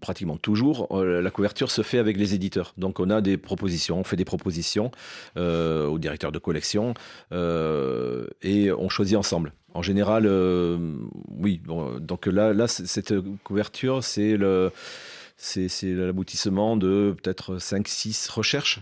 pratiquement 0.00 0.36
toujours, 0.36 0.88
euh, 0.90 1.20
la 1.20 1.30
couverture 1.30 1.70
se 1.70 1.82
fait 1.82 1.98
avec 1.98 2.16
les 2.16 2.34
éditeurs. 2.34 2.74
Donc 2.76 3.00
on 3.00 3.10
a 3.10 3.20
des 3.20 3.36
propositions, 3.36 4.00
on 4.00 4.04
fait 4.04 4.16
des 4.16 4.24
propositions 4.24 4.90
euh, 5.36 5.86
au 5.86 5.98
directeur 5.98 6.32
de 6.32 6.38
collection 6.38 6.94
euh, 7.32 8.26
et 8.42 8.72
on 8.72 8.88
choisit 8.88 9.16
ensemble. 9.16 9.52
En 9.74 9.82
général, 9.82 10.24
euh, 10.26 10.78
oui. 11.28 11.60
Donc 12.00 12.26
là, 12.26 12.52
là, 12.54 12.66
cette 12.66 13.14
couverture, 13.44 14.02
c'est 14.02 14.38
c'est 15.36 15.92
l'aboutissement 15.92 16.76
de 16.78 17.14
peut-être 17.22 17.56
5-6 17.56 18.30
recherches. 18.30 18.80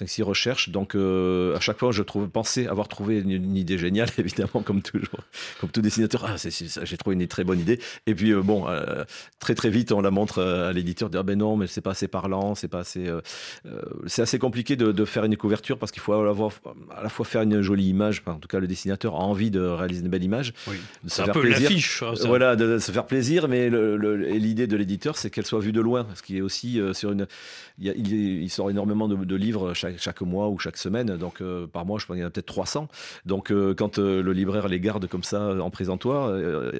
5-6 0.00 0.22
recherches. 0.22 0.68
Donc, 0.70 0.94
euh, 0.94 1.56
à 1.56 1.60
chaque 1.60 1.78
fois, 1.78 1.92
je 1.92 2.02
trouve, 2.02 2.28
pensais 2.28 2.66
avoir 2.66 2.88
trouvé 2.88 3.18
une, 3.20 3.30
une 3.30 3.56
idée 3.56 3.78
géniale, 3.78 4.08
évidemment, 4.18 4.62
comme 4.64 4.82
toujours, 4.82 5.08
comme 5.60 5.70
tout 5.70 5.80
dessinateur. 5.82 6.26
Ah, 6.28 6.36
j'ai 6.82 6.96
trouvé 6.96 7.14
une 7.16 7.26
très 7.26 7.44
bonne 7.44 7.60
idée. 7.60 7.78
Et 8.06 8.14
puis, 8.14 8.32
euh, 8.32 8.42
bon, 8.42 8.68
euh, 8.68 9.04
très 9.38 9.54
très 9.54 9.70
vite, 9.70 9.92
on 9.92 10.00
la 10.00 10.10
montre 10.10 10.42
à 10.42 10.72
l'éditeur, 10.72 11.10
dire, 11.10 11.20
ah, 11.20 11.22
ben 11.24 11.38
non, 11.38 11.56
mais 11.56 11.66
c'est 11.66 11.80
pas 11.80 11.90
assez 11.92 12.08
parlant, 12.08 12.54
c'est 12.54 12.68
pas 12.68 12.80
assez. 12.80 13.06
c'est 14.06 14.22
assez 14.22 14.38
compliqué 14.38 14.76
de, 14.76 14.92
de 14.92 15.04
faire 15.04 15.24
une 15.24 15.36
couverture 15.36 15.78
parce 15.78 15.92
qu'il 15.92 16.02
faut 16.02 16.12
avoir, 16.12 16.50
à 16.96 17.02
la 17.02 17.08
fois 17.08 17.24
faire 17.24 17.42
une 17.42 17.60
jolie 17.62 17.88
image. 17.88 18.22
Enfin, 18.24 18.36
en 18.36 18.40
tout 18.40 18.48
cas, 18.48 18.58
le 18.60 18.66
dessinateur 18.66 19.14
a 19.14 19.18
envie 19.20 19.50
de 19.50 19.60
réaliser 19.60 20.02
une 20.02 20.08
belle 20.08 20.24
image. 20.24 20.52
Oui. 20.68 20.76
C'est 21.06 21.22
un 21.22 21.26
faire 21.26 21.34
peu 21.34 21.48
l'affiche. 21.48 22.02
hein. 22.02 22.14
Voilà, 22.26 22.56
de, 22.56 22.66
de 22.74 22.78
se 22.78 22.92
faire 22.92 23.06
plaisir, 23.06 23.48
mais 23.48 23.70
l'idée 23.70 24.66
de 24.66 24.76
l'éditeur, 24.76 25.16
c'est 25.16 25.30
qu'elle 25.30 25.46
soit 25.46 25.60
vue 25.60 25.72
de 25.72 25.80
loin, 25.80 26.04
parce 26.04 26.22
qu'il 26.22 26.36
est 26.36 26.40
aussi 26.40 26.80
sur 26.92 27.12
une. 27.12 27.26
Il, 27.78 27.86
y 27.86 27.90
a- 27.90 27.94
il, 27.96 28.12
est- 28.12 28.42
il 28.42 28.50
sort 28.50 28.70
énormément 28.70 29.08
de, 29.08 29.16
de 29.16 29.36
livres 29.36 29.72
chaque, 29.74 29.89
chaque 29.98 30.20
mois 30.22 30.48
ou 30.48 30.58
chaque 30.58 30.76
semaine, 30.76 31.16
donc 31.16 31.40
euh, 31.40 31.66
par 31.66 31.84
mois, 31.86 31.98
je 31.98 32.06
pense 32.06 32.14
qu'il 32.14 32.22
y 32.22 32.24
en 32.24 32.28
a 32.28 32.30
peut-être 32.30 32.46
300. 32.46 32.88
Donc 33.26 33.50
euh, 33.50 33.74
quand 33.74 33.98
euh, 33.98 34.22
le 34.22 34.32
libraire 34.32 34.68
les 34.68 34.80
garde 34.80 35.06
comme 35.06 35.22
ça 35.22 35.54
en 35.60 35.70
présentoir, 35.70 36.32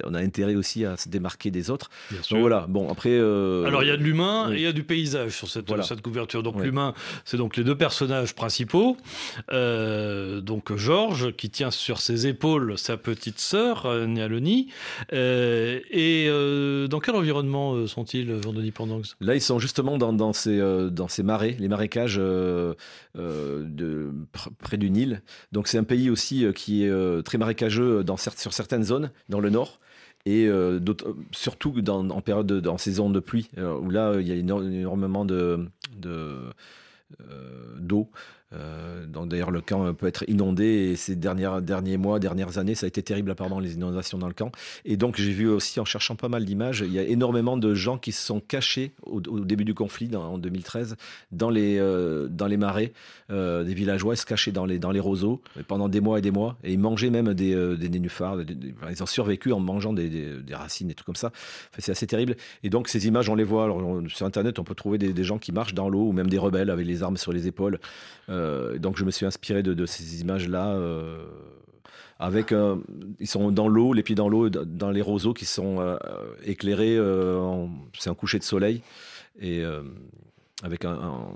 on 0.05 0.13
a 0.13 0.19
intérêt 0.19 0.55
aussi 0.55 0.85
à 0.85 0.97
se 0.97 1.09
démarquer 1.09 1.51
des 1.51 1.69
autres. 1.69 1.89
Donc 2.29 2.39
voilà, 2.39 2.65
bon, 2.67 2.89
après. 2.89 3.15
Alors 3.15 3.83
il 3.83 3.87
y 3.87 3.91
a 3.91 3.97
de 3.97 4.03
l'humain 4.03 4.47
oui. 4.49 4.55
et 4.55 4.57
il 4.57 4.63
y 4.63 4.67
a 4.67 4.73
du 4.73 4.83
paysage 4.83 5.31
sur 5.31 5.49
cette, 5.49 5.67
Voilà. 5.67 5.83
cette 5.83 6.01
couverture. 6.01 6.43
Donc 6.43 6.55
Ouais. 6.57 6.65
l'humain, 6.65 6.93
c'est 7.25 7.37
donc 7.37 7.55
les 7.57 7.63
deux 7.63 7.77
personnages 7.77 8.35
principaux. 8.35 8.97
Donc 9.51 10.75
Georges 10.75 11.31
qui 11.35 11.49
tient 11.49 11.71
sur 11.71 11.99
ses 11.99 12.27
épaules 12.27 12.77
sa 12.77 12.97
petite 12.97 13.39
sœur 13.39 13.87
Nialoni. 14.07 14.67
Et 15.11 16.27
dans 16.89 16.99
quel 16.99 17.15
environnement 17.15 17.87
sont-ils, 17.87 18.41
Jean-Denis 18.41 18.71
Pendanx 18.71 19.15
Là, 19.21 19.35
ils 19.35 19.41
sont 19.41 19.59
justement 19.59 19.97
dans, 19.97 20.13
dans, 20.13 20.33
ces, 20.33 20.59
euh, 20.59 20.89
dans 20.89 21.07
ces 21.07 21.23
marais, 21.23 21.55
les 21.59 21.67
marécages 21.67 22.17
euh, 22.19 22.73
de, 23.15 24.11
pr- 24.33 24.49
près 24.59 24.77
du 24.77 24.89
Nil. 24.89 25.21
Donc, 25.51 25.67
c'est 25.67 25.77
un 25.77 25.83
pays 25.83 26.09
aussi 26.09 26.45
euh, 26.45 26.51
qui 26.53 26.83
est 26.85 26.89
euh, 26.89 27.21
très 27.21 27.37
marécageux 27.37 28.03
dans, 28.03 28.17
sur 28.17 28.53
certaines 28.53 28.83
zones, 28.83 29.11
dans 29.29 29.39
le 29.39 29.49
nord. 29.49 29.79
Et 30.25 30.45
euh, 30.47 30.79
surtout 31.31 31.81
dans, 31.81 32.07
en 32.09 32.21
période 32.21 32.45
de, 32.45 32.69
en 32.69 32.77
saison 32.77 33.09
de 33.09 33.19
pluie, 33.19 33.49
euh, 33.57 33.75
où 33.75 33.89
là, 33.89 34.19
il 34.19 34.27
y 34.27 34.31
a 34.31 34.35
éno- 34.35 34.63
énormément 34.63 35.25
de, 35.25 35.67
de, 35.97 36.37
euh, 37.21 37.75
d'eau. 37.79 38.09
Euh, 38.53 39.05
d'ailleurs 39.05 39.51
le 39.51 39.61
camp 39.61 39.93
peut 39.93 40.07
être 40.07 40.23
inondé 40.27 40.65
et 40.65 40.95
ces 40.95 41.15
dernières, 41.15 41.61
derniers 41.61 41.97
mois, 41.97 42.19
dernières 42.19 42.57
années, 42.57 42.75
ça 42.75 42.85
a 42.85 42.87
été 42.87 43.01
terrible 43.01 43.31
apparemment 43.31 43.59
les 43.59 43.75
inondations 43.75 44.17
dans 44.17 44.27
le 44.27 44.33
camp. 44.33 44.51
Et 44.85 44.97
donc 44.97 45.15
j'ai 45.17 45.31
vu 45.31 45.47
aussi 45.47 45.79
en 45.79 45.85
cherchant 45.85 46.15
pas 46.15 46.29
mal 46.29 46.45
d'images, 46.45 46.83
il 46.85 46.91
y 46.91 46.99
a 46.99 47.03
énormément 47.03 47.57
de 47.57 47.73
gens 47.73 47.97
qui 47.97 48.11
se 48.11 48.25
sont 48.25 48.39
cachés 48.39 48.93
au, 49.03 49.21
début 49.21 49.65
du 49.65 49.73
conflit 49.73 50.13
en 50.15 50.37
2013 50.37 50.95
dans 51.31 51.49
les, 51.49 51.77
euh, 51.79 52.27
dans 52.27 52.47
les 52.47 52.57
marais, 52.57 52.93
euh, 53.29 53.63
des 53.63 53.73
villageois 53.73 54.15
se 54.15 54.25
cachaient 54.25 54.51
dans 54.51 54.65
les, 54.65 54.79
dans 54.79 54.91
les 54.91 54.99
roseaux 54.99 55.41
pendant 55.67 55.87
des 55.87 56.01
mois 56.01 56.19
et 56.19 56.21
des 56.21 56.31
mois 56.31 56.57
et 56.63 56.73
ils 56.73 56.79
mangeaient 56.79 57.09
même 57.09 57.33
des, 57.33 57.77
des 57.77 57.89
nénuphars, 57.89 58.37
ils 58.89 59.03
ont 59.03 59.05
survécu 59.05 59.51
en 59.51 59.59
mangeant 59.59 59.93
des, 59.93 60.09
des- 60.09 60.55
racines 60.55 60.91
et 60.91 60.93
tout 60.93 61.05
comme 61.05 61.15
ça. 61.15 61.27
Enfin, 61.27 61.79
c'est 61.79 61.91
assez 61.91 62.07
terrible. 62.07 62.35
Et 62.63 62.69
donc 62.69 62.89
ces 62.89 63.07
images, 63.07 63.29
on 63.29 63.35
les 63.35 63.45
voit 63.45 63.73
sur 64.09 64.25
internet, 64.25 64.59
on 64.59 64.63
peut 64.63 64.75
trouver 64.75 64.97
des, 64.97 65.23
gens 65.23 65.37
qui 65.37 65.51
marchent 65.51 65.73
dans 65.73 65.87
l'eau 65.87 66.07
ou 66.07 66.11
même 66.11 66.29
des 66.29 66.37
rebelles 66.37 66.69
avec 66.69 66.85
les 66.85 67.03
armes 67.03 67.17
sur 67.17 67.31
les 67.31 67.47
épaules. 67.47 67.79
Et 68.75 68.79
donc 68.79 68.97
je 68.97 69.05
me 69.05 69.11
suis 69.11 69.25
inspiré 69.25 69.63
de, 69.63 69.85
ces 69.85 70.21
images-là. 70.21 70.73
euh, 70.75 71.25
avec, 72.19 72.51
euh, 72.51 72.75
ils 73.19 73.27
sont 73.27 73.51
dans 73.51 73.67
l'eau, 73.67 73.93
les 73.93 74.03
pieds 74.03 74.13
dans 74.15 74.29
l'eau, 74.29 74.47
dans 74.49 74.91
les 74.91 75.01
roseaux 75.01 75.33
qui 75.33 75.45
sont 75.45 75.79
euh, 75.79 75.97
éclairés. 76.43 76.95
euh, 76.95 77.65
c'est 77.97 78.11
un 78.11 78.13
coucher 78.15 78.37
de 78.37 78.43
soleil 78.43 78.83
et 79.39 79.61
euh, 79.65 79.81
avec 80.63 80.85
un- 80.85 81.33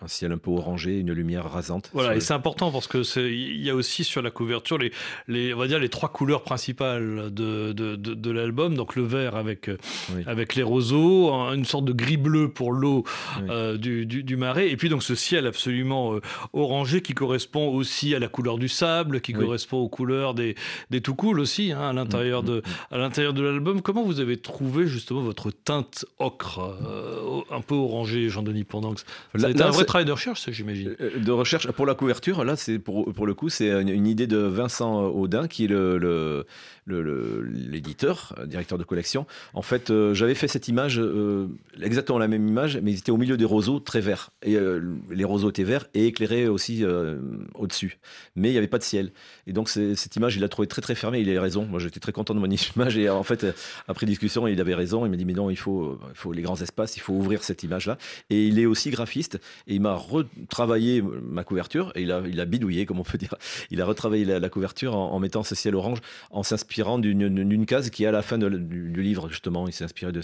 un 0.00 0.06
ciel 0.06 0.30
un 0.30 0.38
peu 0.38 0.50
orangé, 0.52 1.00
une 1.00 1.10
lumière 1.12 1.50
rasante. 1.50 1.90
Voilà, 1.92 2.12
et 2.12 2.14
le- 2.16 2.20
c'est 2.20 2.32
important 2.34 2.70
parce 2.70 2.86
que 2.86 3.02
c'est 3.02 3.32
il 3.32 3.60
y 3.60 3.68
a 3.68 3.74
aussi 3.74 4.04
sur 4.04 4.22
la 4.22 4.30
couverture 4.30 4.78
les, 4.78 4.92
les 5.26 5.52
on 5.52 5.58
va 5.58 5.66
dire 5.66 5.80
les 5.80 5.88
trois 5.88 6.08
couleurs 6.10 6.42
principales 6.44 7.32
de, 7.34 7.72
de, 7.72 7.96
de, 7.96 8.14
de 8.14 8.30
l'album. 8.30 8.76
Donc 8.76 8.94
le 8.94 9.02
vert 9.02 9.34
avec 9.34 9.68
Oui. 10.14 10.22
avec 10.26 10.54
les 10.54 10.62
roseaux, 10.62 11.32
un- 11.32 11.54
une 11.54 11.64
sorte 11.64 11.84
de 11.84 11.92
gris 11.92 12.16
bleu 12.16 12.48
pour 12.48 12.70
l'eau 12.72 13.02
Oui. 13.40 13.46
euh, 13.50 13.76
du, 13.76 14.06
du, 14.06 14.22
du 14.22 14.36
marais, 14.36 14.70
et 14.70 14.76
puis 14.76 14.88
donc 14.88 15.02
ce 15.02 15.16
ciel 15.16 15.46
absolument 15.48 16.14
euh, 16.14 16.20
orangé 16.52 17.02
qui 17.02 17.14
correspond 17.14 17.68
aussi 17.68 18.14
à 18.14 18.20
la 18.20 18.28
couleur 18.28 18.58
du 18.58 18.68
sable, 18.68 19.20
qui 19.20 19.34
Oui. 19.34 19.44
correspond 19.44 19.78
aux 19.78 19.88
couleurs 19.88 20.34
des 20.34 20.54
des 20.90 21.00
tout 21.00 21.16
cool 21.16 21.40
aussi 21.40 21.72
hein, 21.72 21.80
à 21.80 21.92
l'intérieur 21.92 22.42
Mm, 22.44 22.46
de 22.46 22.62
à 22.92 22.98
l'intérieur 22.98 23.32
de 23.32 23.42
l'album. 23.42 23.82
Comment 23.82 24.04
vous 24.04 24.20
avez 24.20 24.36
trouvé 24.36 24.86
justement 24.86 25.22
votre 25.22 25.50
teinte 25.50 26.04
ocre, 26.20 26.60
euh, 26.60 27.40
un 27.50 27.62
peu 27.62 27.74
orangé, 27.74 28.28
Jean-Denis 28.28 28.62
Pendanx 28.64 29.04
Ça 29.32 29.38
Là- 29.38 29.48
a 29.48 29.50
été 29.50 29.58
là, 29.58 29.66
un 29.66 29.70
vrai 29.70 29.78
c'est- 29.80 29.87
travail 29.88 30.04
de 30.04 30.12
recherche, 30.12 30.50
j'imagine. 30.50 30.94
Euh, 31.00 31.18
de 31.18 31.32
recherche 31.32 31.70
pour 31.72 31.86
la 31.86 31.94
couverture. 31.94 32.44
Là, 32.44 32.56
c'est 32.56 32.78
pour, 32.78 33.26
le 33.26 33.34
coup, 33.34 33.48
c'est 33.48 33.70
une, 33.70 34.06
idée 34.06 34.26
de 34.26 34.38
Vincent 34.38 35.06
Audin, 35.06 35.48
qui 35.48 35.64
est 35.64 35.68
le, 35.68 36.46
l'éditeur, 36.86 38.34
euh, 38.38 38.46
directeur 38.46 38.78
de 38.78 38.84
collection. 38.84 39.26
En 39.54 39.62
fait, 39.62 39.90
euh, 39.90 40.14
j'avais 40.14 40.34
fait 40.34 40.48
cette 40.48 40.68
image, 40.68 40.98
euh, 40.98 41.48
exactement 41.82 42.18
la 42.18 42.28
même 42.28 42.46
image, 42.46 42.78
mais 42.82 42.92
ils 42.92 42.98
étaient 42.98 43.10
au 43.10 43.16
milieu 43.16 43.36
des 43.36 43.44
roseaux 43.44 43.80
très 43.80 44.00
verts. 44.00 44.30
Et 44.42 44.56
euh, 44.56 44.80
les 45.10 45.24
roseaux 45.24 45.50
étaient 45.50 45.64
verts 45.64 45.86
et 45.94 46.06
éclairés 46.06 46.48
aussi 46.48 46.84
euh, 46.84 47.18
au-dessus. 47.54 47.98
Mais 48.36 48.48
il 48.48 48.52
n'y 48.52 48.58
avait 48.58 48.68
pas 48.68 48.78
de 48.78 48.84
ciel. 48.84 49.12
Et 49.46 49.52
donc, 49.52 49.68
cette 49.68 50.16
image, 50.16 50.36
il 50.36 50.40
l'a 50.40 50.48
trouvé 50.48 50.68
très 50.68 50.82
très 50.82 50.94
fermée. 50.94 51.20
Il 51.20 51.36
a 51.36 51.40
raison. 51.40 51.64
Moi, 51.64 51.80
j'étais 51.80 52.00
très 52.00 52.12
content 52.12 52.34
de 52.34 52.40
mon 52.40 52.48
image. 52.76 52.96
Et 52.96 53.08
en 53.08 53.22
fait, 53.22 53.44
euh, 53.44 53.52
après 53.86 54.06
discussion, 54.06 54.46
il 54.46 54.60
avait 54.60 54.74
raison. 54.74 55.04
Il 55.06 55.10
m'a 55.10 55.16
dit, 55.16 55.24
mais 55.24 55.32
non, 55.32 55.50
il 55.50 55.56
faut, 55.56 55.82
euh, 55.82 56.00
il 56.10 56.16
faut 56.16 56.32
les 56.32 56.42
grands 56.42 56.60
espaces, 56.60 56.96
il 56.96 57.00
faut 57.00 57.12
ouvrir 57.12 57.42
cette 57.42 57.62
image-là. 57.62 57.98
Et 58.30 58.46
il 58.46 58.58
est 58.58 58.66
aussi 58.66 58.90
graphiste. 58.90 59.40
Et 59.66 59.77
il 59.78 59.82
m'a 59.82 59.94
retravaillé 59.94 61.00
ma 61.02 61.44
couverture. 61.44 61.92
Et 61.94 62.02
il 62.02 62.10
a, 62.10 62.20
il 62.26 62.40
a 62.40 62.44
bidouillé, 62.44 62.84
comme 62.84 62.98
on 62.98 63.04
peut 63.04 63.16
dire. 63.18 63.34
Il 63.70 63.80
a 63.80 63.84
retravaillé 63.84 64.24
la, 64.24 64.40
la 64.40 64.48
couverture 64.48 64.96
en, 64.96 65.12
en 65.12 65.18
mettant 65.20 65.42
ce 65.44 65.54
ciel 65.54 65.74
orange, 65.76 66.00
en 66.30 66.42
s'inspirant 66.42 66.98
d'une, 66.98 67.64
case 67.66 67.90
qui 67.90 68.04
est 68.04 68.06
à 68.08 68.12
la 68.12 68.22
fin 68.22 68.38
de- 68.38 68.48
du, 68.48 68.90
du 68.90 69.02
livre, 69.02 69.28
justement. 69.28 69.68
Il 69.68 69.72
s'est 69.72 69.84
inspiré 69.84 70.10
d'une 70.12 70.22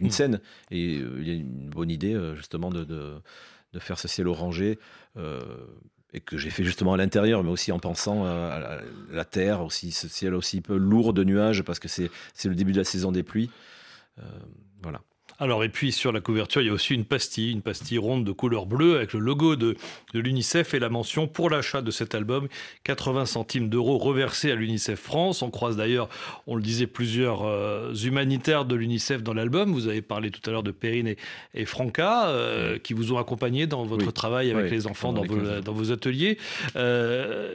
Mm. 0.00 0.10
scène. 0.10 0.40
Et 0.70 0.96
euh, 0.98 1.18
il 1.20 1.28
y 1.28 1.30
a 1.30 1.34
une 1.34 1.68
bonne 1.68 1.90
idée, 1.90 2.14
euh, 2.14 2.34
justement, 2.34 2.70
de, 2.70 2.84
de, 2.84 3.12
de 3.74 3.78
faire 3.78 3.98
ce 3.98 4.08
ciel 4.08 4.26
orangé. 4.26 4.78
euh, 5.16 5.40
et 6.16 6.20
que 6.20 6.38
j'ai 6.38 6.50
fait 6.50 6.62
justement 6.62 6.92
à 6.94 6.96
l'intérieur, 6.96 7.42
mais 7.42 7.50
aussi 7.50 7.72
en 7.72 7.80
pensant 7.80 8.24
à, 8.24 8.80
la- 9.10 9.24
terre, 9.24 9.62
aussi 9.64 9.90
ce 9.90 10.06
ciel 10.06 10.32
aussi 10.34 10.60
peu 10.60 10.76
lourd 10.76 11.12
de 11.12 11.24
nuages, 11.24 11.62
parce 11.62 11.80
que 11.80 11.88
c'est, 11.88 12.08
c'est 12.34 12.48
le 12.48 12.54
début 12.54 12.70
de 12.70 12.78
la 12.78 12.84
saison 12.84 13.10
des 13.10 13.24
pluies. 13.24 13.50
Euh, 14.20 14.22
voilà. 14.80 15.00
Alors, 15.40 15.64
et 15.64 15.68
puis 15.68 15.90
sur 15.90 16.12
la 16.12 16.20
couverture, 16.20 16.60
il 16.62 16.66
y 16.68 16.70
a 16.70 16.72
aussi 16.72 16.94
une 16.94 17.04
pastille, 17.04 17.50
une 17.50 17.60
pastille 17.60 17.98
ronde 17.98 18.24
de 18.24 18.30
couleur 18.30 18.66
bleue 18.66 18.96
avec 18.96 19.12
le 19.14 19.18
logo 19.20 19.56
de, 19.56 19.76
de 20.14 20.20
l'UNICEF 20.20 20.74
et 20.74 20.78
la 20.78 20.88
mention 20.88 21.26
pour 21.26 21.50
l'achat 21.50 21.82
de 21.82 21.90
cet 21.90 22.14
album 22.14 22.46
80 22.84 23.26
centimes 23.26 23.68
d'euros 23.68 23.98
reversés 23.98 24.52
à 24.52 24.54
l'UNICEF 24.54 25.00
France. 25.00 25.42
On 25.42 25.50
croise 25.50 25.76
d'ailleurs, 25.76 26.08
on 26.46 26.54
le 26.54 26.62
disait, 26.62 26.86
plusieurs 26.86 27.42
euh, 27.44 27.92
humanitaires 27.94 28.64
de 28.64 28.76
l'UNICEF 28.76 29.22
dans 29.24 29.34
l'album. 29.34 29.72
Vous 29.72 29.88
avez 29.88 30.02
parlé 30.02 30.30
tout 30.30 30.40
à 30.48 30.52
l'heure 30.52 30.62
de 30.62 30.70
Perrine 30.70 31.08
et, 31.08 31.16
et 31.54 31.64
Franca 31.64 32.28
euh, 32.28 32.78
qui 32.78 32.94
vous 32.94 33.12
ont 33.12 33.18
accompagné 33.18 33.66
dans 33.66 33.84
votre 33.84 34.06
Oui. 34.06 34.12
travail 34.12 34.50
avec 34.52 34.66
Oui, 34.66 34.70
les 34.70 34.86
enfants 34.86 35.12
dans 35.12 35.22
vos, 35.24 35.34
15 35.36 35.52
jours. 35.54 35.62
dans 35.62 35.72
vos 35.72 35.90
ateliers. 35.90 36.38
Euh, 36.76 37.52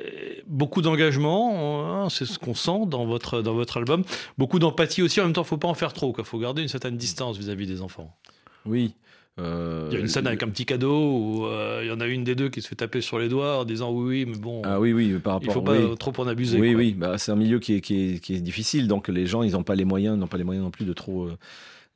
beaucoup 0.47 0.81
d'engagement, 0.81 2.03
hein, 2.03 2.09
c'est 2.09 2.25
ce 2.25 2.37
qu'on 2.39 2.55
sent 2.55 2.81
dans 2.87 3.05
votre, 3.05 3.41
dans 3.41 3.53
votre 3.53 3.77
album. 3.77 4.03
Beaucoup 4.37 4.59
d'empathie 4.59 5.01
aussi. 5.01 5.21
En 5.21 5.25
même 5.25 5.33
temps, 5.33 5.41
il 5.41 5.45
ne 5.45 5.49
faut 5.49 5.57
pas 5.57 5.67
en 5.69 5.73
faire 5.73 5.93
trop. 5.93 6.13
Il 6.17 6.25
faut 6.25 6.39
garder 6.39 6.61
une 6.61 6.67
certaine 6.67 6.97
distance 6.97 7.37
vis-à-vis 7.37 7.68
des 7.69 7.81
enfants. 7.81 8.15
Oui. 8.65 8.93
euh, 9.39 9.87
Il 9.89 9.93
y 9.93 9.97
a 9.97 9.99
une 10.01 10.07
scène 10.09 10.27
avec 10.27 10.43
un 10.43 10.49
petit 10.49 10.65
cadeau 10.65 10.91
où 11.17 11.45
euh, 11.45 11.79
il 11.83 11.87
y 11.87 11.91
en 11.91 12.01
a 12.01 12.07
une 12.07 12.23
des 12.25 12.35
deux 12.35 12.49
qui 12.49 12.61
se 12.61 12.67
fait 12.67 12.75
taper 12.75 12.99
sur 13.01 13.19
les 13.19 13.29
doigts 13.29 13.59
en 13.59 13.65
disant 13.65 13.91
oui, 13.91 14.05
oui, 14.07 14.25
mais 14.31 14.37
bon, 14.37 14.61
Ah 14.65 14.79
oui, 14.79 14.91
oui, 14.91 15.17
par 15.19 15.39
il 15.41 15.47
rapport 15.47 15.53
faut 15.53 15.61
pas 15.61 15.79
oui. 15.79 15.97
trop 15.97 16.13
en 16.17 16.27
abuser. 16.27 16.59
Oui, 16.59 16.71
quoi. 16.73 16.77
oui, 16.79 16.93
bah, 16.93 17.17
c'est 17.17 17.31
un 17.31 17.37
milieu 17.37 17.59
qui 17.59 17.75
est, 17.75 17.81
qui, 17.81 18.15
est, 18.15 18.19
qui 18.19 18.35
est 18.35 18.41
difficile, 18.41 18.87
donc 18.87 19.07
les 19.07 19.25
gens, 19.25 19.41
ils 19.43 19.53
n'ont 19.53 19.63
pas 19.63 19.75
les 19.75 19.85
moyens, 19.85 20.17
n'ont 20.17 20.27
pas 20.27 20.37
les 20.37 20.43
moyens 20.43 20.63
non 20.65 20.71
plus 20.71 20.85
de 20.85 20.93
trop. 20.93 21.23
euh, 21.27 21.37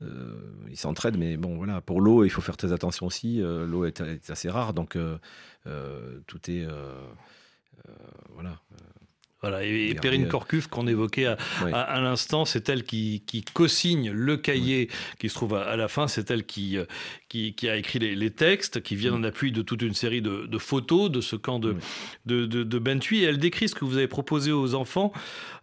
euh, 0.02 0.36
ils 0.70 0.78
s'entraident, 0.78 1.18
mais 1.18 1.38
bon, 1.38 1.56
voilà. 1.58 1.80
Pour 1.82 2.02
l'eau, 2.02 2.24
il 2.26 2.30
faut 2.30 2.42
faire 2.42 2.58
très 2.58 2.72
attention 2.74 3.06
aussi. 3.06 3.42
euh, 3.42 3.66
l'eau 3.66 3.86
est, 3.86 4.02
est 4.02 4.30
assez 4.30 4.50
rare, 4.50 4.74
donc 4.74 4.96
euh, 4.96 5.18
euh, 5.68 6.20
tout 6.28 6.40
est, 6.50 6.64
euh, 6.66 6.94
euh, 7.88 7.92
voilà. 8.34 8.60
Voilà, 9.44 9.64
et, 9.64 9.94
Perrine 10.02 10.28
Corcuff, 10.28 10.68
qu'on 10.68 10.88
évoquait 10.88 11.26
à, 11.28 11.38
Ouais. 11.64 11.72
à- 11.74 11.82
à 11.82 12.02
l'instant, 12.02 12.46
c'est 12.46 12.68
elle 12.70 12.84
qui, 12.84 13.24
qui 13.28 13.44
co-signe 13.44 14.10
le 14.12 14.38
cahier 14.38 14.90
qui 15.20 15.30
se 15.30 15.36
trouve 15.36 15.54
à, 15.56 15.64
à 15.64 15.76
la 15.76 15.88
fin. 15.88 16.08
C'est 16.08 16.32
elle 16.32 16.46
qui, 16.46 16.78
euh, 16.78 16.86
qui, 17.30 17.54
qui 17.54 17.68
a 17.70 17.76
écrit 17.76 18.00
les, 18.00 18.16
les 18.16 18.32
textes, 18.32 18.82
qui 18.82 18.96
viennent 18.96 19.14
en 19.16 19.24
appui 19.24 19.52
de 19.52 19.62
toute 19.62 19.82
une 19.82 19.94
série 19.94 20.22
de, 20.22 20.46
de 20.48 20.58
photos 20.58 21.12
de 21.12 21.20
ce 21.22 21.36
camp 21.36 21.60
de, 21.60 21.76
de, 22.26 22.46
de, 22.46 22.64
de 22.64 22.80
Bentui. 22.80 23.20
Et 23.20 23.24
elle 23.26 23.38
décrit 23.38 23.68
ce 23.68 23.76
que 23.76 23.84
vous 23.86 23.98
avez 23.98 24.08
proposé 24.08 24.52
aux 24.54 24.74
enfants 24.76 25.12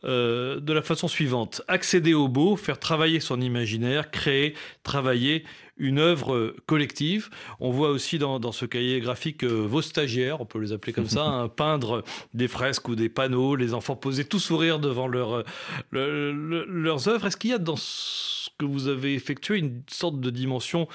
euh, 0.04 0.60
de 0.60 0.72
la 0.72 0.82
façon 0.82 1.08
suivante 1.08 1.62
accéder 1.66 2.12
au 2.14 2.28
beau, 2.28 2.56
faire 2.56 2.78
travailler 2.78 3.18
son 3.20 3.40
imaginaire, 3.40 4.10
créer, 4.10 4.54
travailler 4.82 5.44
une 5.80 5.98
œuvre 5.98 6.54
collective. 6.66 7.30
On 7.58 7.70
voit 7.70 7.90
aussi 7.90 8.18
dans, 8.18 8.38
dans 8.38 8.52
ce 8.52 8.64
cahier 8.66 9.00
graphique 9.00 9.42
euh, 9.42 9.66
vos 9.66 9.82
stagiaires, 9.82 10.40
on 10.40 10.46
peut 10.46 10.60
les 10.60 10.72
appeler 10.72 10.92
comme 10.92 11.08
ça, 11.08 11.24
hein, 11.26 11.48
peindre 11.48 12.04
des 12.34 12.46
fresques 12.46 12.88
ou 12.88 12.94
des 12.94 13.08
panneaux, 13.08 13.56
les 13.56 13.74
enfants 13.74 13.96
poser 13.96 14.24
tout 14.24 14.38
sourire 14.38 14.78
devant 14.78 15.08
leur, 15.08 15.32
euh, 15.32 15.42
le- 15.90 16.32
le- 16.32 16.64
leurs 16.68 17.08
œuvres. 17.08 17.26
Est-ce 17.26 17.36
qu'il 17.36 17.50
y 17.50 17.54
a 17.54 17.58
dans 17.58 17.76
ce 17.76 18.50
que 18.58 18.64
vous 18.64 18.86
avez 18.88 19.14
effectué 19.14 19.58
une 19.58 19.82
sorte 19.90 20.20
de 20.20 20.30
dimension 20.30 20.86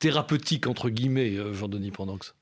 thérapeutique, 0.00 0.66
entre 0.66 0.88
guillemets, 0.90 1.36
euh, 1.36 1.52
Jean-Denis 1.54 1.90
Pendanx 1.90 2.34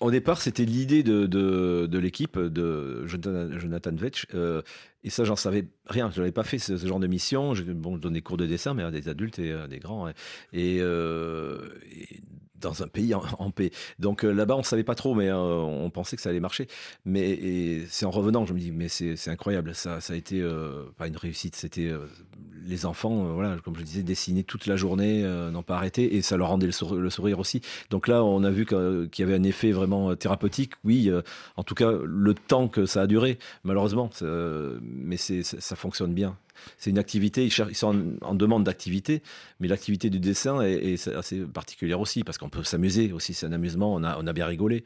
Au 0.00 0.10
départ, 0.10 0.40
c'était 0.40 0.64
l'idée 0.64 1.02
de, 1.02 1.26
de, 1.26 1.98
l'équipe 1.98 2.38
de 2.38 3.06
Jonathan, 3.06 3.94
Vetch. 3.94 4.26
euh, 4.34 4.62
et 5.04 5.10
ça, 5.10 5.24
j'en 5.24 5.36
savais 5.36 5.66
rien. 5.86 6.10
Je 6.10 6.20
n'avais 6.20 6.32
pas 6.32 6.42
fait 6.44 6.58
ce, 6.58 6.76
genre 6.76 7.00
de 7.00 7.06
mission. 7.06 7.54
Je, 7.54 7.64
bon, 7.64 7.96
je 7.96 8.00
donnais 8.00 8.22
cours 8.22 8.36
de 8.38 8.46
dessin, 8.46 8.74
mais 8.74 8.82
à 8.82 8.90
des 8.90 9.08
adultes 9.08 9.38
et 9.38 9.52
à 9.52 9.68
des 9.68 9.78
grands. 9.78 10.06
hein. 10.06 10.12
Et, 10.52 10.78
euh, 10.80 11.68
et 11.92 12.20
dans 12.60 12.82
un 12.82 12.88
pays 12.88 13.14
en, 13.14 13.50
paix. 13.50 13.70
Donc 13.98 14.24
euh, 14.24 14.32
là-bas, 14.32 14.54
on 14.54 14.58
ne 14.58 14.64
savait 14.64 14.84
pas 14.84 14.94
trop, 14.94 15.14
mais 15.14 15.28
euh, 15.28 15.36
on 15.36 15.90
pensait 15.90 16.16
que 16.16 16.22
ça 16.22 16.30
allait 16.30 16.40
marcher. 16.40 16.66
Mais 17.04 17.82
c'est 17.88 18.06
en 18.06 18.10
revenant, 18.10 18.46
je 18.46 18.52
me 18.54 18.58
dis, 18.58 18.70
mais 18.72 18.88
c'est 18.88 19.28
incroyable. 19.28 19.74
Ça, 19.74 20.00
ça 20.00 20.12
a 20.12 20.16
été 20.16 20.40
euh, 20.40 20.84
pas 20.96 21.08
une 21.08 21.16
réussite. 21.16 21.56
C'était 21.56 21.88
euh, 21.88 22.06
les 22.70 22.86
enfants, 22.86 23.26
euh, 23.26 23.32
voilà, 23.32 23.56
comme 23.64 23.76
je 23.76 23.82
disais, 23.82 24.02
dessiner 24.02 24.44
toute 24.44 24.66
la 24.66 24.76
journée, 24.76 25.22
euh, 25.24 25.50
n'ont 25.50 25.62
pas 25.62 25.76
arrêté, 25.76 26.16
et 26.16 26.22
ça 26.22 26.36
leur 26.36 26.48
rendait 26.48 26.66
le, 26.66 26.72
sour- 26.72 26.94
le 26.94 27.10
sourire 27.10 27.38
aussi. 27.38 27.60
Donc 27.90 28.08
là, 28.08 28.24
on 28.24 28.42
a 28.44 28.50
vu 28.50 28.64
qu'il 28.64 29.10
y 29.18 29.22
avait 29.22 29.34
un 29.34 29.42
effet 29.42 29.72
vraiment 29.72 30.10
euh, 30.10 30.14
thérapeutique. 30.14 30.72
Oui, 30.84 31.10
en 31.56 31.64
tout 31.64 31.74
cas, 31.74 31.90
le 32.04 32.34
temps 32.34 32.68
que 32.68 32.86
ça 32.86 33.02
a 33.02 33.06
duré, 33.06 33.38
malheureusement, 33.64 34.10
mais 34.82 35.16
ça 35.16 35.76
fonctionne 35.76 36.14
bien. 36.14 36.36
C'est 36.78 36.90
une 36.90 36.98
activité, 36.98 37.44
ils, 37.44 37.50
cherchent- 37.50 37.70
ils 37.70 37.74
sont 37.76 37.94
en, 38.22 38.28
en 38.30 38.34
demande 38.34 38.64
d'activité, 38.64 39.22
mais 39.60 39.68
l'activité 39.68 40.10
du 40.10 40.18
dessin 40.20 40.60
est, 40.62 40.72
est 40.94 41.08
assez 41.08 41.40
particulière 41.40 42.00
aussi, 42.00 42.24
parce 42.24 42.38
qu'on 42.38 42.48
peut 42.48 42.62
s'amuser 42.64 43.12
aussi, 43.12 43.34
c'est 43.34 43.46
un 43.46 43.52
amusement, 43.52 43.94
on 43.94 44.02
a, 44.04 44.16
on 44.18 44.26
a 44.26 44.32
bien 44.32 44.46
rigolé. 44.46 44.84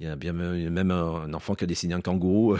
Il 0.00 0.06
y 0.06 0.08
a 0.10 0.16
bien 0.16 0.32
même 0.32 0.90
un 0.90 1.32
enfant 1.32 1.54
qui 1.54 1.62
a 1.62 1.66
dessiné 1.66 1.94
un 1.94 2.00
kangourou 2.00 2.56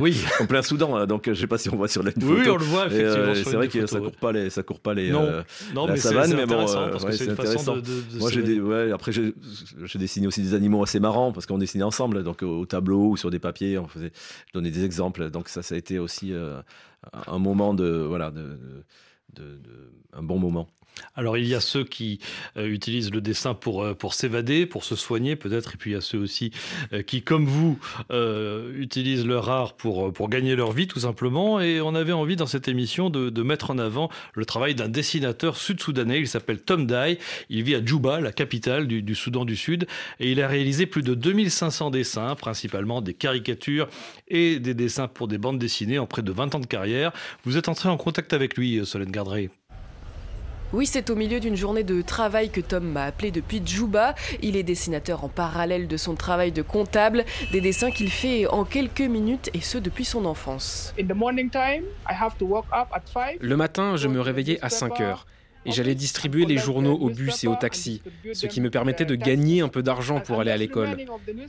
Oui. 0.00 0.16
en 0.40 0.46
plein 0.46 0.60
Soudan, 0.62 0.94
là, 0.98 1.06
donc 1.06 1.24
je 1.26 1.32
sais 1.34 1.46
pas 1.46 1.56
si 1.56 1.70
on 1.70 1.76
voit 1.76 1.88
sur 1.88 2.02
la 2.02 2.10
une 2.14 2.22
Oui, 2.24 2.38
photo. 2.40 2.54
on 2.54 2.58
le 2.58 2.64
voit 2.64 2.86
effectivement. 2.86 3.28
euh, 3.28 3.34
c'est 3.34 3.56
vrai 3.56 3.68
que 3.68 3.86
ça 3.86 3.96
photos, 3.96 4.10
court 4.10 4.20
pas 4.20 4.32
les, 4.32 4.50
ça 4.50 4.62
court 4.62 4.80
pas 4.80 4.92
les. 4.92 5.10
Non. 5.10 5.22
euh, 5.22 5.42
Non, 5.74 5.86
la 5.86 5.92
mais 5.94 5.98
savane, 5.98 6.34
mais 6.34 6.44
bon, 6.44 6.68
euh, 6.68 6.90
parce 6.90 7.04
ouais, 7.04 7.10
que 7.12 7.16
c'est 7.16 7.24
c'est 7.24 7.30
une 7.30 7.36
façon 7.36 7.50
intéressant. 7.50 7.76
de. 7.76 7.80
de- 7.80 8.14
de 8.14 8.18
Moi, 8.18 8.30
j'ai 8.30 8.60
ouais, 8.60 8.92
après, 8.92 9.10
j'ai 9.12 9.32
j'ai 9.84 9.98
dessiné 9.98 10.26
aussi 10.26 10.42
des 10.42 10.52
animaux 10.54 10.82
assez 10.82 11.00
marrants 11.00 11.32
parce 11.32 11.46
qu'on 11.46 11.56
dessinait 11.56 11.84
ensemble, 11.84 12.24
donc 12.24 12.42
au 12.42 12.66
tableau 12.66 13.10
ou 13.10 13.16
sur 13.16 13.30
des 13.30 13.38
papiers, 13.38 13.78
on 13.78 13.86
faisait, 13.88 14.10
je 14.48 14.52
donnais 14.52 14.70
des 14.70 14.84
exemples. 14.84 15.30
Donc 15.30 15.48
ça, 15.48 15.62
ça 15.62 15.74
a 15.74 15.78
été 15.78 15.98
aussi 15.98 16.32
euh, 16.34 16.60
un 17.12 17.38
moment 17.38 17.74
de, 17.74 17.86
voilà, 18.08 18.30
de, 18.30 18.56
de- 19.34 19.92
un 20.12 20.22
bon 20.22 20.38
moment. 20.38 20.68
Alors 21.14 21.36
il 21.36 21.46
y 21.46 21.54
a 21.54 21.60
ceux 21.60 21.84
qui 21.84 22.20
euh, 22.56 22.66
utilisent 22.66 23.12
le 23.12 23.20
dessin 23.20 23.54
pour, 23.54 23.82
euh, 23.82 23.94
pour 23.94 24.14
s'évader, 24.14 24.66
pour 24.66 24.84
se 24.84 24.96
soigner 24.96 25.36
peut-être, 25.36 25.74
et 25.74 25.76
puis 25.76 25.90
il 25.90 25.94
y 25.94 25.96
a 25.96 26.00
ceux 26.00 26.18
aussi 26.18 26.52
euh, 26.92 27.02
qui, 27.02 27.22
comme 27.22 27.46
vous, 27.46 27.78
utilisent 28.78 29.26
leur 29.26 29.50
art 29.50 29.74
pour, 29.74 30.12
pour 30.12 30.28
gagner 30.28 30.54
leur 30.56 30.72
vie 30.72 30.86
tout 30.86 31.00
simplement. 31.00 31.60
Et 31.60 31.80
on 31.80 31.94
avait 31.94 32.12
envie 32.12 32.36
dans 32.36 32.46
cette 32.46 32.68
émission 32.68 33.10
de, 33.10 33.30
de 33.30 33.42
mettre 33.42 33.70
en 33.70 33.78
avant 33.78 34.10
le 34.34 34.44
travail 34.44 34.74
d'un 34.74 34.88
dessinateur 34.88 35.56
sud-soudanais. 35.56 36.20
Il 36.20 36.28
s'appelle 36.28 36.60
Tom 36.60 36.86
Dai. 36.86 37.18
Il 37.48 37.62
vit 37.62 37.74
à 37.74 37.84
Djouba, 37.84 38.20
la 38.20 38.32
capitale 38.32 38.86
du, 38.86 39.02
du 39.02 39.14
Soudan 39.14 39.44
du 39.44 39.56
Sud, 39.56 39.86
et 40.20 40.30
il 40.30 40.42
a 40.42 40.48
réalisé 40.48 40.86
plus 40.86 41.02
de 41.02 41.14
2500 41.14 41.90
dessins, 41.90 42.34
principalement 42.34 43.00
des 43.00 43.14
caricatures 43.14 43.88
et 44.28 44.58
des 44.58 44.74
dessins 44.74 45.08
pour 45.08 45.28
des 45.28 45.38
bandes 45.38 45.58
dessinées 45.58 45.98
en 45.98 46.06
près 46.06 46.22
de 46.22 46.32
20 46.32 46.54
ans 46.54 46.60
de 46.60 46.66
carrière. 46.66 47.12
Vous 47.44 47.56
êtes 47.56 47.68
entré 47.68 47.88
en 47.88 47.96
contact 47.96 48.32
avec 48.32 48.56
lui, 48.56 48.84
Solène 48.84 49.10
Gardré? 49.10 49.50
Oui, 50.72 50.86
c'est 50.86 51.10
au 51.10 51.16
milieu 51.16 51.38
d'une 51.38 51.54
journée 51.54 51.84
de 51.84 52.00
travail 52.00 52.48
que 52.48 52.62
Tom 52.62 52.84
m'a 52.84 53.04
appelé 53.04 53.30
depuis 53.30 53.60
Djouba. 53.62 54.14
Il 54.40 54.56
est 54.56 54.62
dessinateur 54.62 55.22
en 55.22 55.28
parallèle 55.28 55.86
de 55.86 55.96
son 55.98 56.14
travail 56.14 56.50
de 56.50 56.62
comptable, 56.62 57.26
des 57.52 57.60
dessins 57.60 57.90
qu'il 57.90 58.10
fait 58.10 58.46
en 58.46 58.64
quelques 58.64 59.02
minutes 59.02 59.50
et 59.52 59.60
ce 59.60 59.76
depuis 59.76 60.06
son 60.06 60.24
enfance. 60.24 60.94
Le 63.40 63.56
matin, 63.56 63.96
je 63.96 64.08
me 64.08 64.20
réveillais 64.20 64.58
à 64.62 64.70
5 64.70 65.00
heures 65.02 65.26
et 65.64 65.72
j'allais 65.72 65.94
distribuer 65.94 66.44
les 66.44 66.58
journaux 66.58 66.94
aux 66.94 67.10
bus 67.10 67.44
et 67.44 67.48
aux 67.48 67.56
taxis, 67.56 68.02
ce 68.32 68.46
qui 68.46 68.60
me 68.60 68.70
permettait 68.70 69.04
de 69.04 69.14
gagner 69.14 69.60
un 69.60 69.68
peu 69.68 69.82
d'argent 69.82 70.20
pour 70.20 70.40
aller 70.40 70.50
à 70.50 70.56
l'école. 70.56 70.96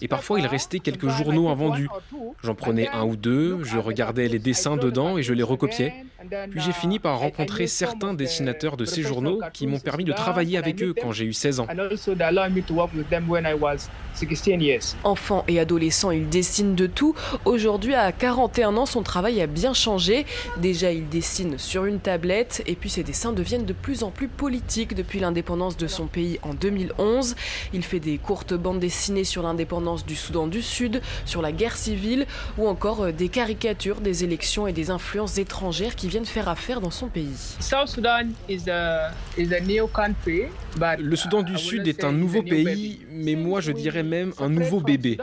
Et 0.02 0.08
parfois, 0.08 0.40
il 0.40 0.46
restait 0.46 0.80
quelques 0.80 1.10
journaux 1.10 1.50
invendus. 1.50 1.90
J'en 2.44 2.56
prenais 2.56 2.88
un 2.90 3.04
ou 3.04 3.16
deux, 3.16 3.64
je 3.64 3.78
regardais 3.78 4.28
les 4.28 4.40
dessins 4.40 4.78
dedans 4.78 5.18
et 5.18 5.24
je 5.24 5.34
les 5.34 5.44
recopiais. 5.44 5.94
Puis 6.52 6.62
j'ai 6.62 6.72
fini 6.72 7.00
par 7.00 7.20
rencontrer 7.20 7.68
certains 7.68 8.14
dessinateurs 8.14 8.78
de 8.78 8.86
ces 8.86 9.02
journaux 9.02 9.42
qui 9.54 9.68
m'ont 9.68 9.80
permis 9.80 10.06
de 10.06 10.14
travailler 10.14 10.58
avec 10.58 10.82
eux 10.82 10.94
quand 11.00 11.12
j'ai 11.12 11.26
eu 11.26 11.34
16 11.34 11.60
ans. 11.60 11.68
Enfant 15.04 15.44
et 15.48 15.60
adolescent, 15.60 16.12
il 16.12 16.30
dessine 16.30 16.76
de 16.76 16.88
tout. 16.88 17.16
Aujourd'hui, 17.46 17.94
à 17.96 18.12
41 18.12 18.78
ans, 18.78 18.86
son 18.86 19.02
travail 19.02 19.42
a 19.42 19.48
bien 19.48 19.74
changé. 19.74 20.26
Déjà, 20.58 20.92
il 20.92 21.10
dessine 21.10 21.58
sur 21.58 21.86
une 21.86 22.00
tablette 22.00 22.64
et 22.68 22.76
puis 22.76 22.90
ses 22.90 23.04
dessins 23.04 23.34
deviennent 23.34 23.66
de 23.66 23.74
plus 23.74 24.03
en 24.04 24.12
plus 24.12 24.28
politiques 24.28 24.96
depuis 24.96 25.20
l'indépendance 25.20 25.78
de 25.78 25.88
son 25.88 26.08
pays 26.08 26.40
en 26.44 26.54
2011. 26.54 27.36
Il 27.74 27.84
fait 27.84 28.00
des 28.00 28.18
courtes 28.18 28.54
bandes 28.54 28.80
dessinées 28.80 29.24
sur 29.24 29.44
l'indépendance 29.44 30.06
du 30.06 30.16
Soudan 30.16 30.48
du 30.48 30.62
Sud, 30.62 31.02
sur 31.26 31.42
la 31.42 31.52
guerre 31.52 31.78
civile 31.78 32.26
ou 32.58 32.68
encore 32.68 33.04
euh, 33.04 33.12
des 33.12 33.30
caricatures 33.30 34.02
des 34.02 34.24
élections 34.24 34.68
et 34.68 34.74
des 34.74 34.90
influences 34.90 35.38
étrangères 35.38 35.96
qui 35.96 36.08
viennent 36.08 36.26
faire 36.26 36.50
affaire 36.50 36.82
dans 36.82 36.92
son 36.92 37.08
pays. 37.08 37.56
Le 41.00 41.16
Soudan 41.16 41.44
du 41.44 41.58
Sud 41.58 41.88
est 41.88 42.04
un 42.04 42.12
nouveau 42.12 42.44
pays, 42.44 43.00
mais 43.10 43.36
moi 43.36 43.62
je 43.62 43.72
dirais 43.72 44.04
même 44.04 44.34
un 44.40 44.50
nouveau 44.50 44.80
bébé. 44.80 45.18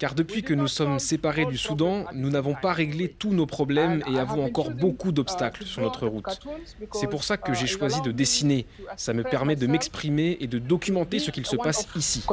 Car 0.00 0.14
depuis 0.14 0.42
que 0.42 0.54
nous 0.54 0.66
sommes 0.66 0.98
séparés 0.98 1.44
du 1.44 1.58
Soudan, 1.58 2.06
nous 2.14 2.30
n'avons 2.30 2.54
pas 2.54 2.72
réglé 2.72 3.06
tous 3.06 3.34
nos 3.34 3.44
problèmes 3.44 4.02
et 4.10 4.18
avons 4.18 4.42
encore 4.42 4.70
beaucoup 4.70 5.12
d'obstacles 5.12 5.66
sur 5.66 5.82
notre 5.82 6.06
route. 6.06 6.40
C'est 6.94 7.06
pour 7.06 7.22
ça 7.22 7.36
que 7.36 7.52
j'ai 7.52 7.66
choisi 7.66 8.00
de 8.00 8.10
dessiner. 8.10 8.64
Ça 8.96 9.12
me 9.12 9.22
permet 9.22 9.56
de 9.56 9.66
m'exprimer 9.66 10.38
et 10.40 10.46
de 10.46 10.58
documenter 10.58 11.18
ce 11.18 11.30
qu'il 11.30 11.44
se 11.44 11.56
passe 11.56 11.86
ici. 11.94 12.24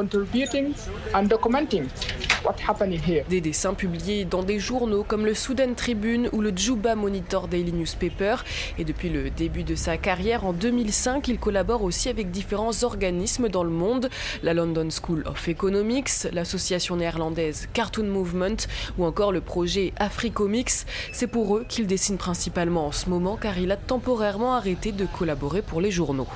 Des 3.29 3.41
dessins 3.41 3.73
publiés 3.73 4.23
dans 4.23 4.43
des 4.43 4.59
journaux 4.59 5.03
comme 5.03 5.25
le 5.25 5.33
Sudan 5.33 5.73
Tribune 5.75 6.29
ou 6.31 6.39
le 6.39 6.55
Juba 6.55 6.95
Monitor 6.95 7.49
Daily 7.49 7.73
Newspaper. 7.73 8.37
Et 8.77 8.85
depuis 8.85 9.09
le 9.09 9.29
début 9.29 9.63
de 9.63 9.75
sa 9.75 9.97
carrière, 9.97 10.45
en 10.45 10.53
2005, 10.53 11.27
il 11.27 11.37
collabore 11.37 11.83
aussi 11.83 12.07
avec 12.07 12.31
différents 12.31 12.83
organismes 12.83 13.49
dans 13.49 13.65
le 13.65 13.71
monde, 13.71 14.09
la 14.41 14.53
London 14.53 14.87
School 14.89 15.23
of 15.25 15.49
Economics, 15.49 16.29
l'association 16.31 16.95
néerlandaise 16.95 17.56
Cartoon 17.73 18.05
Movement 18.05 18.67
ou 18.97 19.05
encore 19.05 19.31
le 19.31 19.41
projet 19.41 19.93
Africomics. 19.97 20.85
C'est 21.11 21.27
pour 21.27 21.57
eux 21.57 21.65
qu'il 21.67 21.87
dessine 21.87 22.17
principalement 22.17 22.87
en 22.87 22.91
ce 22.91 23.09
moment 23.09 23.37
car 23.37 23.57
il 23.57 23.71
a 23.71 23.77
temporairement 23.77 24.53
arrêté 24.55 24.91
de 24.91 25.05
collaborer 25.05 25.61
pour 25.61 25.81
les 25.81 25.91
journaux. 25.91 26.27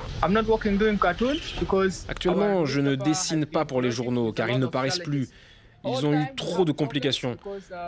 Actuellement, 2.08 2.64
je 2.64 2.80
ne 2.80 2.94
dessine 2.94 3.46
pas 3.46 3.64
pour 3.64 3.80
les 3.80 3.90
journaux 3.90 4.32
car 4.32 4.50
ils 4.50 4.58
ne 4.58 4.66
paraissent 4.66 4.98
plus. 4.98 5.28
Ils 5.84 6.06
ont 6.06 6.14
eu 6.14 6.26
trop 6.36 6.64
de 6.64 6.72
complications. 6.72 7.36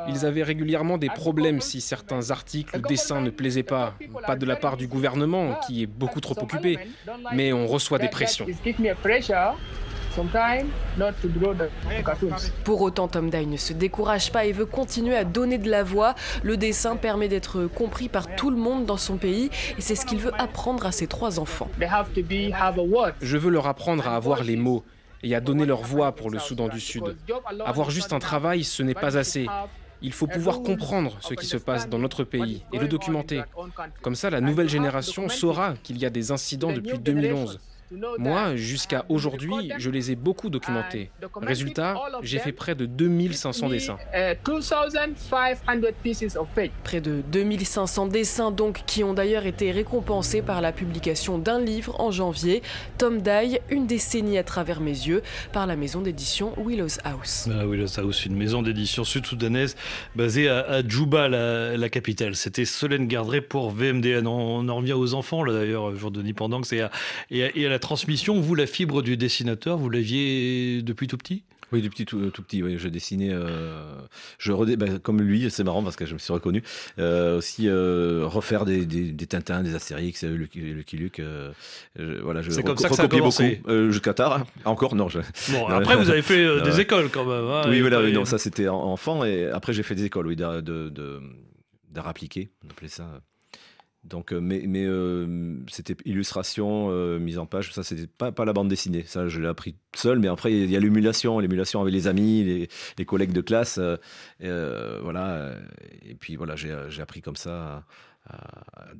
Ils 0.08 0.26
avaient 0.26 0.42
régulièrement 0.42 0.98
des 0.98 1.08
problèmes 1.08 1.60
si 1.60 1.80
certains 1.80 2.30
articles 2.30 2.76
ou 2.76 2.80
dessins 2.80 3.20
ne 3.20 3.30
plaisaient 3.30 3.62
pas. 3.62 3.94
Pas 4.26 4.36
de 4.36 4.46
la 4.46 4.56
part 4.56 4.76
du 4.76 4.86
gouvernement, 4.86 5.58
qui 5.66 5.82
est 5.82 5.86
beaucoup 5.86 6.20
trop 6.20 6.36
occupé, 6.40 6.78
mais 7.32 7.52
on 7.52 7.66
reçoit 7.66 7.98
des 7.98 8.08
pressions. 8.08 8.46
Pour 12.64 12.82
autant, 12.82 13.08
Tom 13.08 13.30
Dye 13.30 13.46
ne 13.46 13.56
se 13.56 13.72
décourage 13.72 14.30
pas 14.30 14.44
et 14.44 14.52
veut 14.52 14.66
continuer 14.66 15.16
à 15.16 15.24
donner 15.24 15.58
de 15.58 15.70
la 15.70 15.82
voix. 15.82 16.14
Le 16.42 16.56
dessin 16.56 16.96
permet 16.96 17.28
d'être 17.28 17.66
compris 17.66 18.08
par 18.08 18.34
tout 18.36 18.50
le 18.50 18.56
monde 18.56 18.86
dans 18.86 18.96
son 18.96 19.16
pays 19.16 19.50
et 19.76 19.80
c'est 19.80 19.94
ce 19.94 20.06
qu'il 20.06 20.18
veut 20.18 20.32
apprendre 20.38 20.86
à 20.86 20.92
ses 20.92 21.06
trois 21.06 21.38
enfants. 21.38 21.68
Je 23.20 23.36
veux 23.36 23.50
leur 23.50 23.66
apprendre 23.66 24.06
à 24.06 24.16
avoir 24.16 24.42
les 24.42 24.56
mots 24.56 24.84
et 25.22 25.34
à 25.34 25.40
donner 25.40 25.66
leur 25.66 25.80
voix 25.80 26.12
pour 26.12 26.30
le 26.30 26.38
Soudan 26.38 26.68
du 26.68 26.80
Sud. 26.80 27.16
Avoir 27.64 27.90
juste 27.90 28.12
un 28.12 28.18
travail, 28.18 28.62
ce 28.62 28.82
n'est 28.82 28.94
pas 28.94 29.16
assez. 29.16 29.46
Il 30.02 30.12
faut 30.12 30.26
pouvoir 30.26 30.60
comprendre 30.60 31.16
ce 31.20 31.32
qui 31.34 31.46
se 31.46 31.56
passe 31.56 31.88
dans 31.88 31.98
notre 31.98 32.24
pays 32.24 32.62
et 32.72 32.78
le 32.78 32.88
documenter. 32.88 33.42
Comme 34.02 34.14
ça, 34.14 34.28
la 34.28 34.40
nouvelle 34.40 34.68
génération 34.68 35.28
saura 35.28 35.74
qu'il 35.82 35.98
y 35.98 36.04
a 36.04 36.10
des 36.10 36.30
incidents 36.30 36.72
depuis 36.72 36.98
2011. 36.98 37.58
Moi, 38.18 38.56
jusqu'à 38.56 39.04
aujourd'hui, 39.08 39.72
je 39.78 39.90
les 39.90 40.10
ai 40.10 40.16
beaucoup 40.16 40.50
documentés. 40.50 41.10
Résultat, 41.42 41.96
j'ai 42.22 42.38
fait 42.38 42.52
près 42.52 42.74
de 42.74 42.86
2500 42.86 43.68
dessins. 43.68 43.98
Près 46.84 47.00
de 47.00 47.22
2500 47.32 48.06
dessins 48.06 48.50
donc 48.50 48.82
qui 48.86 49.04
ont 49.04 49.14
d'ailleurs 49.14 49.46
été 49.46 49.70
récompensés 49.70 50.42
par 50.42 50.60
la 50.60 50.72
publication 50.72 51.38
d'un 51.38 51.60
livre 51.60 52.00
en 52.00 52.10
janvier, 52.10 52.62
Tom 52.98 53.20
Dye, 53.20 53.58
une 53.70 53.86
décennie 53.86 54.38
à 54.38 54.44
travers 54.44 54.80
mes 54.80 54.90
yeux, 54.90 55.22
par 55.52 55.66
la 55.66 55.76
maison 55.76 56.00
d'édition 56.00 56.52
Willow's 56.56 56.98
House. 57.04 57.48
Ah, 57.50 57.66
Willow's 57.66 57.98
House, 57.98 58.26
une 58.26 58.36
maison 58.36 58.62
d'édition 58.62 59.04
sud-soudanaise 59.04 59.76
basée 60.16 60.48
à, 60.48 60.60
à 60.60 60.82
Djouba, 60.86 61.28
la, 61.28 61.76
la 61.76 61.88
capitale. 61.88 62.36
C'était 62.36 62.64
Solène 62.64 63.06
Gardré 63.06 63.40
pour 63.40 63.70
VMDN. 63.70 64.26
On, 64.26 64.58
on 64.58 64.68
en 64.68 64.76
revient 64.76 64.92
aux 64.92 65.14
enfants, 65.14 65.42
là 65.44 65.52
d'ailleurs, 65.52 65.94
jour 65.96 66.10
de 66.10 66.22
Nipendance, 66.22 66.72
et 66.72 66.80
à, 66.80 66.90
et, 67.30 67.44
à, 67.44 67.48
et 67.54 67.66
à 67.66 67.68
la 67.74 67.78
transmission. 67.80 68.40
Vous, 68.40 68.54
la 68.54 68.66
fibre 68.66 69.02
du 69.02 69.16
dessinateur, 69.16 69.76
vous 69.78 69.90
l'aviez 69.90 70.80
depuis 70.82 71.08
tout 71.08 71.16
petit? 71.18 71.42
Oui, 71.72 71.82
du 71.82 71.90
petit 71.90 72.04
tout, 72.06 72.30
tout 72.30 72.42
petit. 72.42 72.62
Oui, 72.62 72.76
je 72.78 72.86
dessinais. 72.88 73.30
euh, 73.32 73.82
je 74.38 74.52
redé- 74.52 74.76
ben, 74.76 75.00
comme 75.00 75.20
lui, 75.20 75.50
c'est 75.50 75.64
marrant 75.64 75.82
parce 75.82 75.96
que 75.96 76.06
je 76.06 76.14
me 76.14 76.18
suis 76.20 76.32
reconnu. 76.32 76.62
Euh, 77.00 77.38
aussi 77.38 77.68
euh, 77.68 78.22
refaire 78.26 78.64
des, 78.64 78.86
des, 78.86 79.10
des 79.10 79.26
Tintins, 79.26 79.62
des 79.64 79.74
Astérix, 79.74 80.22
euh, 80.22 80.36
Lucky 80.36 80.60
Lucky 80.60 80.96
Luke. 80.96 81.18
euh, 81.18 81.50
je- 81.98 82.20
voilà, 82.22 82.42
je 82.42 82.50
C'est 82.50 82.62
comme 82.62 82.76
ça 82.76 82.88
que 82.88 82.94
ça 82.94 83.02
a 83.04 83.08
commencé. 83.08 83.56
beaucoup. 83.56 83.70
Euh, 83.72 83.90
Jusqu'à 83.90 84.14
tard. 84.14 84.34
hein. 84.34 84.46
Encore 84.64 84.94
non. 84.94 85.08
Je... 85.08 85.18
Bon, 85.50 85.68
Non, 85.68 85.74
après, 85.74 85.96
vous 85.96 86.10
avez 86.10 86.22
fait 86.22 86.44
euh, 86.44 86.60
des 86.70 86.78
écoles 86.80 87.08
quand 87.10 87.24
même. 87.24 87.44
hein, 87.50 87.62
Oui, 87.68 87.80
voilà, 87.80 88.00
oui, 88.00 88.12
non, 88.12 88.24
ça 88.24 88.38
c'était 88.38 88.68
en- 88.68 88.76
enfant 88.92 89.24
et 89.24 89.46
après 89.48 89.72
j'ai 89.72 89.82
fait 89.82 89.96
des 89.96 90.04
écoles, 90.04 90.28
oui, 90.28 90.36
d'art 90.36 90.62
de, 90.62 90.90
de- 90.90 91.20
d'art 91.90 92.06
appliqué, 92.06 92.50
on 92.64 92.70
appelait 92.70 92.88
ça. 92.88 93.20
Donc, 94.04 94.32
euh, 94.32 94.40
mais, 94.40 94.64
mais 94.66 94.84
euh, 94.84 95.56
c'était 95.68 95.96
illustration, 96.04 96.88
euh, 96.90 97.18
mise 97.18 97.38
en 97.38 97.46
page, 97.46 97.72
ça 97.72 97.82
c'était 97.82 98.06
pas, 98.06 98.32
pas 98.32 98.44
la 98.44 98.52
bande 98.52 98.68
dessinée, 98.68 99.04
ça 99.06 99.28
je 99.28 99.40
l'ai 99.40 99.46
appris 99.48 99.76
seul, 99.96 100.18
mais 100.18 100.28
après 100.28 100.52
il 100.52 100.70
y 100.70 100.76
a 100.76 100.80
l'émulation, 100.80 101.38
l'émulation 101.38 101.80
avec 101.80 101.94
les 101.94 102.06
amis, 102.06 102.44
les, 102.44 102.68
les 102.98 103.04
collègues 103.06 103.32
de 103.32 103.40
classe, 103.40 103.80
euh, 104.42 105.00
voilà, 105.02 105.52
et 106.06 106.14
puis 106.14 106.36
voilà, 106.36 106.54
j'ai 106.56 107.00
appris 107.00 107.22
comme 107.22 107.36
ça 107.36 107.84
à, 108.28 108.40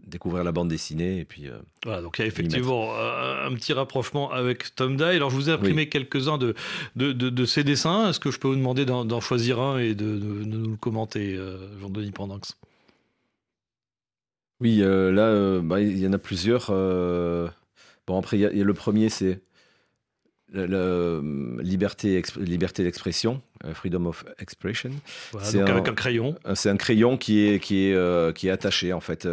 découvrir 0.06 0.42
la 0.44 0.52
bande 0.52 0.68
dessinée, 0.68 1.18
et 1.20 1.24
puis 1.24 1.48
euh, 1.48 1.58
Voilà, 1.84 2.00
donc 2.02 2.18
il 2.18 2.22
y 2.22 2.24
a 2.24 2.26
effectivement 2.26 2.94
un 2.94 3.52
petit 3.54 3.72
rapprochement 3.72 4.30
avec 4.30 4.74
Tom 4.74 4.96
Dye. 4.96 5.04
Alors 5.16 5.30
je 5.30 5.36
vous 5.36 5.48
ai 5.48 5.52
imprimé 5.52 5.82
Oui. 5.82 5.88
quelques-uns 5.88 6.36
de, 6.38 6.54
de, 6.96 7.12
de, 7.12 7.30
de 7.30 7.44
ces 7.46 7.64
dessins. 7.64 8.10
Est-ce 8.10 8.20
que 8.20 8.30
je 8.30 8.38
peux 8.38 8.48
vous 8.48 8.56
demander 8.56 8.84
d'en 8.84 9.20
choisir 9.20 9.60
un 9.60 9.78
et 9.78 9.94
de, 9.94 10.04
de- 10.18 10.44
nous 10.44 10.70
le 10.72 10.76
commenter, 10.76 11.38
Jean-Denis 11.80 12.10
Pendanx 12.12 12.56
Oui, 14.60 14.80
euh, 14.82 15.10
là, 15.12 15.22
euh, 15.26 15.60
bah, 15.60 15.80
il 15.80 15.98
y 15.98 16.06
en 16.06 16.12
a 16.12 16.18
plusieurs. 16.18 16.68
euh, 16.70 17.48
Bon, 18.06 18.18
après, 18.18 18.36
il 18.36 18.40
y, 18.40 18.46
a- 18.46 18.52
il 18.52 18.58
y 18.58 18.60
a 18.60 18.64
le 18.64 18.74
premier, 18.74 19.08
c'est 19.08 19.40
la, 20.52 20.66
la, 20.66 20.76
euh, 20.76 21.56
liberté, 21.62 22.20
exp- 22.20 22.38
liberté 22.40 22.82
d'expression, 22.84 23.40
freedom 23.72 24.06
of 24.06 24.24
expression. 24.38 24.90
Voilà, 25.32 25.46
C'est 25.46 25.58
donc 25.58 25.70
avec 25.70 25.88
un 25.88 25.94
crayon. 25.94 26.36
C'est 26.54 26.68
un 26.70 26.76
crayon 26.76 27.16
qui 27.16 27.40
est, 27.46 27.58
qui 27.60 27.86
est, 27.86 28.36
qui 28.36 28.48
est 28.48 28.50
attaché, 28.50 28.92
en 28.92 29.00
fait. 29.00 29.26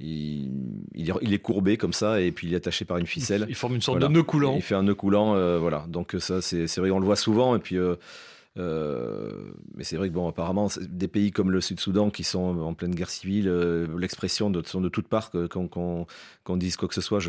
il, 0.00 0.50
il 0.94 1.10
est, 1.10 1.12
il 1.22 1.32
est 1.34 1.38
courbé 1.38 1.76
comme 1.76 1.92
ça, 1.92 2.20
et 2.20 2.32
puis 2.32 2.46
il 2.48 2.54
est 2.54 2.56
attaché 2.56 2.84
par 2.84 2.96
une 2.98 3.06
ficelle. 3.06 3.46
Il 3.48 3.54
forme 3.54 3.74
une 3.74 3.82
sorte 3.82 3.98
Voilà. 3.98 4.08
de 4.08 4.12
nœud 4.14 4.22
coulant. 4.22 4.56
Il 4.56 4.62
fait 4.62 4.74
un 4.74 4.82
nœud 4.82 4.94
coulant, 4.94 5.34
voilà. 5.58 5.84
Donc 5.88 6.16
ça, 6.18 6.40
c'est 6.42 6.66
c'est 6.66 6.80
vrai, 6.80 6.90
on 6.90 6.98
le 6.98 7.04
voit 7.06 7.16
souvent. 7.16 7.54
Et 7.56 7.58
puis, 7.58 7.76
mais 8.56 9.84
c'est 9.84 9.96
vrai 9.96 10.08
que 10.08 10.14
bon, 10.14 10.28
apparemment, 10.28 10.68
des 10.80 11.08
pays 11.08 11.30
comme 11.30 11.50
le 11.50 11.60
Sud-Soudan 11.60 12.10
qui 12.10 12.24
sont 12.24 12.58
en 12.60 12.74
pleine 12.74 12.94
guerre 12.94 13.10
civile, 13.10 13.48
euh, 13.48 13.86
l'expression 13.98 14.52
sont 14.64 14.80
de 14.80 14.88
toutes 14.88 15.08
parts 15.08 15.30
qu'on 15.50 16.06
qu'on 16.44 16.56
dise 16.56 16.76
quoi 16.76 16.88
que 16.88 16.94
ce 16.94 17.00
soit. 17.00 17.20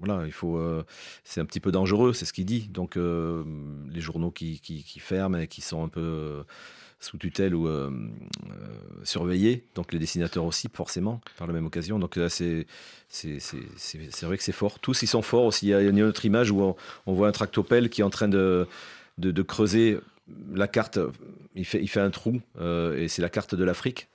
Voilà, 0.00 0.26
il 0.26 0.32
faut. 0.32 0.56
euh, 0.56 0.84
c'est 1.24 1.40
un 1.40 1.44
petit 1.44 1.60
peu 1.60 1.72
dangereux, 1.72 2.12
c'est 2.12 2.24
ce 2.24 2.32
qu'il 2.32 2.46
dit. 2.46 2.68
Donc 2.68 2.96
euh, 2.96 3.44
les 3.90 4.00
journaux 4.00 4.30
qui, 4.30 4.60
qui, 4.60 5.00
ferment 5.00 5.38
et 5.38 5.46
qui 5.46 5.60
sont 5.60 5.84
un 5.84 5.88
peu 5.88 6.00
euh, 6.00 6.42
sous 7.00 7.18
tutelle 7.18 7.54
ou 7.54 7.66
euh, 7.66 7.90
euh, 7.90 8.52
surveillés, 9.04 9.64
donc 9.74 9.92
les 9.92 9.98
dessinateurs 9.98 10.44
aussi 10.44 10.68
forcément 10.72 11.20
par 11.38 11.46
la 11.46 11.52
même 11.52 11.66
occasion. 11.66 11.98
Donc 11.98 12.16
là, 12.16 12.28
c'est 12.28 12.66
vrai 13.10 14.36
que 14.36 14.42
c'est 14.42 14.52
fort. 14.52 14.78
Tous 14.78 15.02
ils 15.02 15.06
sont 15.06 15.22
forts 15.22 15.44
aussi. 15.44 15.66
Il 15.66 15.70
y 15.70 15.74
a 15.74 15.80
une 15.80 16.02
autre 16.02 16.24
image 16.24 16.50
où 16.50 16.74
on, 17.06 17.12
voit 17.12 17.28
un 17.28 17.32
tractopelle 17.32 17.88
qui 17.90 18.02
est 18.02 18.04
en 18.04 18.10
train 18.10 18.28
de, 18.28 18.66
de 19.18 19.42
creuser 19.42 19.98
la 20.54 20.68
carte. 20.68 20.98
Il 21.54 21.64
fait, 21.64 21.80
il 21.82 21.88
fait 21.88 22.00
un 22.00 22.10
trou 22.10 22.40
euh, 22.60 22.96
et 22.96 23.08
c'est 23.08 23.22
la 23.22 23.28
carte 23.28 23.54
de 23.54 23.64
l'Afrique. 23.64 24.08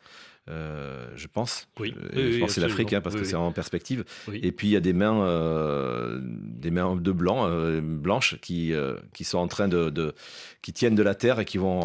euh, 0.47 1.09
je 1.15 1.27
pense. 1.27 1.67
Oui. 1.79 1.93
Euh, 1.97 2.07
Oui, 2.15 2.21
je 2.23 2.33
oui, 2.35 2.39
pense 2.39 2.49
que 2.49 2.53
c'est 2.55 2.61
l'Afrique 2.61 2.93
hein, 2.93 3.01
parce 3.01 3.15
Oui, 3.15 3.21
que 3.21 3.27
c'est 3.27 3.35
en 3.35 3.51
perspective. 3.51 4.05
Et 4.31 4.51
puis 4.51 4.67
il 4.67 4.71
y 4.71 4.75
a 4.75 4.79
des 4.79 4.93
mains, 4.93 5.25
euh, 5.25 6.19
des 6.23 6.71
mains 6.71 6.95
de 6.95 7.11
blanc, 7.11 7.47
euh, 7.49 7.81
blanches 7.81 8.39
qui, 8.41 8.73
qui 9.13 9.23
sont 9.23 9.39
en 9.39 9.47
train 9.47 9.67
de, 9.67 9.89
de- 9.89 10.13
qui 10.61 10.71
tiennent 10.71 10.95
de 10.95 11.03
la 11.03 11.15
terre 11.15 11.39
et 11.39 11.45
qui 11.45 11.57
vont, 11.57 11.81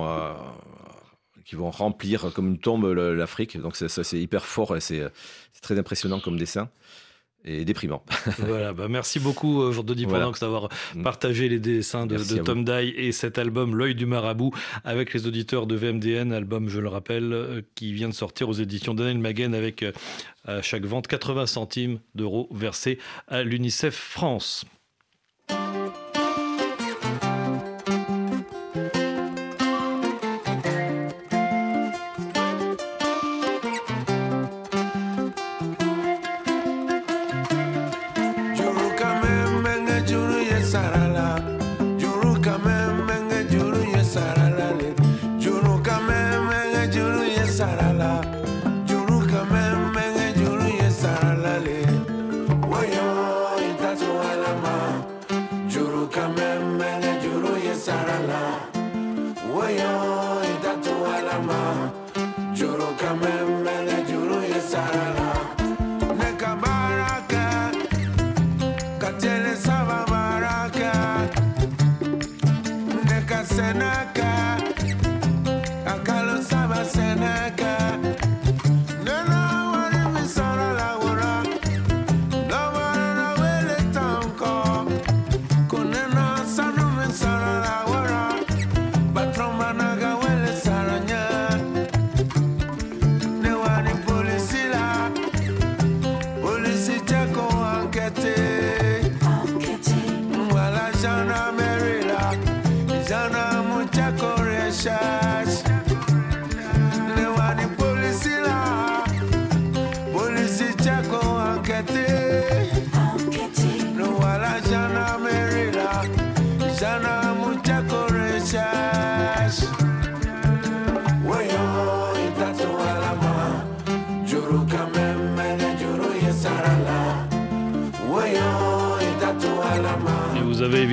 qui 1.45 1.57
vont 1.57 1.71
remplir 1.71 2.33
comme 2.35 2.49
une 2.49 2.59
tombe 2.59 2.85
l'Afrique. 2.87 3.59
Donc 3.61 3.77
c'est- 3.77 3.89
ça 3.89 4.05
c'est 4.05 4.21
hyper 4.21 4.45
fort 4.47 4.77
et 4.77 4.81
c'est 4.81 5.03
très 5.63 5.79
impressionnant 5.79 6.21
comme 6.21 6.37
dessin 6.39 6.69
et 7.45 7.65
déprimant. 7.65 8.03
voilà, 8.39 8.73
bah 8.73 8.89
merci 8.89 9.19
beaucoup 9.19 9.63
euh, 9.63 9.73
Jean-Denis 9.73 10.05
Voilà. 10.05 10.25
Pendanx 10.25 10.41
d'avoir 10.41 10.69
Mm. 10.95 11.03
partagé 11.03 11.49
les 11.49 11.59
dessins 11.59 12.07
de, 12.07 12.17
Tom 12.43 12.65
Dye 12.65 12.93
et 12.97 13.13
cet 13.13 13.39
album 13.39 13.77
L'œil 13.77 13.95
du 13.95 14.07
marabout 14.07 14.53
avec 14.85 15.13
les 15.13 15.27
auditeurs 15.27 15.67
de 15.67 15.75
VMDN, 15.75 16.33
album 16.33 16.69
je 16.69 16.81
le 16.81 16.89
rappelle 16.89 17.33
euh, 17.33 17.63
qui 17.75 17.93
vient 17.93 18.09
de 18.09 18.15
sortir 18.15 18.49
aux 18.49 18.55
éditions 18.55 18.95
Daniel 18.95 19.19
Maguen 19.19 19.55
avec 19.55 19.83
euh, 19.83 19.93
à 20.45 20.63
chaque 20.63 20.85
vente 20.85 21.07
80 21.07 21.47
centimes 21.47 22.01
d'euros 22.15 22.49
versés 22.51 22.99
à 23.29 23.43
l'UNICEF 23.43 23.95
France. 23.95 24.65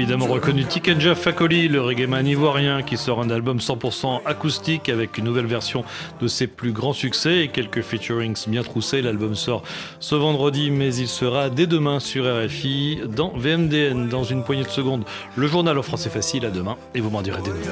Évidemment 0.08 0.34
reconnu 0.34 0.64
Tikenja 0.64 1.16
Fakoli, 1.16 1.68
le 1.68 1.82
reggaeman 1.82 2.26
ivoirien 2.26 2.82
qui 2.82 2.96
sort 2.96 3.20
un 3.20 3.30
album 3.30 3.58
100% 3.58 4.22
acoustique 4.24 4.88
avec 4.88 5.18
une 5.18 5.26
nouvelle 5.26 5.48
version 5.48 5.84
de 6.22 6.30
ses 6.30 6.48
plus 6.48 6.72
grands 6.72 6.94
succès 6.94 7.40
et 7.40 7.48
quelques 7.50 7.82
featurings 7.82 8.48
bien 8.48 8.64
troussés. 8.64 9.02
L'album 9.02 9.36
sort 9.36 9.64
ce 10.00 10.16
vendredi, 10.16 10.72
mais 10.72 10.96
il 10.96 11.10
sera 11.10 11.50
dès 11.50 11.68
demain 11.68 12.00
sur 12.00 12.24
RFI 12.24 13.02
dans 13.06 13.34
VMDN 13.36 14.08
dans 14.08 14.24
une 14.24 14.46
poignée 14.46 14.64
de 14.64 14.70
secondes. 14.70 15.04
Le 15.36 15.46
journal 15.46 15.78
en 15.78 15.84
français 15.84 16.10
facile 16.10 16.46
à 16.46 16.52
demain 16.52 16.78
et 16.96 17.02
vous 17.02 17.10
m'en 17.10 17.22
direz 17.22 17.42
des 17.42 17.50
nouvelles. 17.50 17.72